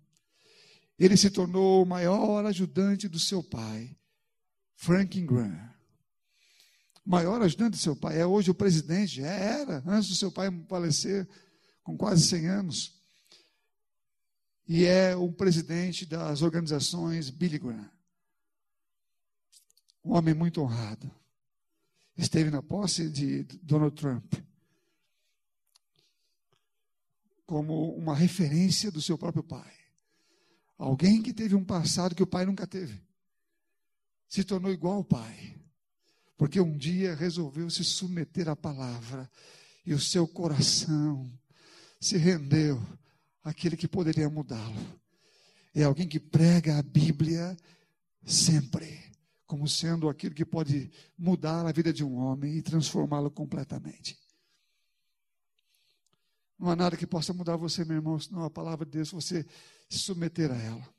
ele 0.99 1.18
se 1.18 1.32
tornou 1.32 1.82
o 1.82 1.88
maior 1.88 2.45
ajudante 2.45 3.08
do 3.08 3.18
seu 3.18 3.41
pai, 3.41 3.97
Franklin 4.76 5.26
Graham. 5.26 5.72
Maior 7.04 7.41
ajudante 7.41 7.72
do 7.72 7.78
seu 7.78 7.95
pai, 7.95 8.20
é 8.20 8.26
hoje 8.28 8.52
o 8.52 8.54
presidente, 8.54 9.24
era, 9.24 9.82
antes 9.88 10.08
do 10.08 10.16
seu 10.16 10.32
pai 10.32 10.52
falecer 10.70 11.28
com 11.92 11.98
quase 11.98 12.26
100 12.28 12.48
anos, 12.48 13.02
e 14.68 14.86
é 14.86 15.16
o 15.16 15.32
presidente 15.32 16.06
das 16.06 16.42
organizações 16.42 17.30
Billy 17.30 17.60
Graham. 17.60 17.92
Um 20.04 20.14
homem 20.14 20.34
muito 20.34 20.62
honrado. 20.62 21.12
Esteve 22.18 22.50
na 22.50 22.62
posse 22.62 23.10
de 23.10 23.44
Donald 23.62 23.96
Trump 23.96 24.34
como 27.46 27.94
uma 27.96 28.16
referência 28.16 28.89
do 28.89 29.02
seu 29.02 29.18
próprio 29.18 29.44
pai. 29.44 29.74
Alguém 30.78 31.22
que 31.22 31.34
teve 31.34 31.54
um 31.56 31.66
passado 31.66 32.16
que 32.16 32.24
o 32.24 32.28
pai 32.28 32.46
nunca 32.46 32.66
teve. 32.66 33.02
Se 34.30 34.46
tornou 34.46 34.72
igual 34.72 34.96
ao 34.96 35.04
pai. 35.04 35.60
Porque 36.38 36.62
um 36.62 36.78
dia 36.78 37.14
resolveu 37.14 37.70
se 37.70 37.84
submeter 37.84 38.48
à 38.48 38.56
palavra 38.56 39.30
e 39.86 39.94
o 39.94 40.00
seu 40.00 40.26
coração 40.28 41.30
se 42.02 42.18
rendeu 42.18 42.82
àquele 43.43 43.78
que 43.78 43.88
poderia 43.88 44.28
mudá-lo. 44.28 44.99
É 45.74 45.84
alguém 45.84 46.08
que 46.08 46.20
prega 46.20 46.80
a 46.80 46.82
Bíblia 46.82 47.56
sempre, 48.26 48.99
como 49.45 49.68
sendo 49.68 50.10
aquilo 50.10 50.34
que 50.34 50.43
pode 50.43 50.91
mudar 51.16 51.66
a 51.66 51.72
vida 51.72 51.93
de 51.93 52.04
um 52.04 52.16
homem 52.16 52.58
e 52.58 52.62
transformá-lo 52.62 53.30
completamente. 53.30 54.18
Não 56.58 56.70
há 56.70 56.76
nada 56.76 56.97
que 56.97 57.08
possa 57.08 57.34
mudar 57.34 57.56
você, 57.56 57.86
meu 57.86 57.97
irmão, 57.97 58.20
senão 58.20 58.43
a 58.43 58.49
palavra 58.49 58.86
de 58.86 58.91
Deus, 58.91 59.12
você 59.12 59.45
se 59.88 59.99
submeter 59.99 60.52
a 60.52 60.58
ela. 60.58 60.93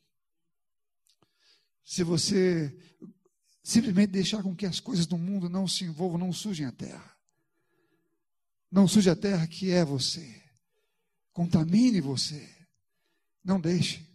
Se 1.85 2.05
você 2.05 2.77
simplesmente 3.63 4.11
deixar 4.11 4.43
com 4.43 4.55
que 4.55 4.67
as 4.67 4.79
coisas 4.79 5.07
do 5.07 5.19
mundo 5.19 5.49
não 5.49 5.67
se 5.67 5.85
envolvam, 5.85 6.19
não 6.19 6.33
sujem 6.33 6.67
a 6.67 6.73
terra. 6.73 7.17
Não 8.71 8.89
suje 8.89 9.11
a 9.11 9.17
terra 9.17 9.47
que 9.47 9.71
é 9.71 9.85
você 9.85 10.42
contamine 11.33 12.01
você. 12.01 12.49
Não 13.45 13.61
deixe 13.61 14.07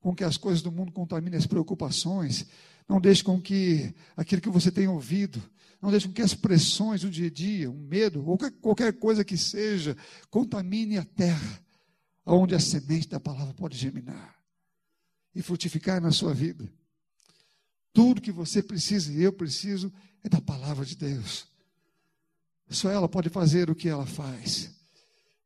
com 0.00 0.14
que 0.14 0.22
as 0.22 0.36
coisas 0.36 0.60
do 0.60 0.70
mundo 0.70 0.92
contaminem 0.92 1.38
as 1.38 1.46
preocupações. 1.46 2.46
Não 2.86 3.00
deixe 3.00 3.24
com 3.24 3.40
que 3.40 3.94
aquilo 4.14 4.42
que 4.42 4.50
você 4.50 4.70
tem 4.70 4.86
ouvido, 4.86 5.42
não 5.80 5.90
deixe 5.90 6.06
com 6.06 6.12
que 6.12 6.20
as 6.20 6.34
pressões 6.34 7.00
do 7.00 7.10
dia 7.10 7.28
a 7.28 7.30
dia, 7.30 7.70
o 7.70 7.74
medo, 7.74 8.26
ou 8.28 8.36
qualquer 8.60 8.92
coisa 8.92 9.24
que 9.24 9.38
seja, 9.38 9.96
contamine 10.28 10.98
a 10.98 11.04
terra, 11.04 11.64
onde 12.26 12.54
a 12.54 12.60
semente 12.60 13.08
da 13.08 13.18
palavra 13.18 13.54
pode 13.54 13.78
germinar 13.78 14.36
e 15.34 15.40
frutificar 15.40 16.02
na 16.02 16.10
sua 16.10 16.34
vida. 16.34 16.70
Tudo 17.92 18.20
que 18.20 18.32
você 18.32 18.62
precisa 18.62 19.10
e 19.12 19.22
eu 19.22 19.32
preciso 19.32 19.90
é 20.22 20.28
da 20.28 20.40
palavra 20.40 20.84
de 20.84 20.96
Deus. 20.96 21.46
Só 22.68 22.90
ela 22.90 23.08
pode 23.08 23.30
fazer 23.30 23.70
o 23.70 23.74
que 23.74 23.88
ela 23.88 24.04
faz. 24.04 24.73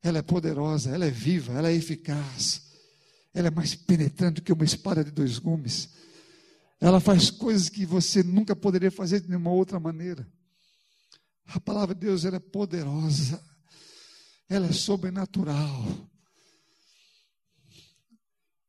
Ela 0.03 0.19
é 0.19 0.23
poderosa, 0.23 0.91
ela 0.91 1.05
é 1.05 1.11
viva, 1.11 1.53
ela 1.53 1.69
é 1.69 1.75
eficaz. 1.75 2.69
Ela 3.35 3.49
é 3.49 3.51
mais 3.51 3.75
penetrante 3.75 4.41
que 4.41 4.53
uma 4.53 4.65
espada 4.65 5.05
de 5.05 5.11
dois 5.11 5.39
gumes. 5.39 5.91
Ela 6.81 7.01
faz 7.01 7.31
coisas 7.31 7.69
que 7.69 7.85
você 7.85 8.23
nunca 8.23 8.55
poderia 8.55 8.91
fazer 8.91 9.21
de 9.21 9.29
nenhuma 9.29 9.51
outra 9.51 9.81
maneira. 9.81 10.27
A 11.47 11.59
palavra 11.59 11.95
de 11.95 12.03
Deus 12.03 12.25
ela 12.25 12.37
é 12.37 12.41
poderosa. 12.41 13.43
ela 14.49 14.67
é 14.67 14.73
sobrenatural. 14.73 16.09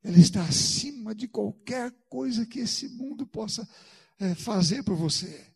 Ela 0.03 0.17
está 0.17 0.43
acima 0.43 1.13
de 1.13 1.27
qualquer 1.27 1.91
coisa 2.09 2.45
que 2.45 2.59
esse 2.59 2.87
mundo 2.89 3.27
possa 3.27 3.67
é, 4.17 4.33
fazer 4.33 4.83
por 4.83 4.95
você. 4.95 5.47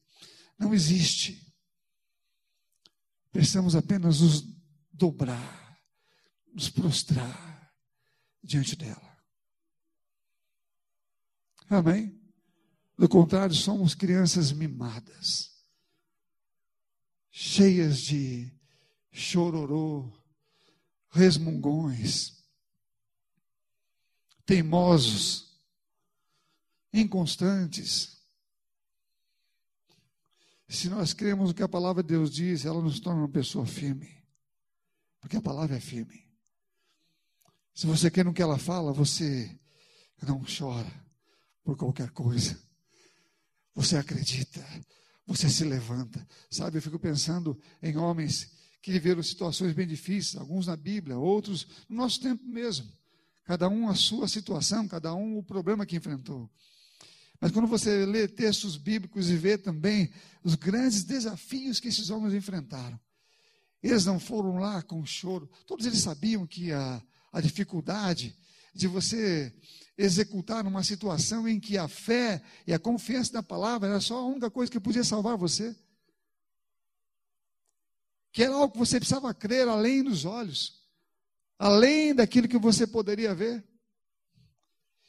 Não 0.60 0.74
existe. 0.74 1.54
Precisamos 3.32 3.76
apenas 3.76 4.22
nos 4.22 4.44
dobrar, 4.92 5.63
nos 6.54 6.70
prostrar 6.70 7.74
diante 8.44 8.76
dela. 8.76 9.18
Amém? 11.70 12.20
Do 12.98 13.10
contrário, 13.10 13.56
somos 13.56 13.96
crianças 13.96 14.52
mimadas, 14.52 15.52
cheias 17.32 18.02
de 18.02 18.54
chororô, 19.12 20.12
resmungões, 21.10 22.44
teimosos, 24.46 25.58
inconstantes. 26.94 28.22
Se 30.68 30.90
nós 30.90 31.14
cremos 31.14 31.50
no 31.50 31.56
que 31.56 31.64
a 31.64 31.68
palavra 31.68 32.04
de 32.04 32.10
Deus 32.10 32.32
diz, 32.32 32.66
ela 32.66 32.82
nos 32.82 33.00
torna 33.00 33.22
uma 33.22 33.30
pessoa 33.30 33.66
firme, 33.66 34.24
porque 35.20 35.38
a 35.38 35.42
palavra 35.42 35.78
é 35.78 35.80
firme. 35.80 36.23
Se 37.74 37.88
você 37.88 38.12
quer 38.12 38.24
no 38.24 38.34
que 38.34 38.42
ela 38.42 38.58
fala, 38.58 38.94
você 38.94 39.50
não 40.22 40.44
chora 40.46 40.92
por 41.64 41.76
qualquer 41.76 42.12
coisa. 42.12 42.60
Você 43.74 43.98
acredita, 43.98 44.64
você 45.26 45.50
se 45.50 45.64
levanta. 45.64 46.26
Sabe, 46.50 46.78
eu 46.78 46.82
fico 46.82 47.00
pensando 47.00 47.60
em 47.82 47.98
homens 47.98 48.52
que 48.82 48.92
viveram 48.92 49.24
situações 49.24 49.74
bem 49.74 49.88
difíceis, 49.88 50.36
alguns 50.36 50.68
na 50.68 50.76
Bíblia, 50.76 51.18
outros 51.18 51.66
no 51.90 51.98
nosso 51.98 52.20
tempo 52.20 52.46
mesmo. 52.46 52.92
Cada 53.46 53.68
um 53.68 53.90
a 53.90 53.96
sua 53.96 54.28
situação, 54.28 54.88
cada 54.88 55.14
um 55.16 55.38
o 55.38 55.44
problema 55.44 55.86
que 55.86 55.96
enfrentou. 55.96 56.50
Mas 57.42 57.52
quando 57.52 57.68
você 57.68 58.06
lê 58.06 58.28
textos 58.28 58.78
bíblicos 58.78 59.30
e 59.30 59.36
vê 59.36 59.58
também 59.58 60.12
os 60.44 60.56
grandes 60.56 61.04
desafios 61.04 61.80
que 61.80 61.88
esses 61.88 62.10
homens 62.10 62.34
enfrentaram, 62.34 63.00
eles 63.82 64.06
não 64.06 64.20
foram 64.20 64.58
lá 64.60 64.82
com 64.82 65.06
choro, 65.06 65.50
todos 65.66 65.86
eles 65.86 66.00
sabiam 66.00 66.48
que 66.48 66.72
a, 66.72 67.04
a 67.34 67.42
dificuldade 67.42 68.38
de 68.74 68.88
você 68.88 69.52
executar 69.98 70.64
numa 70.64 70.84
situação 70.84 71.48
em 71.48 71.60
que 71.60 71.78
a 71.78 71.88
fé 71.88 72.42
e 72.66 72.74
a 72.74 72.80
confiança 72.80 73.34
na 73.34 73.44
palavra 73.44 73.90
era 73.90 74.00
só 74.00 74.20
a 74.20 74.26
única 74.26 74.52
coisa 74.52 74.72
que 74.72 74.80
podia 74.80 75.04
salvar 75.04 75.36
você. 75.36 75.76
Que 78.32 78.44
era 78.44 78.54
algo 78.54 78.72
que 78.72 78.80
você 78.80 79.00
precisava 79.00 79.34
crer 79.34 79.68
além 79.68 80.04
dos 80.04 80.26
olhos, 80.26 80.82
além 81.58 82.14
daquilo 82.14 82.48
que 82.48 82.58
você 82.58 82.86
poderia 82.86 83.34
ver. 83.34 83.64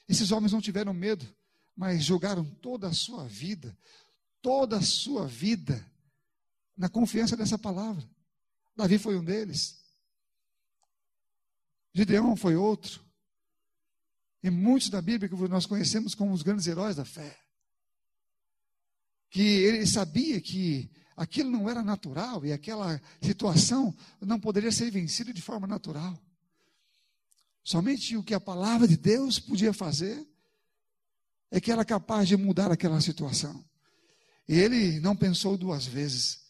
Esses 0.08 0.32
homens 0.32 0.52
não 0.52 0.60
tiveram 0.60 0.92
medo, 0.92 1.26
mas 1.76 2.04
jogaram 2.04 2.44
toda 2.44 2.88
a 2.88 2.92
sua 2.92 3.26
vida, 3.26 3.76
toda 4.40 4.78
a 4.78 4.82
sua 4.82 5.26
vida, 5.26 5.84
na 6.76 6.88
confiança 6.88 7.36
dessa 7.36 7.58
palavra. 7.58 8.06
Davi 8.76 8.98
foi 8.98 9.16
um 9.16 9.24
deles. 9.24 9.83
Gideão 11.94 12.34
foi 12.34 12.56
outro. 12.56 13.02
E 14.42 14.50
muitos 14.50 14.90
da 14.90 15.00
Bíblia 15.00 15.28
que 15.28 15.48
nós 15.48 15.64
conhecemos 15.64 16.14
como 16.14 16.32
os 16.32 16.42
grandes 16.42 16.66
heróis 16.66 16.96
da 16.96 17.04
fé. 17.04 17.38
Que 19.30 19.40
ele 19.40 19.86
sabia 19.86 20.40
que 20.40 20.90
aquilo 21.16 21.50
não 21.50 21.70
era 21.70 21.82
natural 21.82 22.44
e 22.44 22.52
aquela 22.52 23.00
situação 23.22 23.96
não 24.20 24.38
poderia 24.38 24.72
ser 24.72 24.90
vencida 24.90 25.32
de 25.32 25.40
forma 25.40 25.66
natural. 25.66 26.20
Somente 27.62 28.16
o 28.16 28.22
que 28.22 28.34
a 28.34 28.40
palavra 28.40 28.86
de 28.86 28.96
Deus 28.96 29.38
podia 29.38 29.72
fazer 29.72 30.28
é 31.50 31.60
que 31.60 31.72
era 31.72 31.84
capaz 31.84 32.28
de 32.28 32.36
mudar 32.36 32.70
aquela 32.70 33.00
situação. 33.00 33.64
E 34.46 34.58
ele 34.58 35.00
não 35.00 35.16
pensou 35.16 35.56
duas 35.56 35.86
vezes. 35.86 36.40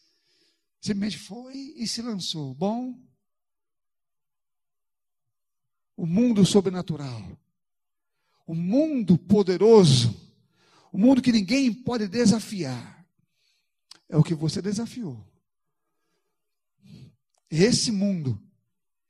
Simplesmente 0.80 1.18
foi 1.18 1.74
e 1.76 1.86
se 1.86 2.02
lançou. 2.02 2.54
Bom, 2.54 2.98
o 5.96 6.06
mundo 6.06 6.44
sobrenatural 6.44 7.22
o 8.46 8.54
mundo 8.54 9.16
poderoso, 9.16 10.14
o 10.92 10.98
mundo 10.98 11.22
que 11.22 11.32
ninguém 11.32 11.72
pode 11.72 12.06
desafiar, 12.06 13.06
é 14.08 14.16
o 14.16 14.22
que 14.22 14.34
você 14.34 14.60
desafiou. 14.60 15.26
Esse 17.50 17.90
mundo 17.90 18.40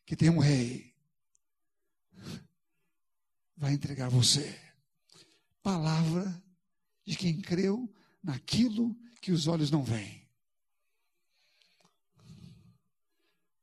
que 0.07 0.15
tem 0.15 0.31
um 0.31 0.39
rei 0.39 0.95
vai 3.57 3.73
entregar 3.73 4.09
você. 4.09 4.59
Palavra 5.63 6.43
de 7.05 7.17
quem 7.17 7.41
creu 7.41 7.93
naquilo 8.23 8.95
que 9.21 9.33
os 9.33 9.47
olhos 9.47 9.71
não 9.71 9.83
veem. 9.83 10.23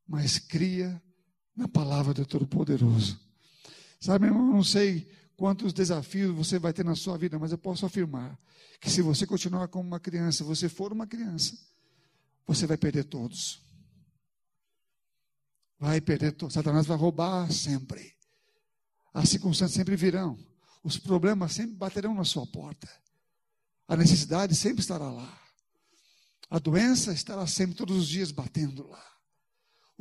Mas 0.08 0.38
cria 0.40 1.02
na 1.62 1.68
palavra 1.68 2.12
do 2.12 2.26
Todo-Poderoso. 2.26 3.20
Sabe, 4.00 4.28
eu 4.28 4.34
não 4.34 4.64
sei 4.64 5.08
quantos 5.38 5.72
desafios 5.72 6.36
você 6.36 6.58
vai 6.58 6.74
ter 6.74 6.84
na 6.84 6.96
sua 6.96 7.18
vida, 7.18 7.38
mas 7.38 7.52
eu 7.52 7.58
posso 7.58 7.86
afirmar 7.86 8.38
que 8.80 8.90
se 8.90 9.04
você 9.04 9.28
continuar 9.28 9.68
como 9.68 9.88
uma 9.88 10.00
criança, 10.00 10.44
você 10.44 10.68
for 10.68 10.92
uma 10.92 11.06
criança, 11.06 11.56
você 12.48 12.66
vai 12.66 12.78
perder 12.78 13.04
todos. 13.04 13.62
Vai 15.80 16.02
perder 16.02 16.32
todos. 16.32 16.56
Satanás 16.56 16.88
vai 16.88 16.98
roubar 16.98 17.52
sempre. 17.52 18.16
As 19.14 19.30
circunstâncias 19.30 19.76
sempre 19.76 19.96
virão. 19.96 20.40
Os 20.84 20.98
problemas 20.98 21.54
sempre 21.54 21.76
baterão 21.76 22.16
na 22.16 22.26
sua 22.26 22.48
porta. 22.48 22.90
A 23.88 23.96
necessidade 23.96 24.56
sempre 24.56 24.82
estará 24.82 25.12
lá. 25.12 25.40
A 26.50 26.58
doença 26.58 27.14
estará 27.14 27.46
sempre 27.46 27.76
todos 27.76 27.96
os 27.96 28.08
dias 28.08 28.32
batendo 28.32 28.88
lá. 28.88 29.11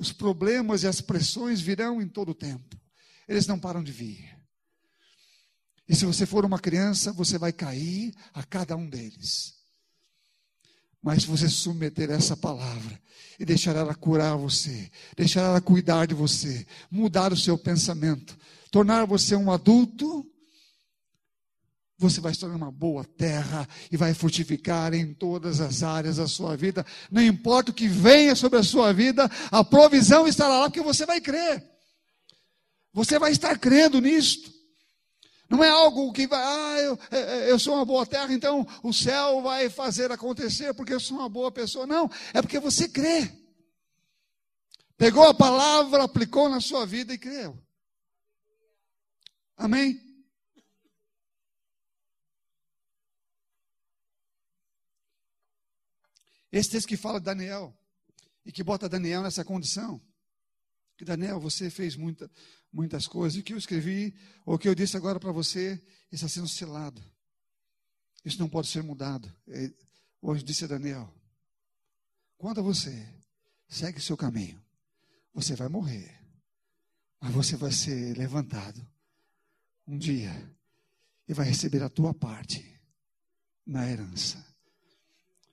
Os 0.00 0.12
problemas 0.12 0.82
e 0.82 0.86
as 0.86 1.02
pressões 1.02 1.60
virão 1.60 2.00
em 2.00 2.08
todo 2.08 2.30
o 2.30 2.34
tempo. 2.34 2.74
Eles 3.28 3.46
não 3.46 3.58
param 3.58 3.84
de 3.84 3.92
vir. 3.92 4.34
E 5.86 5.94
se 5.94 6.06
você 6.06 6.24
for 6.24 6.42
uma 6.42 6.58
criança, 6.58 7.12
você 7.12 7.36
vai 7.36 7.52
cair 7.52 8.14
a 8.32 8.42
cada 8.42 8.74
um 8.74 8.88
deles. 8.88 9.56
Mas 11.02 11.24
se 11.24 11.28
você 11.28 11.50
submeter 11.50 12.10
essa 12.10 12.34
palavra 12.34 12.98
e 13.38 13.44
deixar 13.44 13.76
ela 13.76 13.94
curar 13.94 14.38
você, 14.38 14.90
deixar 15.14 15.42
ela 15.42 15.60
cuidar 15.60 16.06
de 16.06 16.14
você, 16.14 16.66
mudar 16.90 17.30
o 17.30 17.36
seu 17.36 17.58
pensamento, 17.58 18.38
tornar 18.70 19.04
você 19.04 19.36
um 19.36 19.52
adulto, 19.52 20.26
você 22.00 22.18
vai 22.18 22.32
se 22.32 22.40
tornar 22.40 22.56
uma 22.56 22.72
boa 22.72 23.04
terra 23.04 23.68
e 23.92 23.96
vai 23.96 24.14
frutificar 24.14 24.94
em 24.94 25.12
todas 25.12 25.60
as 25.60 25.82
áreas 25.82 26.16
da 26.16 26.26
sua 26.26 26.56
vida. 26.56 26.84
Não 27.10 27.22
importa 27.22 27.70
o 27.70 27.74
que 27.74 27.86
venha 27.86 28.34
sobre 28.34 28.58
a 28.58 28.62
sua 28.62 28.90
vida, 28.90 29.30
a 29.50 29.62
provisão 29.62 30.26
estará 30.26 30.60
lá 30.60 30.70
porque 30.70 30.80
você 30.80 31.04
vai 31.04 31.20
crer. 31.20 31.62
Você 32.94 33.18
vai 33.18 33.32
estar 33.32 33.56
crendo 33.58 34.00
nisto. 34.00 34.50
Não 35.48 35.62
é 35.62 35.68
algo 35.68 36.10
que 36.12 36.26
vai, 36.26 36.42
ah, 36.42 36.80
eu, 36.80 36.98
é, 37.10 37.18
é, 37.18 37.50
eu 37.50 37.58
sou 37.58 37.74
uma 37.74 37.84
boa 37.84 38.06
terra, 38.06 38.32
então 38.32 38.66
o 38.82 38.94
céu 38.94 39.42
vai 39.42 39.68
fazer 39.68 40.10
acontecer 40.10 40.72
porque 40.72 40.94
eu 40.94 41.00
sou 41.00 41.18
uma 41.18 41.28
boa 41.28 41.52
pessoa. 41.52 41.86
Não, 41.86 42.10
é 42.32 42.40
porque 42.40 42.58
você 42.58 42.88
crê. 42.88 43.30
Pegou 44.96 45.24
a 45.24 45.34
palavra, 45.34 46.04
aplicou 46.04 46.48
na 46.48 46.60
sua 46.62 46.86
vida 46.86 47.12
e 47.12 47.18
creu. 47.18 47.58
Amém? 49.54 50.09
Esse 56.52 56.70
texto 56.70 56.88
que 56.88 56.96
fala 56.96 57.18
de 57.18 57.26
Daniel 57.26 57.76
e 58.44 58.50
que 58.50 58.62
bota 58.62 58.88
Daniel 58.88 59.22
nessa 59.22 59.44
condição. 59.44 60.00
Que 60.96 61.04
Daniel, 61.04 61.40
você 61.40 61.70
fez 61.70 61.96
muita, 61.96 62.30
muitas 62.72 63.06
coisas. 63.06 63.38
O 63.38 63.42
que 63.42 63.52
eu 63.52 63.58
escrevi, 63.58 64.14
ou 64.44 64.54
o 64.54 64.58
que 64.58 64.68
eu 64.68 64.74
disse 64.74 64.96
agora 64.96 65.18
para 65.18 65.32
você, 65.32 65.82
está 66.10 66.28
sendo 66.28 66.48
selado. 66.48 67.02
Isso 68.24 68.38
não 68.38 68.48
pode 68.48 68.68
ser 68.68 68.82
mudado. 68.82 69.32
É, 69.48 69.72
hoje 70.20 70.44
disse 70.44 70.64
a 70.64 70.68
Daniel: 70.68 71.12
quando 72.36 72.62
você 72.62 73.06
segue 73.68 74.00
seu 74.00 74.16
caminho, 74.16 74.62
você 75.32 75.54
vai 75.54 75.68
morrer, 75.68 76.18
mas 77.20 77.32
você 77.32 77.56
vai 77.56 77.72
ser 77.72 78.16
levantado 78.16 78.86
um 79.86 79.96
dia 79.96 80.32
e 81.28 81.32
vai 81.32 81.46
receber 81.46 81.82
a 81.82 81.88
tua 81.88 82.12
parte 82.12 82.78
na 83.64 83.88
herança. 83.88 84.49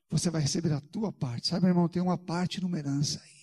Você 0.09 0.29
vai 0.29 0.41
receber 0.41 0.71
a 0.71 0.81
tua 0.81 1.11
parte. 1.11 1.47
Sabe, 1.47 1.63
meu 1.63 1.69
irmão, 1.69 1.89
tem 1.89 2.01
uma 2.01 2.17
parte 2.17 2.61
numa 2.61 2.77
herança 2.77 3.21
aí. 3.21 3.37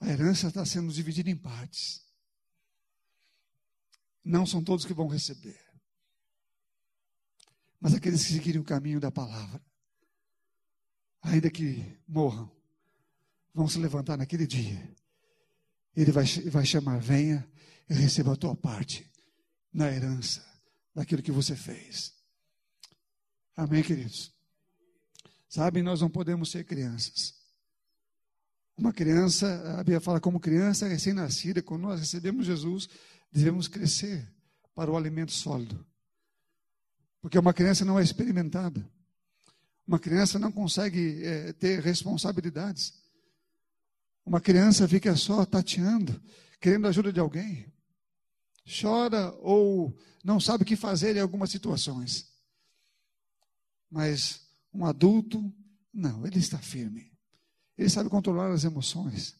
A 0.00 0.08
herança 0.08 0.48
está 0.48 0.64
sendo 0.64 0.92
dividida 0.92 1.28
em 1.28 1.36
partes. 1.36 2.06
Não 4.24 4.46
são 4.46 4.62
todos 4.62 4.84
que 4.84 4.94
vão 4.94 5.08
receber. 5.08 5.58
Mas 7.80 7.94
aqueles 7.94 8.24
que 8.24 8.32
seguirem 8.32 8.60
o 8.60 8.64
caminho 8.64 9.00
da 9.00 9.10
palavra, 9.10 9.60
ainda 11.22 11.50
que 11.50 11.98
morram, 12.06 12.50
vão 13.52 13.68
se 13.68 13.78
levantar 13.78 14.16
naquele 14.16 14.46
dia. 14.46 14.94
Ele 15.96 16.12
vai, 16.12 16.24
vai 16.50 16.64
chamar: 16.64 17.00
venha 17.00 17.48
e 17.88 17.94
receba 17.94 18.32
a 18.32 18.36
tua 18.36 18.54
parte 18.54 19.10
na 19.72 19.90
herança 19.90 20.44
daquilo 20.94 21.22
que 21.22 21.32
você 21.32 21.56
fez. 21.56 22.17
Amém, 23.58 23.82
queridos? 23.82 24.32
Sabe, 25.48 25.82
nós 25.82 26.00
não 26.00 26.08
podemos 26.08 26.48
ser 26.48 26.62
crianças. 26.62 27.34
Uma 28.76 28.92
criança, 28.92 29.74
a 29.74 29.78
Bíblia 29.78 30.00
fala 30.00 30.20
como 30.20 30.38
criança 30.38 30.86
recém-nascida, 30.86 31.60
quando 31.60 31.82
nós 31.82 31.98
recebemos 31.98 32.46
Jesus, 32.46 32.88
devemos 33.32 33.66
crescer 33.66 34.32
para 34.76 34.92
o 34.92 34.96
alimento 34.96 35.32
sólido. 35.32 35.84
Porque 37.20 37.36
uma 37.36 37.52
criança 37.52 37.84
não 37.84 37.98
é 37.98 38.02
experimentada. 38.04 38.88
Uma 39.84 39.98
criança 39.98 40.38
não 40.38 40.52
consegue 40.52 41.24
é, 41.24 41.52
ter 41.52 41.80
responsabilidades. 41.80 42.94
Uma 44.24 44.40
criança 44.40 44.86
fica 44.86 45.16
só 45.16 45.44
tateando, 45.44 46.22
querendo 46.60 46.86
a 46.86 46.90
ajuda 46.90 47.12
de 47.12 47.18
alguém. 47.18 47.66
Chora 48.80 49.32
ou 49.40 49.98
não 50.22 50.38
sabe 50.38 50.62
o 50.62 50.66
que 50.66 50.76
fazer 50.76 51.16
em 51.16 51.20
algumas 51.20 51.50
situações. 51.50 52.27
Mas 53.90 54.40
um 54.72 54.84
adulto, 54.84 55.52
não, 55.92 56.26
ele 56.26 56.38
está 56.38 56.58
firme. 56.58 57.10
Ele 57.76 57.88
sabe 57.88 58.10
controlar 58.10 58.50
as 58.50 58.64
emoções. 58.64 59.36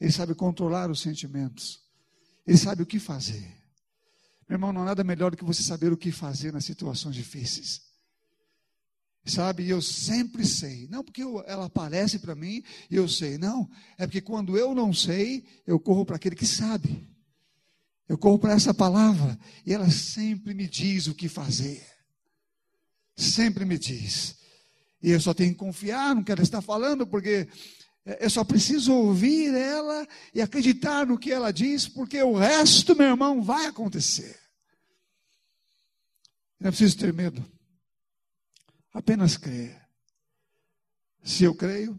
Ele 0.00 0.10
sabe 0.10 0.34
controlar 0.34 0.90
os 0.90 1.00
sentimentos. 1.00 1.80
Ele 2.46 2.58
sabe 2.58 2.82
o 2.82 2.86
que 2.86 2.98
fazer. 2.98 3.64
Meu 4.48 4.56
irmão, 4.56 4.72
não 4.72 4.82
há 4.82 4.86
nada 4.86 5.04
melhor 5.04 5.30
do 5.30 5.36
que 5.36 5.44
você 5.44 5.62
saber 5.62 5.92
o 5.92 5.96
que 5.96 6.12
fazer 6.12 6.52
nas 6.52 6.64
situações 6.64 7.14
difíceis. 7.14 7.82
Sabe, 9.24 9.66
eu 9.66 9.80
sempre 9.80 10.44
sei. 10.44 10.86
Não 10.88 11.02
porque 11.02 11.22
eu, 11.22 11.42
ela 11.46 11.64
aparece 11.66 12.18
para 12.18 12.34
mim 12.34 12.62
e 12.90 12.96
eu 12.96 13.08
sei. 13.08 13.38
Não, 13.38 13.70
é 13.96 14.06
porque 14.06 14.20
quando 14.20 14.58
eu 14.58 14.74
não 14.74 14.92
sei, 14.92 15.46
eu 15.66 15.80
corro 15.80 16.04
para 16.04 16.16
aquele 16.16 16.36
que 16.36 16.46
sabe. 16.46 17.08
Eu 18.06 18.18
corro 18.18 18.38
para 18.38 18.52
essa 18.52 18.74
palavra 18.74 19.38
e 19.64 19.72
ela 19.72 19.90
sempre 19.90 20.52
me 20.52 20.68
diz 20.68 21.06
o 21.06 21.14
que 21.14 21.26
fazer. 21.26 21.93
Sempre 23.16 23.64
me 23.64 23.78
diz. 23.78 24.36
E 25.02 25.10
eu 25.10 25.20
só 25.20 25.34
tenho 25.34 25.52
que 25.52 25.58
confiar 25.58 26.14
no 26.14 26.24
que 26.24 26.32
ela 26.32 26.42
está 26.42 26.62
falando, 26.62 27.06
porque 27.06 27.48
eu 28.20 28.28
só 28.28 28.44
preciso 28.44 28.92
ouvir 28.92 29.54
ela 29.54 30.06
e 30.34 30.42
acreditar 30.42 31.06
no 31.06 31.18
que 31.18 31.32
ela 31.32 31.52
diz, 31.52 31.88
porque 31.88 32.22
o 32.22 32.36
resto, 32.36 32.96
meu 32.96 33.08
irmão, 33.08 33.42
vai 33.42 33.66
acontecer. 33.66 34.38
Não 36.58 36.68
é 36.68 36.70
preciso 36.70 36.98
ter 36.98 37.12
medo. 37.12 37.44
Apenas 38.92 39.36
crer. 39.36 39.80
Se 41.22 41.44
eu 41.44 41.54
creio, 41.54 41.98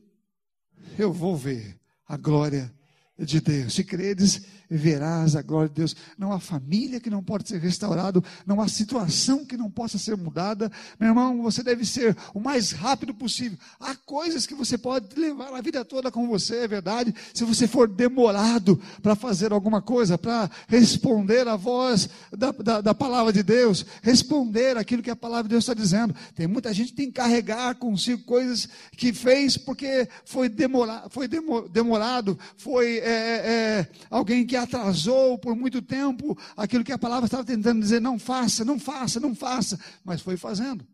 eu 0.97 1.11
vou 1.11 1.35
ver 1.35 1.79
a 2.07 2.15
glória 2.15 2.73
de 3.17 3.39
Deus. 3.39 3.73
Se 3.73 3.83
credes, 3.83 4.41
verás 4.69 5.35
a 5.35 5.41
glória 5.41 5.69
de 5.69 5.75
Deus. 5.75 5.95
Não 6.17 6.31
há 6.31 6.39
família 6.39 6.99
que 6.99 7.09
não 7.09 7.23
pode 7.23 7.47
ser 7.47 7.59
restaurado, 7.59 8.23
não 8.45 8.61
há 8.61 8.67
situação 8.67 9.45
que 9.45 9.55
não 9.55 9.69
possa 9.69 9.97
ser 9.97 10.17
mudada. 10.17 10.71
Meu 10.99 11.09
irmão, 11.09 11.41
você 11.41 11.63
deve 11.63 11.85
ser 11.85 12.15
o 12.33 12.39
mais 12.39 12.71
rápido 12.71 13.13
possível. 13.13 13.57
Há 13.79 13.95
coisas 13.95 14.45
que 14.45 14.53
você 14.53 14.77
pode 14.77 15.17
levar 15.19 15.53
a 15.53 15.61
vida 15.61 15.85
toda 15.85 16.11
com 16.11 16.27
você, 16.27 16.57
é 16.57 16.67
verdade. 16.67 17.13
Se 17.33 17.43
você 17.45 17.67
for 17.67 17.87
demorado 17.87 18.79
para 19.01 19.15
fazer 19.15 19.53
alguma 19.53 19.81
coisa, 19.81 20.17
para 20.17 20.49
responder 20.67 21.47
a 21.47 21.55
voz 21.55 22.09
da, 22.35 22.51
da, 22.51 22.81
da, 22.81 22.93
palavra 22.93 23.31
de 23.31 23.43
Deus, 23.43 23.85
responder 24.01 24.77
aquilo 24.77 25.03
que 25.03 25.09
a 25.09 25.15
palavra 25.15 25.43
de 25.43 25.49
Deus 25.49 25.63
está 25.63 25.73
dizendo. 25.73 26.13
Tem 26.33 26.47
muita 26.47 26.73
gente 26.73 26.89
que 26.89 26.97
tem 26.97 27.07
que 27.07 27.13
carregar 27.13 27.75
consigo 27.75 28.23
coisas 28.23 28.67
que 28.97 29.13
fez 29.13 29.57
porque 29.57 30.07
foi, 30.25 30.49
demora, 30.49 31.05
foi 31.09 31.27
demorado, 31.71 32.37
foi 32.57 33.04
é, 33.09 33.79
é, 33.79 33.91
alguém 34.09 34.45
que 34.45 34.55
atrasou 34.55 35.37
por 35.37 35.55
muito 35.55 35.81
tempo 35.81 36.37
aquilo 36.57 36.83
que 36.83 36.91
a 36.91 36.97
palavra 36.97 37.25
estava 37.25 37.45
tentando 37.45 37.79
dizer: 37.79 38.01
não 38.01 38.17
faça, 38.17 38.65
não 38.65 38.79
faça, 38.79 39.19
não 39.19 39.35
faça, 39.35 39.79
mas 40.03 40.21
foi 40.21 40.37
fazendo. 40.37 40.85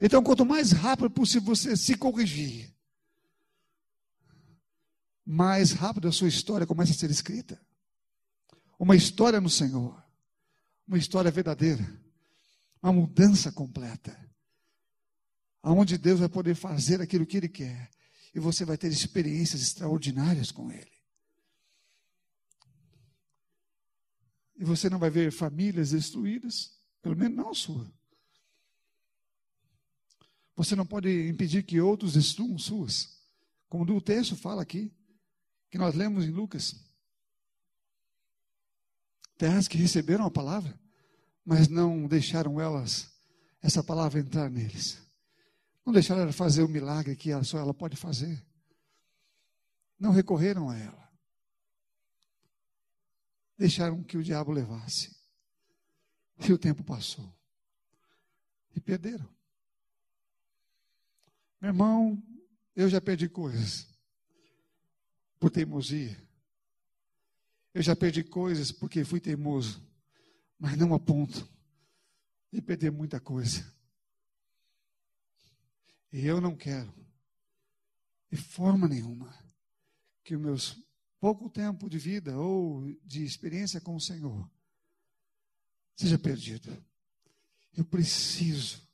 Então, 0.00 0.22
quanto 0.22 0.44
mais 0.44 0.72
rápido 0.72 1.10
possível 1.10 1.54
você 1.54 1.76
se 1.76 1.96
corrigir, 1.96 2.72
mais 5.24 5.72
rápido 5.72 6.08
a 6.08 6.12
sua 6.12 6.28
história 6.28 6.66
começa 6.66 6.92
a 6.92 6.94
ser 6.94 7.10
escrita. 7.10 7.60
Uma 8.78 8.96
história 8.96 9.40
no 9.40 9.50
Senhor, 9.50 10.00
uma 10.86 10.98
história 10.98 11.30
verdadeira, 11.30 12.00
uma 12.82 12.92
mudança 12.92 13.50
completa, 13.50 14.16
aonde 15.62 15.98
Deus 15.98 16.20
vai 16.20 16.28
poder 16.28 16.54
fazer 16.54 17.00
aquilo 17.00 17.26
que 17.26 17.36
Ele 17.36 17.48
quer 17.48 17.90
e 18.34 18.40
você 18.40 18.64
vai 18.64 18.78
ter 18.78 18.88
experiências 18.88 19.62
extraordinárias 19.62 20.50
com 20.50 20.70
Ele. 20.70 20.92
E 24.56 24.64
você 24.64 24.88
não 24.88 24.98
vai 24.98 25.10
ver 25.10 25.32
famílias 25.32 25.90
destruídas, 25.90 26.78
pelo 27.02 27.16
menos 27.16 27.36
não 27.36 27.50
a 27.50 27.54
sua. 27.54 27.92
Você 30.54 30.76
não 30.76 30.86
pode 30.86 31.28
impedir 31.28 31.62
que 31.64 31.80
outros 31.80 32.12
destruam 32.12 32.58
suas. 32.58 33.18
Como 33.68 33.84
o 33.90 34.00
texto 34.00 34.36
fala 34.36 34.62
aqui, 34.62 34.92
que 35.70 35.78
nós 35.78 35.94
lemos 35.94 36.24
em 36.24 36.30
Lucas. 36.30 36.76
Terras 39.36 39.66
que 39.66 39.78
receberam 39.78 40.26
a 40.26 40.30
palavra, 40.30 40.78
mas 41.44 41.68
não 41.68 42.06
deixaram 42.06 42.60
elas, 42.60 43.10
essa 43.60 43.82
palavra 43.82 44.20
entrar 44.20 44.50
neles. 44.50 45.02
Não 45.84 45.92
deixaram 45.92 46.22
ela 46.22 46.32
fazer 46.32 46.62
o 46.62 46.68
milagre 46.68 47.16
que 47.16 47.30
só 47.44 47.58
ela 47.58 47.74
pode 47.74 47.96
fazer. 47.96 48.44
Não 49.98 50.12
recorreram 50.12 50.70
a 50.70 50.76
ela. 50.76 51.12
Deixaram 53.58 54.02
que 54.02 54.16
o 54.16 54.22
diabo 54.22 54.52
levasse. 54.52 55.16
E 56.38 56.52
o 56.52 56.58
tempo 56.58 56.82
passou. 56.82 57.32
E 58.74 58.80
perderam. 58.80 59.28
Meu 61.60 61.70
irmão, 61.70 62.22
eu 62.74 62.88
já 62.88 63.00
perdi 63.00 63.28
coisas 63.28 63.86
por 65.38 65.50
teimosia. 65.50 66.20
Eu 67.74 67.82
já 67.82 67.96
perdi 67.96 68.22
coisas 68.22 68.70
porque 68.70 69.04
fui 69.04 69.20
teimoso, 69.20 69.82
mas 70.58 70.76
não 70.76 70.94
a 70.94 71.00
ponto 71.00 71.48
de 72.52 72.60
perder 72.60 72.90
muita 72.90 73.18
coisa. 73.18 73.64
E 76.12 76.26
eu 76.26 76.42
não 76.42 76.54
quero, 76.54 76.92
de 78.30 78.36
forma 78.36 78.86
nenhuma, 78.86 79.34
que 80.22 80.36
o 80.36 80.40
meu 80.40 80.56
pouco 81.18 81.48
tempo 81.48 81.88
de 81.88 81.98
vida 81.98 82.36
ou 82.36 82.84
de 83.02 83.24
experiência 83.24 83.80
com 83.80 83.96
o 83.96 84.00
Senhor 84.00 84.48
seja 85.96 86.18
perdido. 86.18 86.70
Eu 87.74 87.84
preciso 87.84 88.86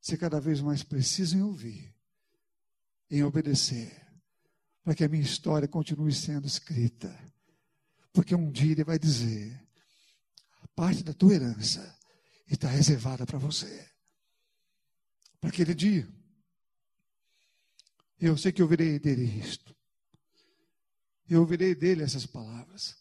ser 0.00 0.16
cada 0.16 0.40
vez 0.40 0.60
mais 0.60 0.84
preciso 0.84 1.36
em 1.36 1.42
ouvir, 1.42 1.92
em 3.10 3.24
obedecer, 3.24 4.00
para 4.84 4.94
que 4.94 5.02
a 5.02 5.08
minha 5.08 5.22
história 5.22 5.66
continue 5.66 6.12
sendo 6.12 6.46
escrita. 6.46 7.12
Porque 8.12 8.36
um 8.36 8.52
dia 8.52 8.70
ele 8.70 8.84
vai 8.84 9.00
dizer: 9.00 9.60
a 10.62 10.68
parte 10.68 11.02
da 11.02 11.12
tua 11.12 11.34
herança 11.34 11.98
está 12.46 12.68
reservada 12.68 13.26
para 13.26 13.38
você 13.38 13.93
para 15.44 15.50
aquele 15.50 15.74
dia. 15.74 16.08
Eu 18.18 18.34
sei 18.34 18.50
que 18.50 18.62
eu 18.62 18.64
ouvirei 18.64 18.98
dele 18.98 19.24
isto. 19.24 19.76
Eu 21.28 21.40
ouvirei 21.40 21.74
dele 21.74 22.02
essas 22.02 22.24
palavras. 22.24 22.96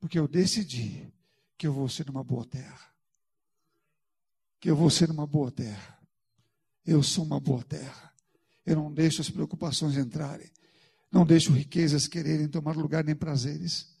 Porque 0.00 0.18
eu 0.18 0.26
decidi 0.26 1.12
que 1.58 1.66
eu 1.66 1.74
vou 1.74 1.90
ser 1.90 2.06
numa 2.06 2.24
boa 2.24 2.46
terra. 2.46 2.90
Que 4.58 4.70
eu 4.70 4.76
vou 4.76 4.88
ser 4.88 5.08
numa 5.08 5.26
boa 5.26 5.52
terra. 5.52 6.00
Eu 6.86 7.02
sou 7.02 7.22
uma 7.22 7.38
boa 7.38 7.62
terra. 7.62 8.14
Eu 8.64 8.76
não 8.76 8.90
deixo 8.92 9.20
as 9.20 9.28
preocupações 9.28 9.94
entrarem. 9.94 10.50
Não 11.12 11.26
deixo 11.26 11.52
riquezas 11.52 12.08
quererem 12.08 12.48
tomar 12.48 12.74
lugar 12.74 13.04
nem 13.04 13.14
prazeres. 13.14 13.94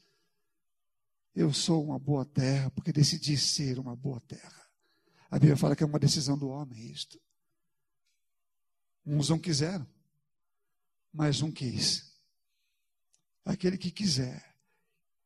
Eu 1.34 1.52
sou 1.52 1.84
uma 1.84 1.98
boa 1.98 2.24
terra 2.24 2.70
porque 2.70 2.92
decidi 2.92 3.36
ser 3.36 3.78
uma 3.78 3.94
boa 3.94 4.20
terra. 4.20 4.57
A 5.30 5.38
Bíblia 5.38 5.56
fala 5.56 5.76
que 5.76 5.82
é 5.82 5.86
uma 5.86 5.98
decisão 5.98 6.38
do 6.38 6.48
homem 6.48 6.90
isto. 6.90 7.20
Uns 9.04 9.28
não 9.28 9.38
quiseram, 9.38 9.86
mas 11.12 11.42
um 11.42 11.50
quis. 11.50 12.12
Aquele 13.44 13.78
que 13.78 13.90
quiser 13.90 14.54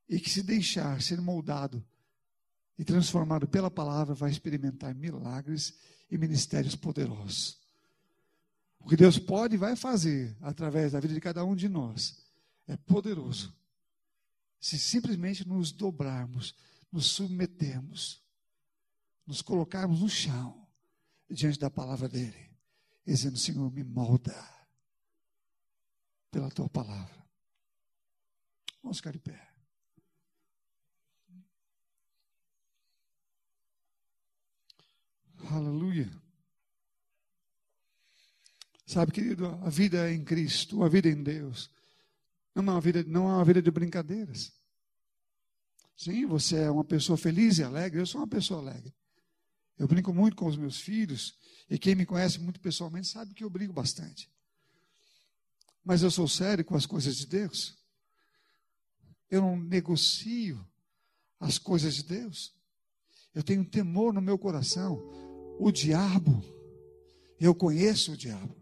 e 0.09 0.21
que 0.21 0.31
se 0.31 0.43
deixar 0.43 1.01
ser 1.03 1.21
moldado 1.21 1.85
e 2.79 2.85
transformado 2.85 3.47
pela 3.47 3.71
palavra 3.71 4.15
vai 4.15 4.31
experimentar 4.31 4.95
milagres 4.95 5.75
e 6.11 6.19
ministérios 6.19 6.77
poderosos. 6.77 7.61
O 8.79 8.89
que 8.89 8.97
Deus 8.97 9.19
pode 9.19 9.55
e 9.55 9.59
vai 9.59 9.77
fazer 9.77 10.37
através 10.41 10.93
da 10.93 11.01
vida 11.01 11.15
de 11.15 11.21
cada 11.21 11.45
um 11.45 11.55
de 11.55 11.69
nós 11.69 12.21
é 12.67 12.77
poderoso. 12.77 13.55
Se 14.61 14.79
simplesmente 14.79 15.47
nos 15.47 15.73
dobrarmos, 15.73 16.55
nos 16.91 17.07
submetermos 17.07 18.22
nos 19.27 19.43
colocarmos 19.43 20.01
no 20.01 20.09
chão, 20.09 20.67
diante 21.29 21.59
da 21.59 21.71
palavra 21.71 22.09
dele, 22.09 22.51
dizendo: 23.07 23.39
Senhor, 23.39 23.71
me 23.73 23.85
molda, 23.85 24.35
pela 26.31 26.51
tua 26.51 26.69
palavra. 26.69 27.23
Vamos 28.83 28.99
ficar 28.99 29.13
de 29.13 29.21
pé. 29.21 29.53
Aleluia. 35.51 36.11
Sabe, 38.87 39.13
querido, 39.13 39.47
a 39.47 39.71
vida 39.71 40.09
é 40.09 40.13
em 40.13 40.25
Cristo, 40.25 40.83
a 40.83 40.89
vida 40.89 41.09
é 41.09 41.13
em 41.13 41.23
Deus. 41.23 41.71
Não 42.55 42.63
é 42.63 42.71
uma 42.71 42.81
vida, 42.81 43.03
não 43.05 43.29
é 43.29 43.35
uma 43.35 43.45
vida 43.45 43.63
de 43.63 43.71
brincadeiras. 43.71 44.53
Sim, 45.97 46.27
você 46.27 46.57
é 46.57 46.71
uma 46.71 46.85
pessoa 46.85 47.17
feliz 47.17 47.59
e 47.59 47.63
alegre, 47.63 48.01
eu 48.01 48.07
sou 48.07 48.21
uma 48.21 48.27
pessoa 48.27 48.61
alegre. 48.61 48.93
Eu 49.79 49.89
brinco 49.89 50.13
muito 50.13 50.37
com 50.37 50.47
os 50.47 50.57
meus 50.57 50.81
filhos, 50.81 51.39
e 51.69 51.79
quem 51.79 51.95
me 51.95 52.07
conhece 52.07 52.39
muito 52.39 52.61
pessoalmente 52.61 53.09
sabe 53.09 53.35
que 53.35 53.43
eu 53.43 53.51
brinco 53.51 53.73
bastante. 53.73 54.31
Mas 55.85 56.03
eu 56.03 56.11
sou 56.11 56.29
sério 56.29 56.65
com 56.65 56.77
as 56.77 56.87
coisas 56.87 57.17
de 57.17 57.27
Deus. 57.27 57.77
Eu 59.31 59.41
não 59.41 59.57
negocio 59.57 60.65
as 61.41 61.59
coisas 61.59 61.95
de 61.95 62.05
Deus. 62.05 62.55
Eu 63.35 63.43
tenho 63.43 63.65
temor 63.65 64.13
no 64.13 64.21
meu 64.21 64.39
coração. 64.39 65.03
O 65.59 65.73
diabo, 65.73 66.43
eu 67.41 67.55
conheço 67.55 68.13
o 68.13 68.17
diabo. 68.17 68.55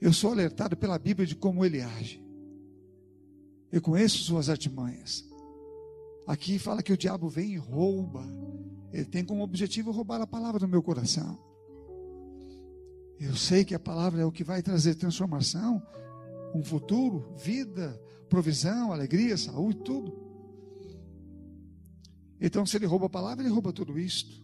Eu 0.00 0.12
sou 0.12 0.32
alertado 0.32 0.76
pela 0.76 0.98
Bíblia 0.98 1.26
de 1.26 1.36
como 1.36 1.64
ele 1.64 1.80
age. 1.80 2.20
Eu 3.70 3.80
conheço 3.80 4.18
suas 4.18 4.48
artimanhas. 4.48 5.24
Aqui 6.26 6.58
fala 6.58 6.82
que 6.82 6.92
o 6.92 6.96
diabo 6.96 7.28
vem 7.28 7.52
e 7.52 7.56
rouba. 7.56 8.26
Ele 8.92 9.06
tem 9.06 9.24
como 9.24 9.42
objetivo 9.42 9.90
roubar 9.90 10.20
a 10.20 10.26
palavra 10.26 10.60
do 10.60 10.68
meu 10.68 10.82
coração. 10.82 11.38
Eu 13.18 13.34
sei 13.36 13.64
que 13.64 13.74
a 13.74 13.78
palavra 13.78 14.20
é 14.20 14.24
o 14.24 14.32
que 14.32 14.44
vai 14.44 14.62
trazer 14.62 14.96
transformação, 14.96 15.82
um 16.54 16.62
futuro, 16.62 17.34
vida, 17.36 17.98
provisão, 18.28 18.92
alegria, 18.92 19.36
saúde, 19.36 19.80
tudo. 19.84 20.12
Então, 22.40 22.66
se 22.66 22.76
ele 22.76 22.86
rouba 22.86 23.06
a 23.06 23.10
palavra, 23.10 23.44
ele 23.44 23.52
rouba 23.52 23.72
tudo 23.72 23.98
isto. 23.98 24.42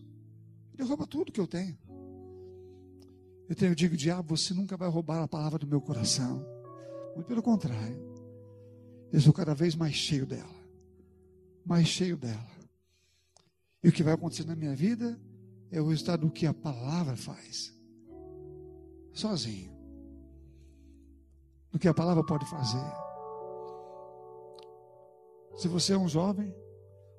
Ele 0.72 0.86
rouba 0.86 1.06
tudo 1.06 1.32
que 1.32 1.40
eu 1.40 1.46
tenho. 1.46 1.76
Eu 3.48 3.56
tenho, 3.56 3.72
eu 3.72 3.74
digo, 3.74 3.96
diabo, 3.96 4.36
você 4.36 4.54
nunca 4.54 4.76
vai 4.76 4.88
roubar 4.88 5.22
a 5.22 5.28
palavra 5.28 5.58
do 5.58 5.66
meu 5.66 5.80
coração. 5.80 6.46
Muito 7.14 7.26
pelo 7.26 7.42
contrário. 7.42 7.98
Eu 9.12 9.20
sou 9.20 9.32
cada 9.32 9.54
vez 9.54 9.74
mais 9.74 9.94
cheio 9.94 10.24
dela. 10.24 10.54
Mais 11.64 11.88
cheio 11.88 12.16
dela. 12.16 12.57
E 13.82 13.88
o 13.88 13.92
que 13.92 14.02
vai 14.02 14.14
acontecer 14.14 14.44
na 14.44 14.56
minha 14.56 14.74
vida 14.74 15.18
é 15.70 15.80
o 15.80 15.88
resultado 15.88 16.26
do 16.26 16.32
que 16.32 16.46
a 16.46 16.54
palavra 16.54 17.16
faz. 17.16 17.74
Sozinho. 19.12 19.72
Do 21.70 21.78
que 21.78 21.88
a 21.88 21.94
palavra 21.94 22.24
pode 22.24 22.48
fazer. 22.48 22.84
Se 25.56 25.68
você 25.68 25.92
é 25.92 25.98
um 25.98 26.08
jovem, 26.08 26.54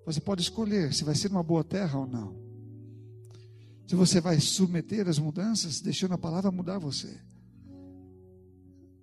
você 0.05 0.20
pode 0.20 0.41
escolher 0.41 0.93
se 0.93 1.03
vai 1.03 1.16
ser 1.16 1.30
uma 1.30 1.43
boa 1.43 1.64
terra 1.64 1.99
ou 1.99 2.07
não. 2.07 2.36
Se 3.88 3.95
você 3.95 4.22
vai 4.22 4.39
submeter 4.39 5.07
as 5.07 5.20
mudanças, 5.20 5.82
deixando 5.82 6.14
a 6.14 6.18
palavra 6.18 6.51
mudar 6.51 6.78
você. 6.78 7.20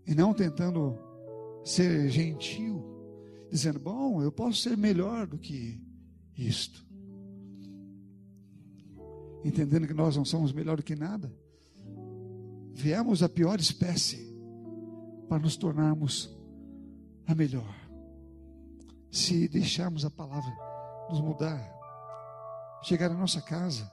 E 0.07 0.15
não 0.15 0.33
tentando 0.33 0.97
ser 1.65 2.09
gentil, 2.09 2.85
dizendo, 3.51 3.81
bom, 3.81 4.23
eu 4.23 4.31
posso 4.31 4.63
ser 4.63 4.77
melhor 4.77 5.27
do 5.27 5.39
que 5.39 5.81
isto. 6.37 6.86
Entendendo 9.45 9.87
que 9.87 9.95
nós 9.95 10.16
não 10.16 10.24
somos 10.24 10.53
melhor 10.53 10.76
do 10.76 10.82
que 10.82 10.97
nada. 10.97 11.32
Viemos 12.74 13.22
a 13.22 13.28
pior 13.28 13.59
espécie 13.59 14.34
para 15.28 15.39
nos 15.39 15.57
tornarmos 15.57 16.37
a 17.26 17.34
melhor. 17.34 17.74
Se 19.11 19.49
deixarmos 19.49 20.05
a 20.05 20.11
palavra 20.11 20.53
nos 21.09 21.20
mudar, 21.20 21.72
chegar 22.82 23.11
à 23.11 23.14
nossa 23.14 23.41
casa, 23.41 23.91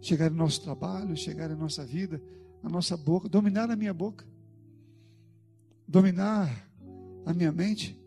chegar 0.00 0.30
no 0.30 0.36
nosso 0.36 0.62
trabalho, 0.62 1.16
chegar 1.16 1.50
em 1.50 1.56
nossa 1.56 1.84
vida, 1.84 2.22
a 2.62 2.68
nossa 2.68 2.96
boca, 2.96 3.28
dominar 3.28 3.70
a 3.70 3.76
minha 3.76 3.92
boca, 3.92 4.26
dominar 5.86 6.48
a 7.26 7.32
minha 7.32 7.50
mente, 7.50 7.98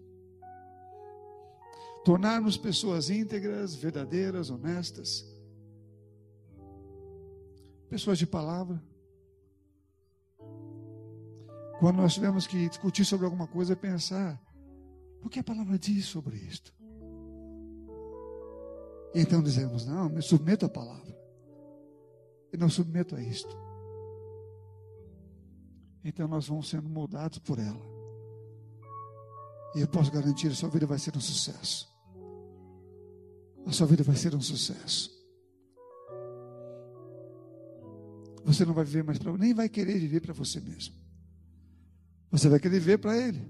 tornar-nos 2.06 2.56
pessoas 2.56 3.10
íntegras, 3.10 3.76
verdadeiras, 3.76 4.50
honestas, 4.50 5.26
pessoas 7.90 8.18
de 8.18 8.28
palavra. 8.28 8.82
Quando 11.80 11.98
nós 11.98 12.14
tivermos 12.14 12.48
que 12.48 12.68
discutir 12.68 13.06
sobre 13.06 13.26
alguma 13.26 13.48
coisa, 13.48 13.76
pensar, 13.76 14.42
o 15.22 15.30
que 15.30 15.40
a 15.40 15.44
palavra 15.44 15.78
diz 15.78 16.06
sobre 16.06 16.38
isto? 16.38 16.74
Então 19.14 19.42
dizemos, 19.42 19.86
não, 19.86 20.10
me 20.10 20.22
submeto 20.22 20.66
à 20.66 20.70
palavra 20.70 21.18
e 22.52 22.58
não 22.58 22.70
submeto 22.70 23.16
a 23.16 23.22
isto. 23.22 23.56
Então 26.04 26.28
nós 26.28 26.48
vamos 26.48 26.70
sendo 26.70 26.90
moldados 26.90 27.40
por 27.40 27.60
ela. 27.60 27.98
E 29.76 29.82
eu 29.82 29.88
posso 29.88 30.12
garantir, 30.12 30.48
a 30.48 30.56
sua 30.56 30.70
vida 30.70 30.86
vai 30.86 30.98
ser 30.98 31.16
um 31.16 31.20
sucesso. 31.20 31.88
A 33.66 33.72
sua 33.72 33.86
vida 33.86 34.04
vai 34.04 34.16
ser 34.16 34.34
um 34.34 34.42
sucesso. 34.42 35.17
Você 38.48 38.64
não 38.64 38.74
vai 38.74 38.86
viver 38.86 39.04
mais 39.04 39.20
para 39.20 39.38
nem 39.38 39.54
vai 39.54 39.68
querer 39.68 40.00
viver 40.00 40.22
para 40.22 40.34
você 40.34 40.62
mesmo. 40.62 40.96
Você 42.32 42.48
vai 42.48 42.58
querer 42.62 42.80
viver 42.80 42.98
para 42.98 43.18
Ele. 43.18 43.46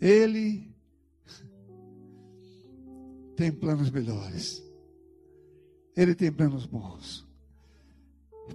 Ele 0.00 0.74
tem 3.36 3.52
planos 3.52 3.88
melhores. 3.88 4.60
Ele 5.96 6.12
tem 6.12 6.32
planos 6.32 6.66
bons. 6.66 7.24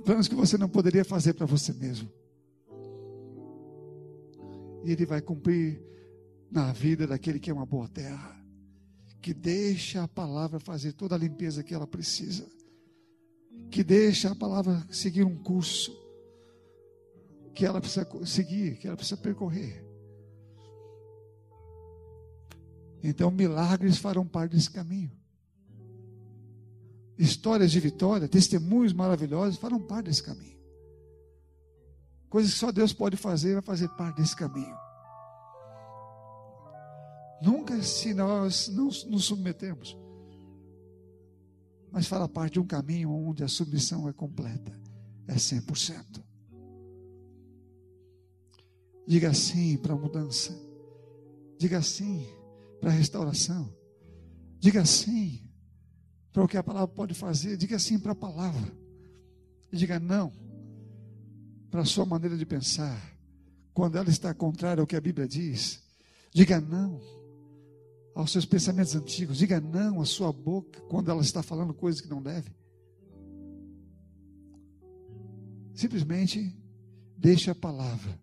Planos 0.04 0.28
que 0.28 0.36
você 0.36 0.58
não 0.58 0.68
poderia 0.68 1.06
fazer 1.06 1.34
para 1.34 1.46
você 1.46 1.72
mesmo. 1.72 2.12
E 4.84 4.92
Ele 4.92 5.06
vai 5.06 5.22
cumprir 5.22 5.82
na 6.52 6.74
vida 6.74 7.08
daquele 7.08 7.40
que 7.40 7.50
é 7.50 7.54
uma 7.54 7.66
boa 7.66 7.88
terra. 7.88 8.46
Que 9.22 9.34
deixa 9.34 10.04
a 10.04 10.08
palavra 10.08 10.60
fazer 10.60 10.92
toda 10.92 11.16
a 11.16 11.18
limpeza 11.18 11.64
que 11.64 11.74
ela 11.74 11.88
precisa. 11.88 12.57
Que 13.70 13.84
deixa 13.84 14.32
a 14.32 14.36
palavra 14.36 14.86
seguir 14.90 15.24
um 15.24 15.36
curso 15.36 15.96
que 17.54 17.66
ela 17.66 17.82
precisa 17.82 18.08
seguir, 18.26 18.78
que 18.78 18.88
ela 18.88 18.96
precisa 18.96 19.20
percorrer. 19.20 19.84
Então, 23.04 23.32
milagres 23.32 23.98
farão 23.98 24.26
parte 24.26 24.56
desse 24.56 24.70
caminho 24.70 25.12
histórias 27.18 27.72
de 27.72 27.80
vitória, 27.80 28.28
testemunhos 28.28 28.94
maravilhosos, 28.94 29.58
farão 29.58 29.82
parte 29.82 30.06
desse 30.06 30.22
caminho. 30.22 30.58
Coisas 32.30 32.54
que 32.54 32.60
só 32.60 32.72
Deus 32.72 32.94
pode 32.94 33.18
fazer, 33.18 33.54
vai 33.54 33.64
fazer 33.64 33.90
parte 33.90 34.18
desse 34.18 34.36
caminho. 34.36 34.76
Nunca 37.42 37.82
se 37.82 38.14
nós 38.14 38.68
não 38.68 38.86
nos 38.86 39.26
submetemos, 39.26 39.98
mas 41.98 42.06
fará 42.06 42.28
parte 42.28 42.54
de 42.54 42.60
um 42.60 42.68
caminho 42.68 43.12
onde 43.12 43.44
a 43.44 43.48
submissão 43.48 44.08
é 44.08 44.14
completa, 44.14 44.72
é 45.28 45.34
100%. 45.34 46.24
Diga 49.08 49.34
sim 49.34 49.80
para 49.80 49.94
a 49.94 49.98
mudança, 49.98 50.56
diga 51.58 51.82
sim 51.82 52.24
para 52.80 52.92
a 52.92 52.94
restauração, 52.94 53.76
diga 54.60 54.86
sim 54.86 55.42
para 56.32 56.44
o 56.44 56.48
que 56.48 56.56
a 56.56 56.62
palavra 56.62 56.94
pode 56.94 57.16
fazer, 57.16 57.58
diga 57.58 57.80
sim 57.80 57.98
para 57.98 58.12
a 58.12 58.16
palavra. 58.16 58.72
E 59.72 59.76
diga 59.76 60.00
não 60.00 60.32
para 61.72 61.82
a 61.82 61.86
sua 61.86 62.06
maneira 62.06 62.38
de 62.38 62.46
pensar, 62.46 63.02
quando 63.74 63.98
ela 63.98 64.12
está 64.12 64.36
contrária 64.36 64.82
ao 64.82 64.86
que 64.86 64.96
a 64.96 65.02
Bíblia 65.02 65.28
diz. 65.28 65.82
Diga 66.32 66.62
não 66.62 67.02
aos 68.18 68.32
seus 68.32 68.46
pensamentos 68.46 68.96
antigos. 68.96 69.38
Diga 69.38 69.62
não 69.62 70.02
à 70.02 70.06
sua 70.06 70.34
boca 70.34 70.82
quando 70.90 71.12
ela 71.12 71.22
está 71.22 71.44
falando 71.44 71.72
coisas 71.74 72.02
que 72.02 72.10
não 72.10 72.22
deve. 72.22 72.50
Simplesmente 75.76 76.58
deixe 77.16 77.52
a 77.52 77.56
palavra 77.56 78.20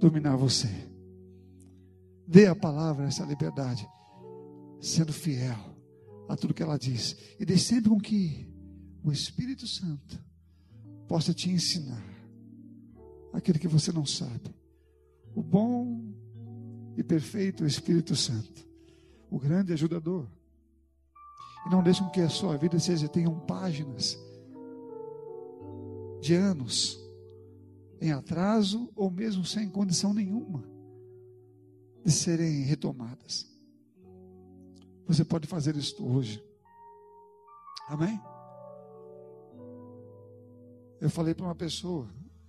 dominar 0.00 0.36
você. 0.36 0.70
Dê 2.26 2.46
a 2.46 2.56
palavra 2.56 3.06
essa 3.06 3.24
liberdade, 3.26 3.86
sendo 4.80 5.12
fiel 5.12 5.76
a 6.28 6.34
tudo 6.34 6.54
que 6.54 6.62
ela 6.62 6.78
diz. 6.78 7.14
E 7.38 7.44
deixe 7.44 7.64
sempre 7.64 7.90
com 7.90 8.00
que 8.00 8.50
o 9.04 9.12
Espírito 9.12 9.66
Santo 9.68 10.18
possa 11.06 11.34
te 11.34 11.50
ensinar 11.50 12.02
aquilo 13.34 13.58
que 13.58 13.68
você 13.68 13.92
não 13.92 14.06
sabe. 14.06 14.54
O 15.34 15.42
bom 15.42 16.02
e 16.96 17.04
perfeito 17.04 17.66
Espírito 17.66 18.16
Santo, 18.16 18.65
o 19.30 19.38
grande 19.38 19.72
ajudador. 19.72 20.26
E 21.66 21.70
não 21.70 21.82
deixe 21.82 22.02
com 22.02 22.10
que 22.10 22.20
a 22.20 22.28
sua 22.28 22.56
vida 22.56 22.78
seja 22.78 23.08
tenham 23.08 23.38
páginas 23.40 24.18
de 26.20 26.34
anos 26.34 27.00
em 28.00 28.12
atraso 28.12 28.90
ou 28.94 29.10
mesmo 29.10 29.44
sem 29.44 29.68
condição 29.68 30.12
nenhuma 30.12 30.64
de 32.04 32.12
serem 32.12 32.62
retomadas. 32.62 33.46
Você 35.06 35.24
pode 35.24 35.46
fazer 35.46 35.76
isso 35.76 36.04
hoje. 36.04 36.42
Amém? 37.88 38.20
Eu 41.00 41.10
falei 41.10 41.34
para 41.34 41.46
uma 41.46 41.54
pessoa, 41.54 42.08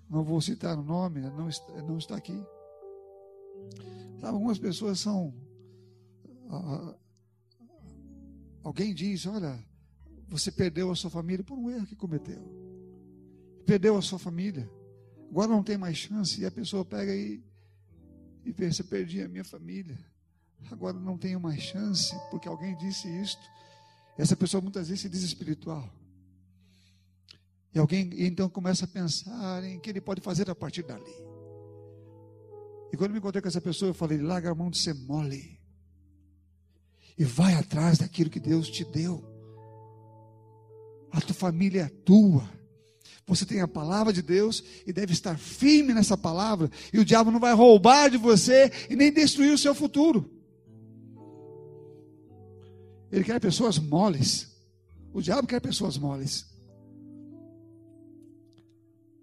não 0.09 0.23
vou 0.23 0.39
citar 0.41 0.77
o 0.77 0.83
nome, 0.83 1.21
não 1.21 1.49
está, 1.49 1.73
não 1.81 1.97
está 1.97 2.15
aqui. 2.15 2.39
Algumas 4.21 4.57
pessoas 4.57 4.99
são. 4.99 5.33
Alguém 8.63 8.93
diz: 8.93 9.25
Olha, 9.25 9.63
você 10.27 10.51
perdeu 10.51 10.91
a 10.91 10.95
sua 10.95 11.09
família 11.09 11.43
por 11.43 11.57
um 11.57 11.69
erro 11.69 11.85
que 11.85 11.95
cometeu. 11.95 12.41
Perdeu 13.65 13.97
a 13.97 14.01
sua 14.01 14.19
família. 14.19 14.69
Agora 15.29 15.47
não 15.47 15.63
tem 15.63 15.77
mais 15.77 15.97
chance. 15.97 16.39
E 16.41 16.45
a 16.45 16.51
pessoa 16.51 16.85
pega 16.85 17.15
e, 17.15 17.43
e 18.45 18.53
pensa: 18.53 18.83
Perdi 18.83 19.21
a 19.21 19.27
minha 19.27 19.43
família. 19.43 19.97
Agora 20.71 20.97
não 20.97 21.17
tenho 21.17 21.39
mais 21.39 21.61
chance, 21.61 22.13
porque 22.29 22.47
alguém 22.47 22.75
disse 22.77 23.07
isto. 23.07 23.41
Essa 24.17 24.35
pessoa 24.35 24.61
muitas 24.61 24.87
vezes 24.87 25.01
se 25.01 25.09
diz 25.09 25.21
espiritual. 25.21 25.87
E 27.73 27.79
alguém 27.79 28.09
então 28.25 28.49
começa 28.49 28.85
a 28.85 28.87
pensar 28.87 29.63
em 29.63 29.79
que 29.79 29.89
ele 29.89 30.01
pode 30.01 30.21
fazer 30.21 30.49
a 30.49 30.55
partir 30.55 30.83
dali. 30.83 31.03
E 32.91 32.97
quando 32.97 33.11
me 33.11 33.19
encontrei 33.19 33.41
com 33.41 33.47
essa 33.47 33.61
pessoa, 33.61 33.89
eu 33.89 33.93
falei: 33.93 34.17
larga 34.17 34.51
a 34.51 34.55
mão 34.55 34.69
de 34.69 34.79
ser 34.79 34.93
mole. 34.93 35.56
E 37.17 37.23
vai 37.23 37.55
atrás 37.55 37.97
daquilo 37.97 38.29
que 38.29 38.39
Deus 38.39 38.69
te 38.69 38.85
deu. 38.85 39.23
A 41.11 41.19
tua 41.19 41.33
família 41.33 41.83
é 41.83 41.89
tua. 42.03 42.47
Você 43.25 43.45
tem 43.45 43.59
a 43.59 43.67
palavra 43.67 44.13
de 44.13 44.21
Deus 44.21 44.63
e 44.85 44.93
deve 44.93 45.11
estar 45.11 45.37
firme 45.37 45.93
nessa 45.93 46.17
palavra. 46.17 46.69
E 46.93 46.99
o 46.99 47.05
diabo 47.05 47.31
não 47.31 47.39
vai 47.39 47.53
roubar 47.53 48.09
de 48.09 48.17
você 48.17 48.71
e 48.89 48.95
nem 48.95 49.11
destruir 49.11 49.51
o 49.51 49.57
seu 49.57 49.75
futuro. 49.75 50.31
Ele 53.11 53.23
quer 53.23 53.39
pessoas 53.39 53.79
moles. 53.79 54.55
O 55.13 55.21
diabo 55.21 55.47
quer 55.47 55.59
pessoas 55.59 55.97
moles. 55.97 56.45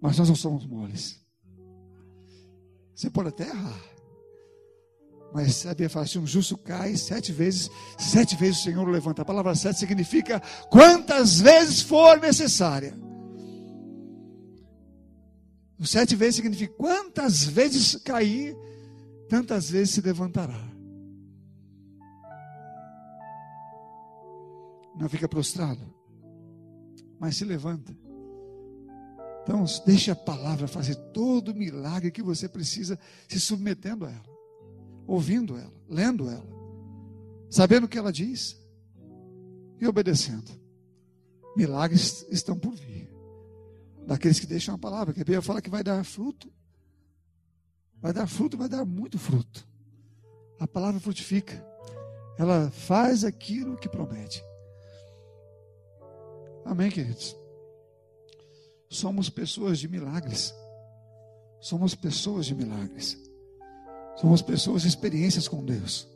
Mas 0.01 0.17
nós 0.17 0.27
não 0.27 0.35
somos 0.35 0.65
moles. 0.65 1.19
Você 2.93 3.09
pode 3.09 3.29
até 3.29 3.47
errar. 3.47 3.94
Mas 5.35 5.55
sabe, 5.57 5.89
fala 5.89 6.05
assim: 6.05 6.17
um 6.17 6.25
justo 6.25 6.57
cai 6.57 6.95
sete 6.95 7.33
vezes, 7.33 7.69
sete 7.97 8.37
vezes 8.37 8.61
o 8.61 8.63
Senhor 8.63 8.87
o 8.87 8.89
levanta. 8.89 9.21
A 9.21 9.25
palavra 9.25 9.53
sete 9.53 9.79
significa 9.79 10.41
quantas 10.69 11.41
vezes 11.41 11.81
for 11.81 12.21
necessária. 12.21 12.97
O 15.77 15.85
sete 15.85 16.15
vezes 16.15 16.37
significa 16.37 16.73
quantas 16.75 17.43
vezes 17.43 17.97
cair, 17.97 18.55
tantas 19.27 19.69
vezes 19.69 19.95
se 19.95 19.99
levantará. 19.99 20.71
Não 24.97 25.09
fica 25.09 25.27
prostrado, 25.27 25.81
mas 27.19 27.35
se 27.35 27.43
levanta. 27.43 27.93
Então, 29.43 29.65
deixe 29.85 30.09
a 30.09 30.15
palavra 30.15 30.65
fazer 30.65 30.95
todo 31.11 31.49
o 31.49 31.53
milagre 31.53 32.09
que 32.09 32.23
você 32.23 32.47
precisa, 32.47 32.97
se 33.27 33.37
submetendo 33.37 34.05
a 34.05 34.09
ela, 34.09 34.34
ouvindo 35.07 35.57
ela, 35.57 35.73
lendo 35.87 36.29
ela, 36.29 36.47
sabendo 37.49 37.85
o 37.85 37.87
que 37.87 37.97
ela 37.97 38.11
diz 38.11 38.59
e 39.79 39.87
obedecendo. 39.87 40.51
Milagres 41.55 42.25
estão 42.29 42.57
por 42.57 42.75
vir. 42.75 43.09
Daqueles 44.05 44.39
que 44.39 44.45
deixam 44.45 44.75
a 44.75 44.77
palavra, 44.77 45.13
que 45.13 45.21
a 45.21 45.23
Bíblia 45.23 45.41
fala 45.41 45.61
que 45.61 45.69
vai 45.69 45.83
dar 45.83 46.03
fruto. 46.03 46.51
Vai 48.01 48.13
dar 48.13 48.27
fruto, 48.27 48.57
vai 48.57 48.69
dar 48.69 48.85
muito 48.85 49.17
fruto. 49.17 49.67
A 50.59 50.67
palavra 50.67 50.99
frutifica. 50.99 51.65
Ela 52.37 52.69
faz 52.69 53.23
aquilo 53.23 53.77
que 53.77 53.89
promete. 53.89 54.43
Amém, 56.65 56.91
queridos? 56.91 57.35
Somos 58.89 59.29
pessoas 59.29 59.79
de 59.79 59.87
milagres. 59.87 60.53
Somos 61.59 61.95
pessoas 61.95 62.45
de 62.45 62.53
milagres. 62.53 63.24
Somos 64.15 64.41
pessoas 64.41 64.85
experiências 64.85 65.47
com 65.47 65.63
Deus. 65.63 66.07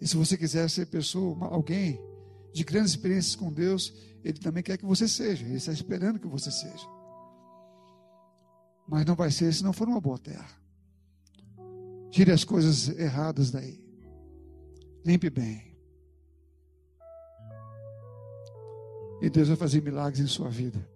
E 0.00 0.06
se 0.06 0.16
você 0.16 0.36
quiser 0.36 0.68
ser 0.68 0.86
pessoa, 0.86 1.48
alguém 1.48 2.00
de 2.52 2.62
grandes 2.62 2.92
experiências 2.92 3.34
com 3.34 3.52
Deus, 3.52 3.92
Ele 4.22 4.38
também 4.38 4.62
quer 4.62 4.76
que 4.76 4.86
você 4.86 5.08
seja. 5.08 5.44
Ele 5.44 5.56
está 5.56 5.72
esperando 5.72 6.20
que 6.20 6.28
você 6.28 6.50
seja. 6.50 6.86
Mas 8.86 9.04
não 9.04 9.14
vai 9.14 9.30
ser 9.30 9.52
se 9.52 9.64
não 9.64 9.72
for 9.72 9.88
uma 9.88 10.00
boa 10.00 10.18
terra. 10.18 10.62
Tire 12.10 12.30
as 12.30 12.44
coisas 12.44 12.88
erradas 12.90 13.50
daí. 13.50 13.82
Limpe 15.04 15.30
bem. 15.30 15.74
E 19.20 19.30
Deus 19.30 19.48
vai 19.48 19.56
fazer 19.56 19.82
milagres 19.82 20.20
em 20.20 20.28
sua 20.28 20.48
vida. 20.48 20.86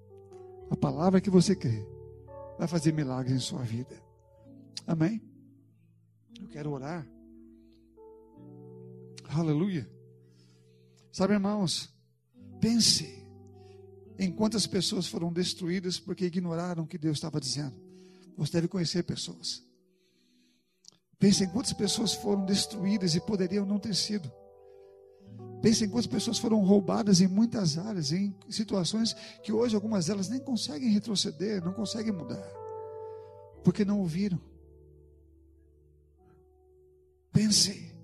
A 0.70 0.76
palavra 0.76 1.20
que 1.20 1.30
você 1.30 1.56
crê 1.56 1.84
vai 2.58 2.68
fazer 2.68 2.92
milagres 2.92 3.34
em 3.34 3.40
sua 3.40 3.62
vida. 3.62 4.00
Amém? 4.86 5.20
Eu 6.40 6.48
quero 6.48 6.70
orar. 6.70 7.06
Aleluia. 9.28 9.88
Sabe, 11.12 11.34
irmãos, 11.34 11.92
pense 12.60 13.26
em 14.18 14.30
quantas 14.32 14.66
pessoas 14.66 15.06
foram 15.06 15.32
destruídas 15.32 15.98
porque 15.98 16.26
ignoraram 16.26 16.84
o 16.84 16.86
que 16.86 16.98
Deus 16.98 17.16
estava 17.16 17.40
dizendo. 17.40 17.74
Você 18.36 18.52
deve 18.52 18.68
conhecer 18.68 19.02
pessoas. 19.02 19.62
Pense 21.18 21.42
em 21.42 21.48
quantas 21.48 21.72
pessoas 21.72 22.14
foram 22.14 22.44
destruídas 22.44 23.14
e 23.14 23.20
poderiam 23.20 23.66
não 23.66 23.78
ter 23.78 23.94
sido. 23.94 24.30
Pense 25.60 25.84
em 25.84 25.88
quantas 25.88 26.06
pessoas 26.06 26.38
foram 26.38 26.60
roubadas 26.64 27.20
em 27.20 27.26
muitas 27.26 27.76
áreas, 27.76 28.12
em 28.12 28.34
situações 28.48 29.14
que 29.42 29.52
hoje 29.52 29.74
algumas 29.74 30.06
delas 30.06 30.28
nem 30.28 30.38
conseguem 30.38 30.90
retroceder, 30.90 31.64
não 31.64 31.72
conseguem 31.72 32.12
mudar, 32.12 32.46
porque 33.64 33.84
não 33.84 33.98
ouviram. 33.98 34.40
Pense. 37.38 37.94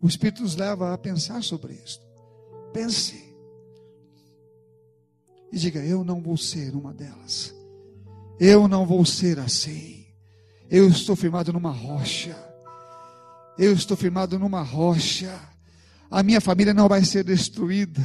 O 0.00 0.06
Espírito 0.06 0.42
nos 0.42 0.54
leva 0.54 0.94
a 0.94 0.98
pensar 0.98 1.42
sobre 1.42 1.74
isso. 1.74 2.00
Pense. 2.72 3.34
E 5.50 5.58
diga: 5.58 5.80
Eu 5.80 6.04
não 6.04 6.20
vou 6.20 6.36
ser 6.36 6.74
uma 6.76 6.92
delas. 6.92 7.54
Eu 8.38 8.68
não 8.68 8.86
vou 8.86 9.04
ser 9.04 9.38
assim. 9.38 10.06
Eu 10.70 10.88
estou 10.88 11.16
firmado 11.16 11.52
numa 11.52 11.70
rocha. 11.70 12.36
Eu 13.58 13.72
estou 13.72 13.96
firmado 13.96 14.38
numa 14.38 14.62
rocha 14.62 15.32
a 16.14 16.22
minha 16.22 16.40
família 16.40 16.72
não 16.72 16.86
vai 16.86 17.04
ser 17.04 17.24
destruída, 17.24 18.00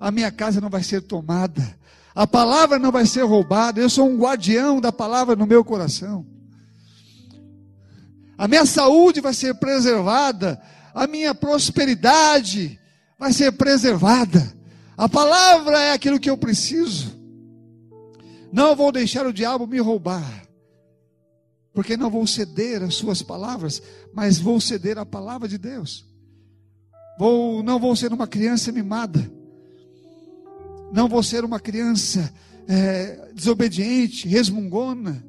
a 0.00 0.10
minha 0.10 0.32
casa 0.32 0.60
não 0.60 0.68
vai 0.68 0.82
ser 0.82 1.00
tomada, 1.02 1.78
a 2.12 2.26
palavra 2.26 2.76
não 2.76 2.90
vai 2.90 3.06
ser 3.06 3.22
roubada, 3.22 3.80
eu 3.80 3.88
sou 3.88 4.08
um 4.08 4.18
guardião 4.18 4.80
da 4.80 4.90
palavra 4.90 5.36
no 5.36 5.46
meu 5.46 5.64
coração. 5.64 6.26
A 8.40 8.48
minha 8.48 8.64
saúde 8.64 9.20
vai 9.20 9.34
ser 9.34 9.54
preservada, 9.56 10.58
a 10.94 11.06
minha 11.06 11.34
prosperidade 11.34 12.80
vai 13.18 13.34
ser 13.34 13.52
preservada. 13.52 14.56
A 14.96 15.06
palavra 15.06 15.78
é 15.78 15.92
aquilo 15.92 16.18
que 16.18 16.30
eu 16.30 16.38
preciso. 16.38 17.14
Não 18.50 18.74
vou 18.74 18.90
deixar 18.90 19.26
o 19.26 19.32
diabo 19.32 19.66
me 19.66 19.78
roubar, 19.78 20.48
porque 21.74 21.98
não 21.98 22.08
vou 22.08 22.26
ceder 22.26 22.82
às 22.82 22.94
suas 22.94 23.20
palavras, 23.20 23.82
mas 24.14 24.38
vou 24.38 24.58
ceder 24.58 24.96
à 24.96 25.04
palavra 25.04 25.46
de 25.46 25.58
Deus. 25.58 26.06
Vou, 27.18 27.62
não 27.62 27.78
vou 27.78 27.94
ser 27.94 28.10
uma 28.10 28.26
criança 28.26 28.72
mimada. 28.72 29.30
Não 30.90 31.10
vou 31.10 31.22
ser 31.22 31.44
uma 31.44 31.60
criança 31.60 32.32
é, 32.66 33.32
desobediente, 33.34 34.26
resmungona, 34.26 35.22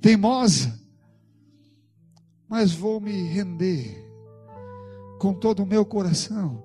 teimosa. 0.00 0.84
Mas 2.48 2.72
vou 2.72 3.00
me 3.00 3.12
render 3.22 4.04
com 5.18 5.34
todo 5.34 5.62
o 5.62 5.66
meu 5.66 5.84
coração 5.84 6.62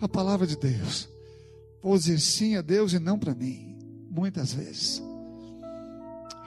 à 0.00 0.08
palavra 0.08 0.46
de 0.46 0.56
Deus. 0.56 1.08
Vou 1.82 1.96
dizer 1.96 2.18
sim 2.18 2.56
a 2.56 2.62
Deus 2.62 2.92
e 2.92 2.98
não 2.98 3.18
para 3.18 3.34
mim, 3.34 3.78
muitas 4.10 4.52
vezes. 4.52 5.02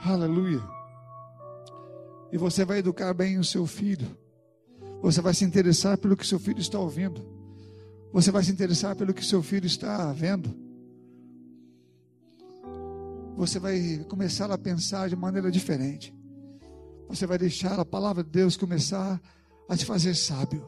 Aleluia. 0.04 0.62
E 2.32 2.38
você 2.38 2.64
vai 2.64 2.78
educar 2.78 3.14
bem 3.14 3.38
o 3.38 3.44
seu 3.44 3.66
filho 3.66 4.24
você 5.04 5.20
vai 5.20 5.34
se 5.34 5.44
interessar 5.44 5.98
pelo 5.98 6.16
que 6.16 6.26
seu 6.26 6.38
filho 6.38 6.60
está 6.60 6.78
ouvindo. 6.78 7.20
Você 8.10 8.30
vai 8.30 8.42
se 8.42 8.50
interessar 8.50 8.96
pelo 8.96 9.12
que 9.12 9.22
seu 9.22 9.42
filho 9.42 9.66
está 9.66 10.10
vendo. 10.14 10.48
Você 13.36 13.58
vai 13.58 14.02
começar 14.08 14.50
a 14.50 14.56
pensar 14.56 15.10
de 15.10 15.14
maneira 15.14 15.50
diferente. 15.50 16.13
Você 17.08 17.26
vai 17.26 17.38
deixar 17.38 17.78
a 17.78 17.84
palavra 17.84 18.22
de 18.22 18.30
Deus 18.30 18.56
começar 18.56 19.20
a 19.68 19.76
te 19.76 19.84
fazer 19.84 20.14
sábio. 20.14 20.66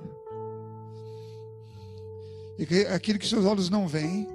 E 2.58 2.86
aquilo 2.86 3.18
que 3.18 3.28
seus 3.28 3.44
olhos 3.44 3.68
não 3.68 3.86
veem, 3.86 4.26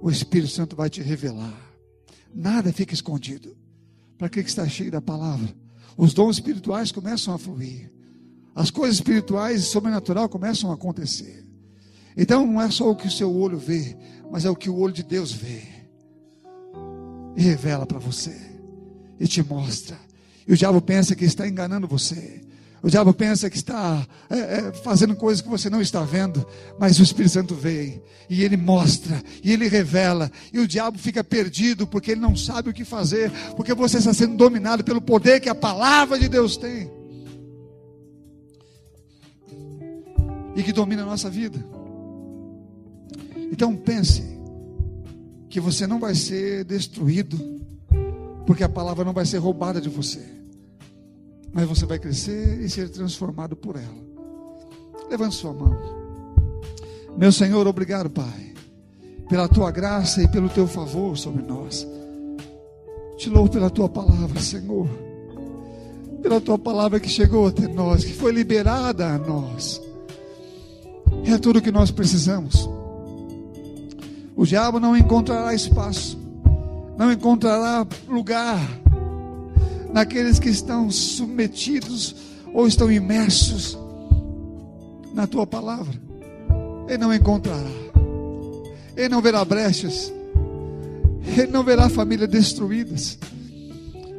o 0.00 0.10
Espírito 0.10 0.52
Santo 0.52 0.74
vai 0.74 0.88
te 0.88 1.02
revelar. 1.02 1.58
Nada 2.34 2.72
fica 2.72 2.94
escondido. 2.94 3.56
Para 4.16 4.28
que 4.28 4.40
está 4.40 4.66
cheio 4.68 4.90
da 4.90 5.00
palavra, 5.00 5.54
os 5.96 6.14
dons 6.14 6.36
espirituais 6.36 6.92
começam 6.92 7.34
a 7.34 7.38
fluir. 7.38 7.92
As 8.54 8.70
coisas 8.70 8.96
espirituais 8.96 9.62
e 9.62 9.66
sobrenatural 9.66 10.28
começam 10.28 10.70
a 10.70 10.74
acontecer. 10.74 11.44
Então 12.16 12.46
não 12.46 12.60
é 12.60 12.70
só 12.70 12.90
o 12.90 12.96
que 12.96 13.08
o 13.08 13.10
seu 13.10 13.34
olho 13.34 13.58
vê, 13.58 13.96
mas 14.30 14.44
é 14.44 14.50
o 14.50 14.56
que 14.56 14.70
o 14.70 14.78
olho 14.78 14.92
de 14.92 15.02
Deus 15.02 15.32
vê. 15.32 15.62
E 17.36 17.42
revela 17.42 17.84
para 17.84 17.98
você. 17.98 18.34
E 19.18 19.26
te 19.26 19.42
mostra. 19.42 19.98
E 20.46 20.52
o 20.52 20.56
diabo 20.56 20.80
pensa 20.80 21.14
que 21.14 21.24
está 21.24 21.48
enganando 21.48 21.86
você. 21.86 22.42
O 22.84 22.90
diabo 22.90 23.14
pensa 23.14 23.48
que 23.48 23.56
está 23.56 24.06
é, 24.28 24.38
é, 24.38 24.72
fazendo 24.72 25.16
coisas 25.16 25.40
que 25.40 25.48
você 25.48 25.70
não 25.70 25.80
está 25.80 26.02
vendo, 26.02 26.46
mas 26.78 26.98
o 26.98 27.02
Espírito 27.02 27.32
Santo 27.32 27.54
vem 27.54 28.02
e 28.28 28.44
ele 28.44 28.58
mostra 28.58 29.22
e 29.42 29.52
ele 29.52 29.68
revela, 29.68 30.30
e 30.52 30.58
o 30.58 30.68
diabo 30.68 30.98
fica 30.98 31.24
perdido 31.24 31.86
porque 31.86 32.10
ele 32.10 32.20
não 32.20 32.36
sabe 32.36 32.68
o 32.68 32.74
que 32.74 32.84
fazer, 32.84 33.30
porque 33.56 33.72
você 33.72 33.96
está 33.96 34.12
sendo 34.12 34.36
dominado 34.36 34.84
pelo 34.84 35.00
poder 35.00 35.40
que 35.40 35.48
a 35.48 35.54
palavra 35.54 36.18
de 36.18 36.28
Deus 36.28 36.58
tem 36.58 36.90
e 40.54 40.62
que 40.62 40.72
domina 40.72 41.04
a 41.04 41.06
nossa 41.06 41.30
vida. 41.30 41.64
Então 43.50 43.74
pense 43.74 44.22
que 45.48 45.58
você 45.58 45.86
não 45.86 45.98
vai 45.98 46.14
ser 46.14 46.64
destruído, 46.64 47.63
porque 48.46 48.64
a 48.64 48.68
palavra 48.68 49.04
não 49.04 49.12
vai 49.12 49.26
ser 49.26 49.38
roubada 49.38 49.80
de 49.80 49.88
você 49.88 50.44
mas 51.54 51.68
você 51.68 51.86
vai 51.86 52.00
crescer 52.00 52.60
e 52.60 52.68
ser 52.68 52.88
transformado 52.88 53.54
por 53.54 53.76
ela. 53.76 54.04
Levante 55.08 55.36
sua 55.36 55.52
mão. 55.52 55.72
Meu 57.16 57.30
Senhor, 57.30 57.64
obrigado, 57.68 58.10
Pai, 58.10 58.52
pela 59.28 59.48
tua 59.48 59.70
graça 59.70 60.20
e 60.20 60.26
pelo 60.26 60.48
teu 60.48 60.66
favor 60.66 61.16
sobre 61.16 61.44
nós. 61.44 61.86
Te 63.16 63.30
louvo 63.30 63.52
pela 63.52 63.70
tua 63.70 63.88
palavra, 63.88 64.40
Senhor. 64.40 64.88
Pela 66.20 66.40
tua 66.40 66.58
palavra 66.58 66.98
que 66.98 67.08
chegou 67.08 67.46
até 67.46 67.68
nós, 67.68 68.02
que 68.02 68.12
foi 68.12 68.32
liberada 68.32 69.06
a 69.06 69.18
nós. 69.18 69.80
É 71.24 71.38
tudo 71.38 71.60
o 71.60 71.62
que 71.62 71.70
nós 71.70 71.92
precisamos. 71.92 72.68
O 74.34 74.44
diabo 74.44 74.80
não 74.80 74.96
encontrará 74.96 75.54
espaço, 75.54 76.18
não 76.96 77.10
encontrará 77.10 77.86
lugar 78.08 78.60
naqueles 79.92 80.38
que 80.38 80.48
estão 80.48 80.90
submetidos 80.90 82.16
ou 82.52 82.66
estão 82.66 82.90
imersos 82.90 83.78
na 85.14 85.26
tua 85.26 85.46
palavra. 85.46 85.94
Ele 86.88 86.98
não 86.98 87.14
encontrará, 87.14 87.70
ele 88.96 89.08
não 89.08 89.22
verá 89.22 89.44
brechas, 89.44 90.12
ele 91.36 91.46
não 91.46 91.64
verá 91.64 91.88
famílias 91.88 92.28
destruídas, 92.28 93.18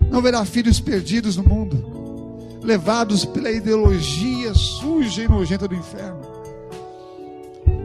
não 0.10 0.22
verá 0.22 0.44
filhos 0.46 0.80
perdidos 0.80 1.38
no 1.38 1.44
mundo, 1.44 2.60
levados 2.64 3.24
pela 3.24 3.52
ideologia 3.52 4.54
suja 4.54 5.24
e 5.24 5.28
nojenta 5.28 5.68
do 5.68 5.76
inferno, 5.76 6.22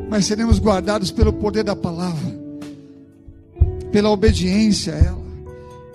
mas 0.09 0.25
seremos 0.25 0.59
guardados 0.59 1.11
pelo 1.11 1.33
poder 1.33 1.63
da 1.63 1.77
palavra, 1.77 2.40
pela 3.91 4.11
obediência 4.11 4.95
a 4.95 4.99
ela 4.99 5.31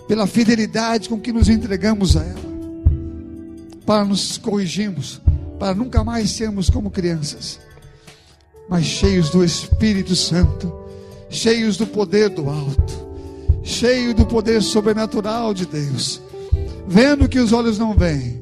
pela 0.08 0.28
fidelidade 0.28 1.10
com 1.10 1.20
que 1.20 1.34
nos 1.34 1.50
entregamos 1.50 2.16
a 2.16 2.24
ela, 2.24 2.46
para 3.86 4.06
nos 4.06 4.38
corrigirmos, 4.38 5.22
para 5.60 5.74
nunca 5.74 6.04
mais 6.04 6.32
sermos 6.32 6.70
como 6.70 6.92
crianças, 6.92 7.60
mas 8.70 8.86
cheios 8.86 9.30
do 9.30 9.44
Espírito 9.44 10.16
Santo, 10.16 10.72
cheios 11.30 11.78
do 11.78 11.88
poder 11.88 12.30
do 12.30 12.50
alto, 12.50 13.06
cheios 13.64 14.14
do 14.14 14.26
poder 14.26 14.62
sobrenatural 14.62 15.54
de 15.54 15.66
Deus, 15.66 16.22
vendo 16.88 17.28
que 17.28 17.40
os 17.40 17.52
olhos 17.52 17.80
não 17.80 17.96
veem, 17.96 18.42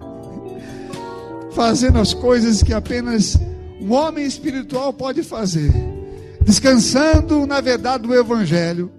fazendo 1.54 2.00
as 2.00 2.14
coisas 2.14 2.62
que 2.62 2.74
apenas 2.74 3.38
um 3.80 3.94
homem 3.94 4.26
espiritual 4.26 4.92
pode 4.92 5.24
fazer, 5.24 5.72
descansando 6.42 7.46
na 7.46 7.62
verdade 7.62 8.04
do 8.04 8.14
Evangelho 8.14 8.92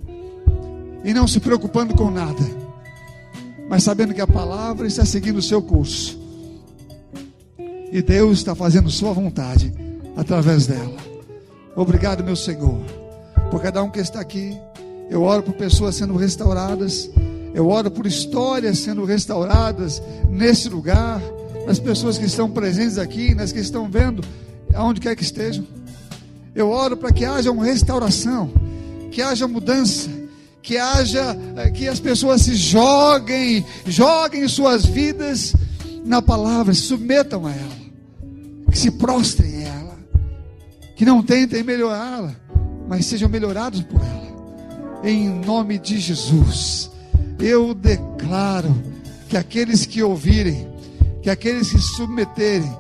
e 1.05 1.13
não 1.13 1.29
se 1.29 1.39
preocupando 1.39 1.95
com 1.95 2.11
nada, 2.11 2.43
mas 3.69 3.83
sabendo 3.83 4.15
que 4.15 4.21
a 4.21 4.27
palavra 4.27 4.87
está 4.87 5.05
seguindo 5.05 5.37
o 5.37 5.43
seu 5.43 5.61
curso, 5.63 6.19
e 7.93 8.03
Deus 8.03 8.39
está 8.39 8.57
fazendo 8.57 8.91
Sua 8.91 9.13
vontade 9.13 9.73
através 10.17 10.67
dela. 10.67 10.97
Obrigado, 11.77 12.25
meu 12.25 12.35
Senhor, 12.35 12.81
por 13.51 13.61
cada 13.63 13.83
um 13.83 13.91
que 13.91 14.01
está 14.01 14.21
aqui. 14.21 14.59
Eu 15.11 15.23
oro 15.23 15.43
por 15.43 15.55
pessoas 15.55 15.95
sendo 15.95 16.17
restauradas, 16.17 17.11
eu 17.55 17.69
oro 17.69 17.91
por 17.91 18.07
histórias 18.07 18.79
sendo 18.79 19.05
restauradas 19.05 20.03
nesse 20.29 20.69
lugar, 20.69 21.21
nas 21.67 21.79
pessoas 21.79 22.19
que 22.19 22.25
estão 22.25 22.51
presentes 22.51 22.99
aqui, 22.99 23.35
nas 23.35 23.53
que 23.53 23.61
estão 23.61 23.89
vendo, 23.89 24.25
aonde 24.75 25.01
quer 25.01 25.15
que 25.15 25.23
estejam. 25.23 25.65
Eu 26.55 26.71
oro 26.71 26.97
para 26.97 27.13
que 27.13 27.25
haja 27.25 27.51
uma 27.51 27.65
restauração, 27.65 28.51
que 29.11 29.23
haja 29.23 29.47
mudança, 29.47 30.09
que 30.65 30.79
haja, 30.79 31.37
eh, 31.59 31.71
que 31.71 31.87
as 31.87 32.01
pessoas 32.01 32.41
se 32.41 32.57
joguem, 32.57 33.65
joguem 33.87 34.49
suas 34.49 34.87
vidas 34.87 35.55
na 36.07 36.23
palavra, 36.23 36.73
se 36.73 36.81
submetam 36.81 37.47
a 37.47 37.51
ela, 37.51 37.77
que 38.71 38.79
se 38.79 38.91
prostrem 38.91 39.67
a 39.67 39.69
ela, 39.69 39.99
que 40.97 41.05
não 41.05 41.23
tentem 41.23 41.63
melhorá-la, 41.63 42.35
mas 42.89 43.05
sejam 43.05 43.29
melhorados 43.29 43.83
por 43.83 44.01
ela, 44.01 45.05
em 45.05 45.29
nome 45.29 45.79
de 45.79 46.01
Jesus. 46.01 46.91
Eu 47.39 47.75
declaro 47.75 48.75
que 49.29 49.37
aqueles 49.37 49.85
que 49.85 50.03
ouvirem, 50.03 50.67
que 51.23 51.29
aqueles 51.29 51.71
que 51.71 51.79
se 51.79 51.95
submeterem, 51.95 52.75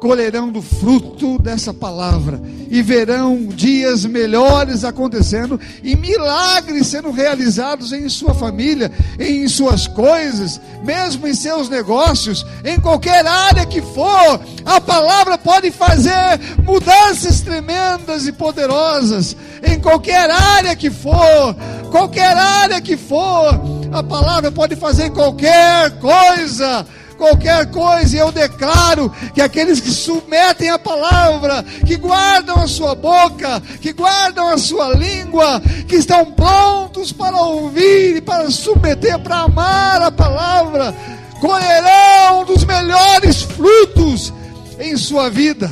colherão 0.00 0.50
do 0.50 0.62
fruto 0.62 1.38
dessa 1.38 1.74
palavra 1.74 2.40
e 2.70 2.80
verão 2.80 3.46
dias 3.46 4.06
melhores 4.06 4.82
acontecendo 4.82 5.60
e 5.82 5.94
milagres 5.94 6.86
sendo 6.86 7.10
realizados 7.10 7.92
em 7.92 8.08
sua 8.08 8.32
família, 8.32 8.90
em 9.18 9.46
suas 9.46 9.86
coisas, 9.86 10.58
mesmo 10.82 11.28
em 11.28 11.34
seus 11.34 11.68
negócios, 11.68 12.46
em 12.64 12.80
qualquer 12.80 13.26
área 13.26 13.66
que 13.66 13.82
for. 13.82 14.40
A 14.64 14.80
palavra 14.80 15.36
pode 15.36 15.70
fazer 15.70 16.40
mudanças 16.64 17.42
tremendas 17.42 18.26
e 18.26 18.32
poderosas 18.32 19.36
em 19.62 19.78
qualquer 19.78 20.30
área 20.30 20.74
que 20.74 20.90
for, 20.90 21.54
qualquer 21.90 22.36
área 22.36 22.80
que 22.80 22.96
for. 22.96 23.60
A 23.92 24.02
palavra 24.02 24.50
pode 24.50 24.76
fazer 24.76 25.10
qualquer 25.10 25.90
coisa 25.98 26.86
qualquer 27.20 27.66
coisa, 27.66 28.16
e 28.16 28.18
eu 28.18 28.32
declaro 28.32 29.12
que 29.34 29.42
aqueles 29.42 29.78
que 29.78 29.90
submetem 29.90 30.70
a 30.70 30.78
palavra, 30.78 31.62
que 31.86 31.96
guardam 31.96 32.56
a 32.56 32.66
sua 32.66 32.94
boca, 32.94 33.60
que 33.82 33.92
guardam 33.92 34.48
a 34.48 34.56
sua 34.56 34.94
língua, 34.94 35.60
que 35.86 35.96
estão 35.96 36.24
prontos 36.32 37.12
para 37.12 37.36
ouvir 37.36 38.16
e 38.16 38.20
para 38.22 38.50
submeter, 38.50 39.18
para 39.18 39.40
amar 39.40 40.00
a 40.00 40.10
palavra, 40.10 40.94
colherão 41.38 42.46
dos 42.46 42.64
melhores 42.64 43.42
frutos 43.42 44.32
em 44.78 44.96
sua 44.96 45.28
vida. 45.28 45.70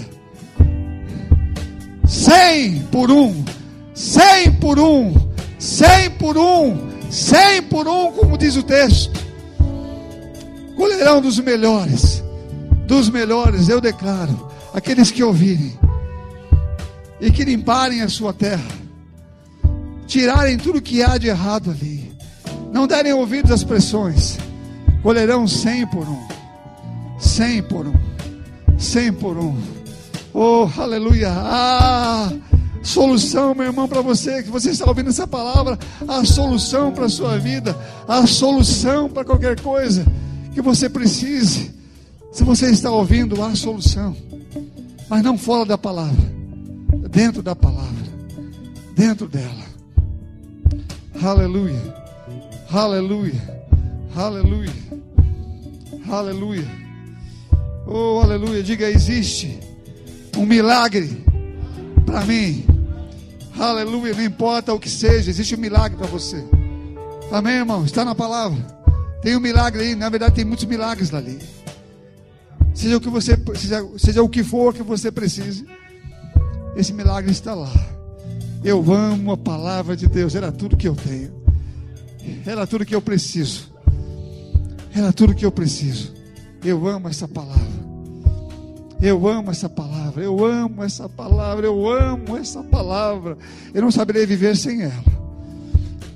Cem 2.06 2.80
por 2.92 3.10
um, 3.10 3.42
cem 3.94 4.52
por 4.52 4.78
um, 4.78 5.14
cem 5.58 6.10
por 6.10 6.36
um, 6.36 6.90
cem 7.10 7.62
por 7.62 7.88
um, 7.88 8.12
como 8.12 8.36
diz 8.36 8.54
o 8.54 8.62
texto 8.62 9.27
colherão 10.78 11.20
dos 11.20 11.40
melhores, 11.40 12.22
dos 12.86 13.10
melhores, 13.10 13.68
eu 13.68 13.80
declaro, 13.80 14.48
aqueles 14.72 15.10
que 15.10 15.24
ouvirem 15.24 15.76
e 17.20 17.32
que 17.32 17.42
limparem 17.44 18.00
a 18.00 18.08
sua 18.08 18.32
terra, 18.32 18.70
tirarem 20.06 20.56
tudo 20.56 20.80
que 20.80 21.02
há 21.02 21.18
de 21.18 21.26
errado 21.26 21.72
ali, 21.72 22.16
não 22.72 22.86
derem 22.86 23.12
ouvidos 23.12 23.50
às 23.50 23.64
pressões, 23.64 24.38
colherão 25.02 25.48
cem 25.48 25.84
por 25.84 26.08
um, 26.08 26.28
cem 27.18 27.60
por 27.60 27.84
um, 27.88 27.94
cem 28.78 29.12
por 29.12 29.36
um. 29.36 29.60
Oh, 30.32 30.68
aleluia! 30.78 31.32
Ah, 31.32 32.32
solução, 32.84 33.52
meu 33.52 33.66
irmão, 33.66 33.88
para 33.88 34.00
você 34.00 34.44
que 34.44 34.50
você 34.50 34.70
está 34.70 34.86
ouvindo 34.86 35.10
essa 35.10 35.26
palavra, 35.26 35.76
a 36.06 36.24
solução 36.24 36.92
para 36.92 37.06
a 37.06 37.10
sua 37.10 37.36
vida, 37.36 37.76
a 38.06 38.24
solução 38.28 39.08
para 39.08 39.24
qualquer 39.24 39.60
coisa 39.60 40.06
que 40.58 40.62
você 40.62 40.90
precise. 40.90 41.70
Se 42.32 42.42
você 42.42 42.68
está 42.70 42.90
ouvindo, 42.90 43.40
há 43.44 43.54
solução. 43.54 44.16
Mas 45.08 45.22
não 45.22 45.38
fora 45.38 45.64
da 45.64 45.78
palavra, 45.78 46.20
dentro 47.08 47.42
da 47.42 47.54
palavra, 47.54 48.12
dentro 48.92 49.28
dela. 49.28 49.68
Aleluia, 51.22 51.80
aleluia, 52.70 53.64
aleluia, 54.16 54.72
aleluia. 56.10 56.68
Oh, 57.86 58.20
aleluia. 58.20 58.60
Diga: 58.60 58.90
existe 58.90 59.60
um 60.36 60.44
milagre 60.44 61.24
para 62.04 62.24
mim. 62.24 62.64
Aleluia. 63.56 64.12
Não 64.12 64.24
importa 64.24 64.74
o 64.74 64.80
que 64.80 64.90
seja, 64.90 65.30
existe 65.30 65.54
um 65.54 65.58
milagre 65.58 65.96
para 65.96 66.08
você. 66.08 66.44
Amém, 67.30 67.54
irmão? 67.54 67.84
Está 67.84 68.04
na 68.04 68.14
palavra. 68.14 68.77
Tem 69.22 69.36
um 69.36 69.40
milagre 69.40 69.82
aí, 69.82 69.94
na 69.94 70.08
verdade 70.08 70.34
tem 70.34 70.44
muitos 70.44 70.64
milagres 70.64 71.12
ali. 71.12 71.38
Seja 72.74 72.96
o 72.96 73.00
que 73.00 73.08
você, 73.08 73.36
seja, 73.56 73.84
seja 73.98 74.22
o 74.22 74.28
que 74.28 74.44
for 74.44 74.72
que 74.72 74.82
você 74.82 75.10
precise, 75.10 75.66
esse 76.76 76.92
milagre 76.92 77.32
está 77.32 77.54
lá. 77.54 77.72
Eu 78.62 78.92
amo 78.92 79.32
a 79.32 79.36
palavra 79.36 79.96
de 79.96 80.06
Deus, 80.06 80.34
era 80.34 80.52
tudo 80.52 80.76
que 80.76 80.86
eu 80.86 80.94
tenho. 80.94 81.32
Era 82.46 82.66
tudo 82.66 82.84
que 82.84 82.94
eu 82.94 83.02
preciso. 83.02 83.72
Era 84.94 85.12
tudo 85.12 85.34
que 85.34 85.44
eu 85.44 85.52
preciso. 85.52 86.14
Eu 86.64 86.86
amo 86.86 87.08
essa 87.08 87.26
palavra. 87.26 87.88
Eu 89.00 89.28
amo 89.28 89.50
essa 89.50 89.68
palavra. 89.68 90.22
Eu 90.22 90.44
amo 90.44 90.82
essa 90.82 91.08
palavra. 91.08 91.66
Eu 91.66 91.88
amo 91.88 92.36
essa 92.36 92.62
palavra. 92.62 93.38
Eu 93.72 93.82
não 93.82 93.90
saberia 93.90 94.26
viver 94.26 94.56
sem 94.56 94.82
ela. 94.82 95.04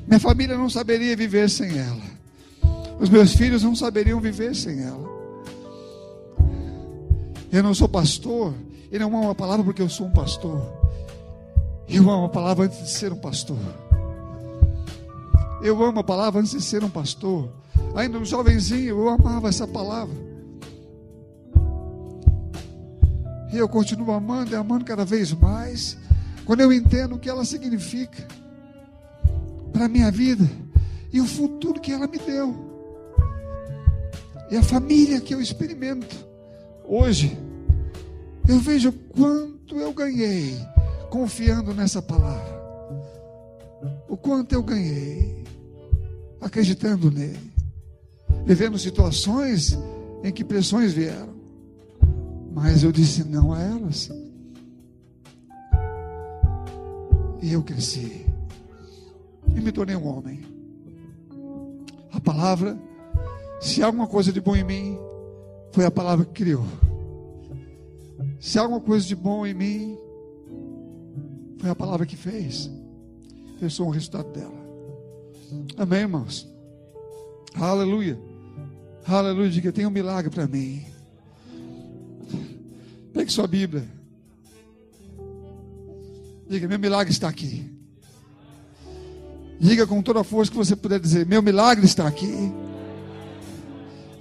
Minha 0.06 0.20
família 0.20 0.56
não 0.56 0.68
saberia 0.68 1.16
viver 1.16 1.48
sem 1.48 1.78
ela. 1.78 2.11
Os 3.02 3.10
meus 3.10 3.34
filhos 3.34 3.64
não 3.64 3.74
saberiam 3.74 4.20
viver 4.20 4.54
sem 4.54 4.80
ela. 4.80 5.10
Eu 7.50 7.60
não 7.60 7.74
sou 7.74 7.88
pastor. 7.88 8.54
Eu 8.92 9.00
não 9.00 9.08
amo 9.08 9.30
a 9.30 9.34
palavra 9.34 9.64
porque 9.64 9.82
eu 9.82 9.88
sou 9.88 10.06
um 10.06 10.12
pastor. 10.12 10.62
Eu 11.88 12.08
amo 12.08 12.26
a 12.26 12.28
palavra 12.28 12.66
antes 12.66 12.78
de 12.78 12.88
ser 12.88 13.12
um 13.12 13.16
pastor. 13.16 13.58
Eu 15.64 15.82
amo 15.82 15.98
a 15.98 16.04
palavra 16.04 16.40
antes 16.40 16.52
de 16.52 16.62
ser 16.62 16.84
um 16.84 16.88
pastor. 16.88 17.52
Ainda 17.96 18.18
um 18.18 18.24
jovenzinho, 18.24 18.90
eu 18.90 19.08
amava 19.08 19.48
essa 19.48 19.66
palavra. 19.66 20.14
E 23.52 23.58
eu 23.58 23.68
continuo 23.68 24.12
amando 24.12 24.52
e 24.52 24.54
amando 24.54 24.84
cada 24.84 25.04
vez 25.04 25.32
mais. 25.32 25.98
Quando 26.44 26.60
eu 26.60 26.72
entendo 26.72 27.16
o 27.16 27.18
que 27.18 27.28
ela 27.28 27.44
significa 27.44 28.28
para 29.72 29.86
a 29.86 29.88
minha 29.88 30.10
vida 30.12 30.48
e 31.12 31.20
o 31.20 31.26
futuro 31.26 31.80
que 31.80 31.90
ela 31.90 32.06
me 32.06 32.18
deu. 32.18 32.71
E 34.52 34.56
a 34.58 34.62
família 34.62 35.18
que 35.18 35.32
eu 35.32 35.40
experimento 35.40 36.14
hoje. 36.86 37.38
Eu 38.46 38.58
vejo 38.58 38.92
quanto 38.92 39.76
eu 39.76 39.94
ganhei 39.94 40.54
confiando 41.08 41.72
nessa 41.72 42.02
palavra. 42.02 42.60
O 44.06 44.14
quanto 44.14 44.52
eu 44.52 44.62
ganhei 44.62 45.42
acreditando 46.38 47.10
nele, 47.10 47.50
vivendo 48.44 48.78
situações 48.78 49.78
em 50.22 50.30
que 50.30 50.44
pressões 50.44 50.92
vieram, 50.92 51.34
mas 52.52 52.82
eu 52.82 52.92
disse 52.92 53.24
não 53.24 53.54
a 53.54 53.62
elas, 53.62 54.10
e 57.40 57.52
eu 57.52 57.62
cresci, 57.62 58.26
e 59.56 59.60
me 59.62 59.72
tornei 59.72 59.96
um 59.96 60.06
homem. 60.06 60.42
A 62.12 62.20
palavra, 62.20 62.76
se 63.62 63.80
há 63.80 63.86
alguma 63.86 64.08
coisa 64.08 64.32
de 64.32 64.40
bom 64.40 64.56
em 64.56 64.64
mim, 64.64 64.98
foi 65.70 65.84
a 65.84 65.90
palavra 65.90 66.24
que 66.24 66.32
criou. 66.32 66.66
Se 68.40 68.58
há 68.58 68.62
alguma 68.62 68.80
coisa 68.80 69.06
de 69.06 69.14
bom 69.14 69.46
em 69.46 69.54
mim, 69.54 69.96
foi 71.58 71.70
a 71.70 71.74
palavra 71.74 72.04
que 72.04 72.16
fez. 72.16 72.68
Eu 73.60 73.70
sou 73.70 73.86
um 73.86 73.90
resultado 73.90 74.32
dela. 74.32 74.52
Amém, 75.76 76.00
irmãos? 76.00 76.48
Aleluia. 77.54 78.18
Aleluia. 79.06 79.48
Diga, 79.48 79.70
tem 79.70 79.86
um 79.86 79.90
milagre 79.90 80.28
para 80.28 80.48
mim. 80.48 80.84
Pegue 83.12 83.30
sua 83.30 83.46
Bíblia. 83.46 83.88
Diga, 86.48 86.66
meu 86.66 86.80
milagre 86.80 87.12
está 87.12 87.28
aqui. 87.28 87.70
Diga 89.60 89.86
com 89.86 90.02
toda 90.02 90.20
a 90.20 90.24
força 90.24 90.50
que 90.50 90.56
você 90.56 90.74
puder 90.74 90.98
dizer: 90.98 91.24
Meu 91.24 91.40
milagre 91.40 91.84
está 91.84 92.08
aqui. 92.08 92.52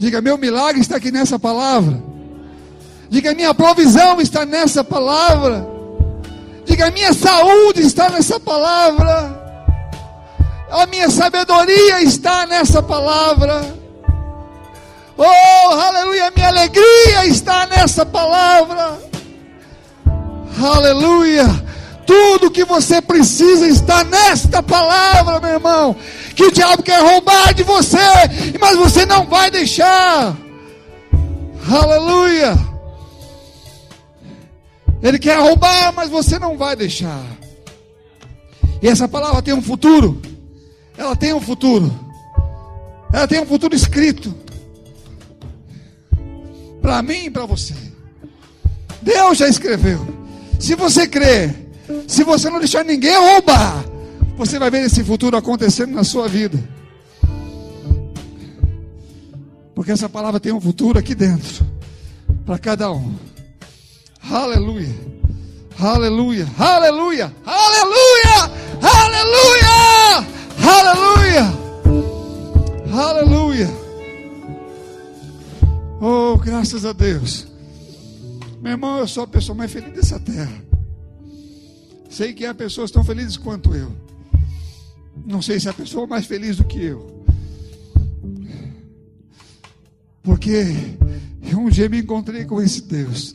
Diga: 0.01 0.19
Meu 0.19 0.35
milagre 0.35 0.81
está 0.81 0.95
aqui 0.95 1.11
nessa 1.11 1.37
palavra. 1.37 2.01
Diga: 3.07 3.35
Minha 3.35 3.53
provisão 3.53 4.19
está 4.19 4.47
nessa 4.47 4.83
palavra. 4.83 5.63
Diga: 6.65 6.89
Minha 6.89 7.13
saúde 7.13 7.83
está 7.83 8.09
nessa 8.09 8.39
palavra. 8.39 9.39
A 10.71 10.87
minha 10.87 11.07
sabedoria 11.07 12.01
está 12.01 12.47
nessa 12.47 12.81
palavra. 12.81 13.63
Oh, 15.15 15.69
aleluia, 15.69 16.31
minha 16.35 16.47
alegria 16.47 17.27
está 17.27 17.67
nessa 17.67 18.03
palavra. 18.03 18.97
Aleluia. 20.59 21.45
Tudo 22.05 22.51
que 22.51 22.65
você 22.65 23.01
precisa 23.01 23.67
está 23.67 24.03
nesta 24.03 24.61
palavra, 24.61 25.39
meu 25.39 25.49
irmão. 25.49 25.95
Que 26.35 26.45
o 26.45 26.51
diabo 26.51 26.83
quer 26.83 27.01
roubar 27.01 27.53
de 27.53 27.63
você, 27.63 27.97
mas 28.59 28.77
você 28.77 29.05
não 29.05 29.25
vai 29.25 29.49
deixar. 29.51 30.35
Aleluia. 31.69 32.57
Ele 35.01 35.17
quer 35.17 35.39
roubar, 35.39 35.93
mas 35.93 36.09
você 36.09 36.37
não 36.37 36.57
vai 36.57 36.75
deixar. 36.75 37.23
E 38.81 38.87
essa 38.87 39.07
palavra 39.07 39.41
tem 39.41 39.53
um 39.53 39.61
futuro 39.61 40.21
ela 41.01 41.15
tem 41.15 41.33
um 41.33 41.41
futuro. 41.41 41.91
Ela 43.11 43.27
tem 43.27 43.39
um 43.39 43.45
futuro 43.45 43.75
escrito. 43.75 44.33
Para 46.81 47.01
mim 47.01 47.25
e 47.25 47.29
para 47.31 47.45
você. 47.45 47.73
Deus 49.01 49.39
já 49.39 49.47
escreveu. 49.47 49.99
Se 50.59 50.75
você 50.75 51.07
crer, 51.07 51.60
se 52.07 52.23
você 52.23 52.49
não 52.49 52.59
deixar 52.59 52.83
ninguém 52.83 53.15
roubar, 53.17 53.85
você 54.37 54.57
vai 54.59 54.69
ver 54.69 54.85
esse 54.85 55.03
futuro 55.03 55.37
acontecendo 55.37 55.93
na 55.93 56.03
sua 56.03 56.27
vida. 56.27 56.57
Porque 59.73 59.91
essa 59.91 60.09
palavra 60.09 60.39
tem 60.39 60.51
um 60.51 60.61
futuro 60.61 60.99
aqui 60.99 61.15
dentro. 61.15 61.65
Para 62.45 62.59
cada 62.59 62.91
um. 62.91 63.15
Aleluia. 64.29 64.93
Aleluia. 65.79 66.47
Aleluia. 66.57 67.33
Aleluia. 67.45 68.51
Aleluia. 68.81 69.91
Aleluia! 70.63 71.53
Aleluia! 72.93 73.67
Oh, 75.99 76.37
graças 76.37 76.85
a 76.85 76.93
Deus. 76.93 77.47
Meu 78.61 78.73
irmão, 78.73 78.99
eu 78.99 79.07
sou 79.07 79.23
a 79.23 79.27
pessoa 79.27 79.55
mais 79.55 79.71
feliz 79.71 79.93
dessa 79.93 80.19
terra. 80.19 80.70
Sei 82.11 82.33
que 82.33 82.45
há 82.45 82.53
pessoas 82.53 82.91
tão 82.91 83.05
felizes 83.05 83.37
quanto 83.37 83.73
eu. 83.73 83.89
Não 85.25 85.41
sei 85.41 85.61
se 85.61 85.69
há 85.69 85.73
pessoa 85.73 86.05
mais 86.05 86.25
feliz 86.25 86.57
do 86.57 86.65
que 86.65 86.83
eu. 86.83 87.23
Porque 90.21 90.65
um 91.55 91.69
dia 91.69 91.87
me 91.87 91.99
encontrei 91.99 92.43
com 92.43 92.61
esse 92.61 92.81
Deus. 92.81 93.33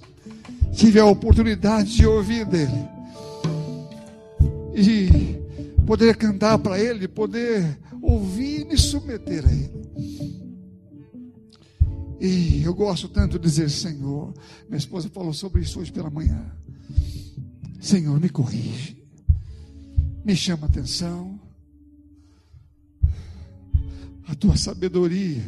Tive 0.75 1.01
a 1.01 1.07
oportunidade 1.07 1.97
de 1.97 2.07
ouvir 2.07 2.45
dele. 2.45 2.87
E 4.75 5.41
poder 5.87 6.15
cantar 6.17 6.59
para 6.59 6.79
Ele, 6.79 7.09
poder 7.09 7.79
ouvir 8.03 8.61
e 8.61 8.65
me 8.67 8.77
submeter 8.77 9.43
a 9.47 9.53
Ele. 9.53 9.87
E 12.21 12.63
eu 12.63 12.75
gosto 12.75 13.09
tanto 13.09 13.39
de 13.39 13.49
dizer, 13.49 13.71
Senhor, 13.71 14.35
minha 14.69 14.77
esposa 14.77 15.09
falou 15.09 15.33
sobre 15.33 15.63
isso 15.63 15.81
hoje 15.81 15.91
pela 15.91 16.11
manhã. 16.11 16.45
Senhor, 17.81 18.19
me 18.21 18.29
corrige, 18.29 18.97
me 20.25 20.35
chama 20.35 20.67
atenção. 20.67 21.41
A 24.27 24.35
tua 24.35 24.57
sabedoria 24.57 25.45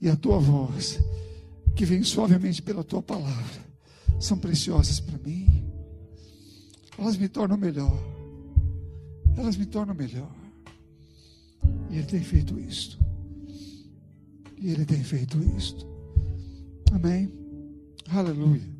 e 0.00 0.08
a 0.08 0.16
tua 0.16 0.38
voz, 0.38 0.98
que 1.74 1.84
vem 1.84 2.02
suavemente 2.02 2.60
pela 2.60 2.84
tua 2.84 3.02
palavra, 3.02 3.64
são 4.18 4.36
preciosas 4.38 5.00
para 5.00 5.18
mim. 5.18 5.64
Elas 6.98 7.16
me 7.16 7.28
tornam 7.28 7.56
melhor 7.56 8.20
elas 9.40 9.56
me 9.56 9.66
tornam 9.66 9.94
melhor. 9.94 10.30
E 11.90 11.96
Ele 11.96 12.06
tem 12.06 12.20
feito 12.20 12.58
isto. 12.58 12.98
E 14.58 14.70
Ele 14.70 14.84
tem 14.84 15.02
feito 15.02 15.42
isto. 15.56 15.86
Amém. 16.92 17.32
Aleluia. 18.08 18.79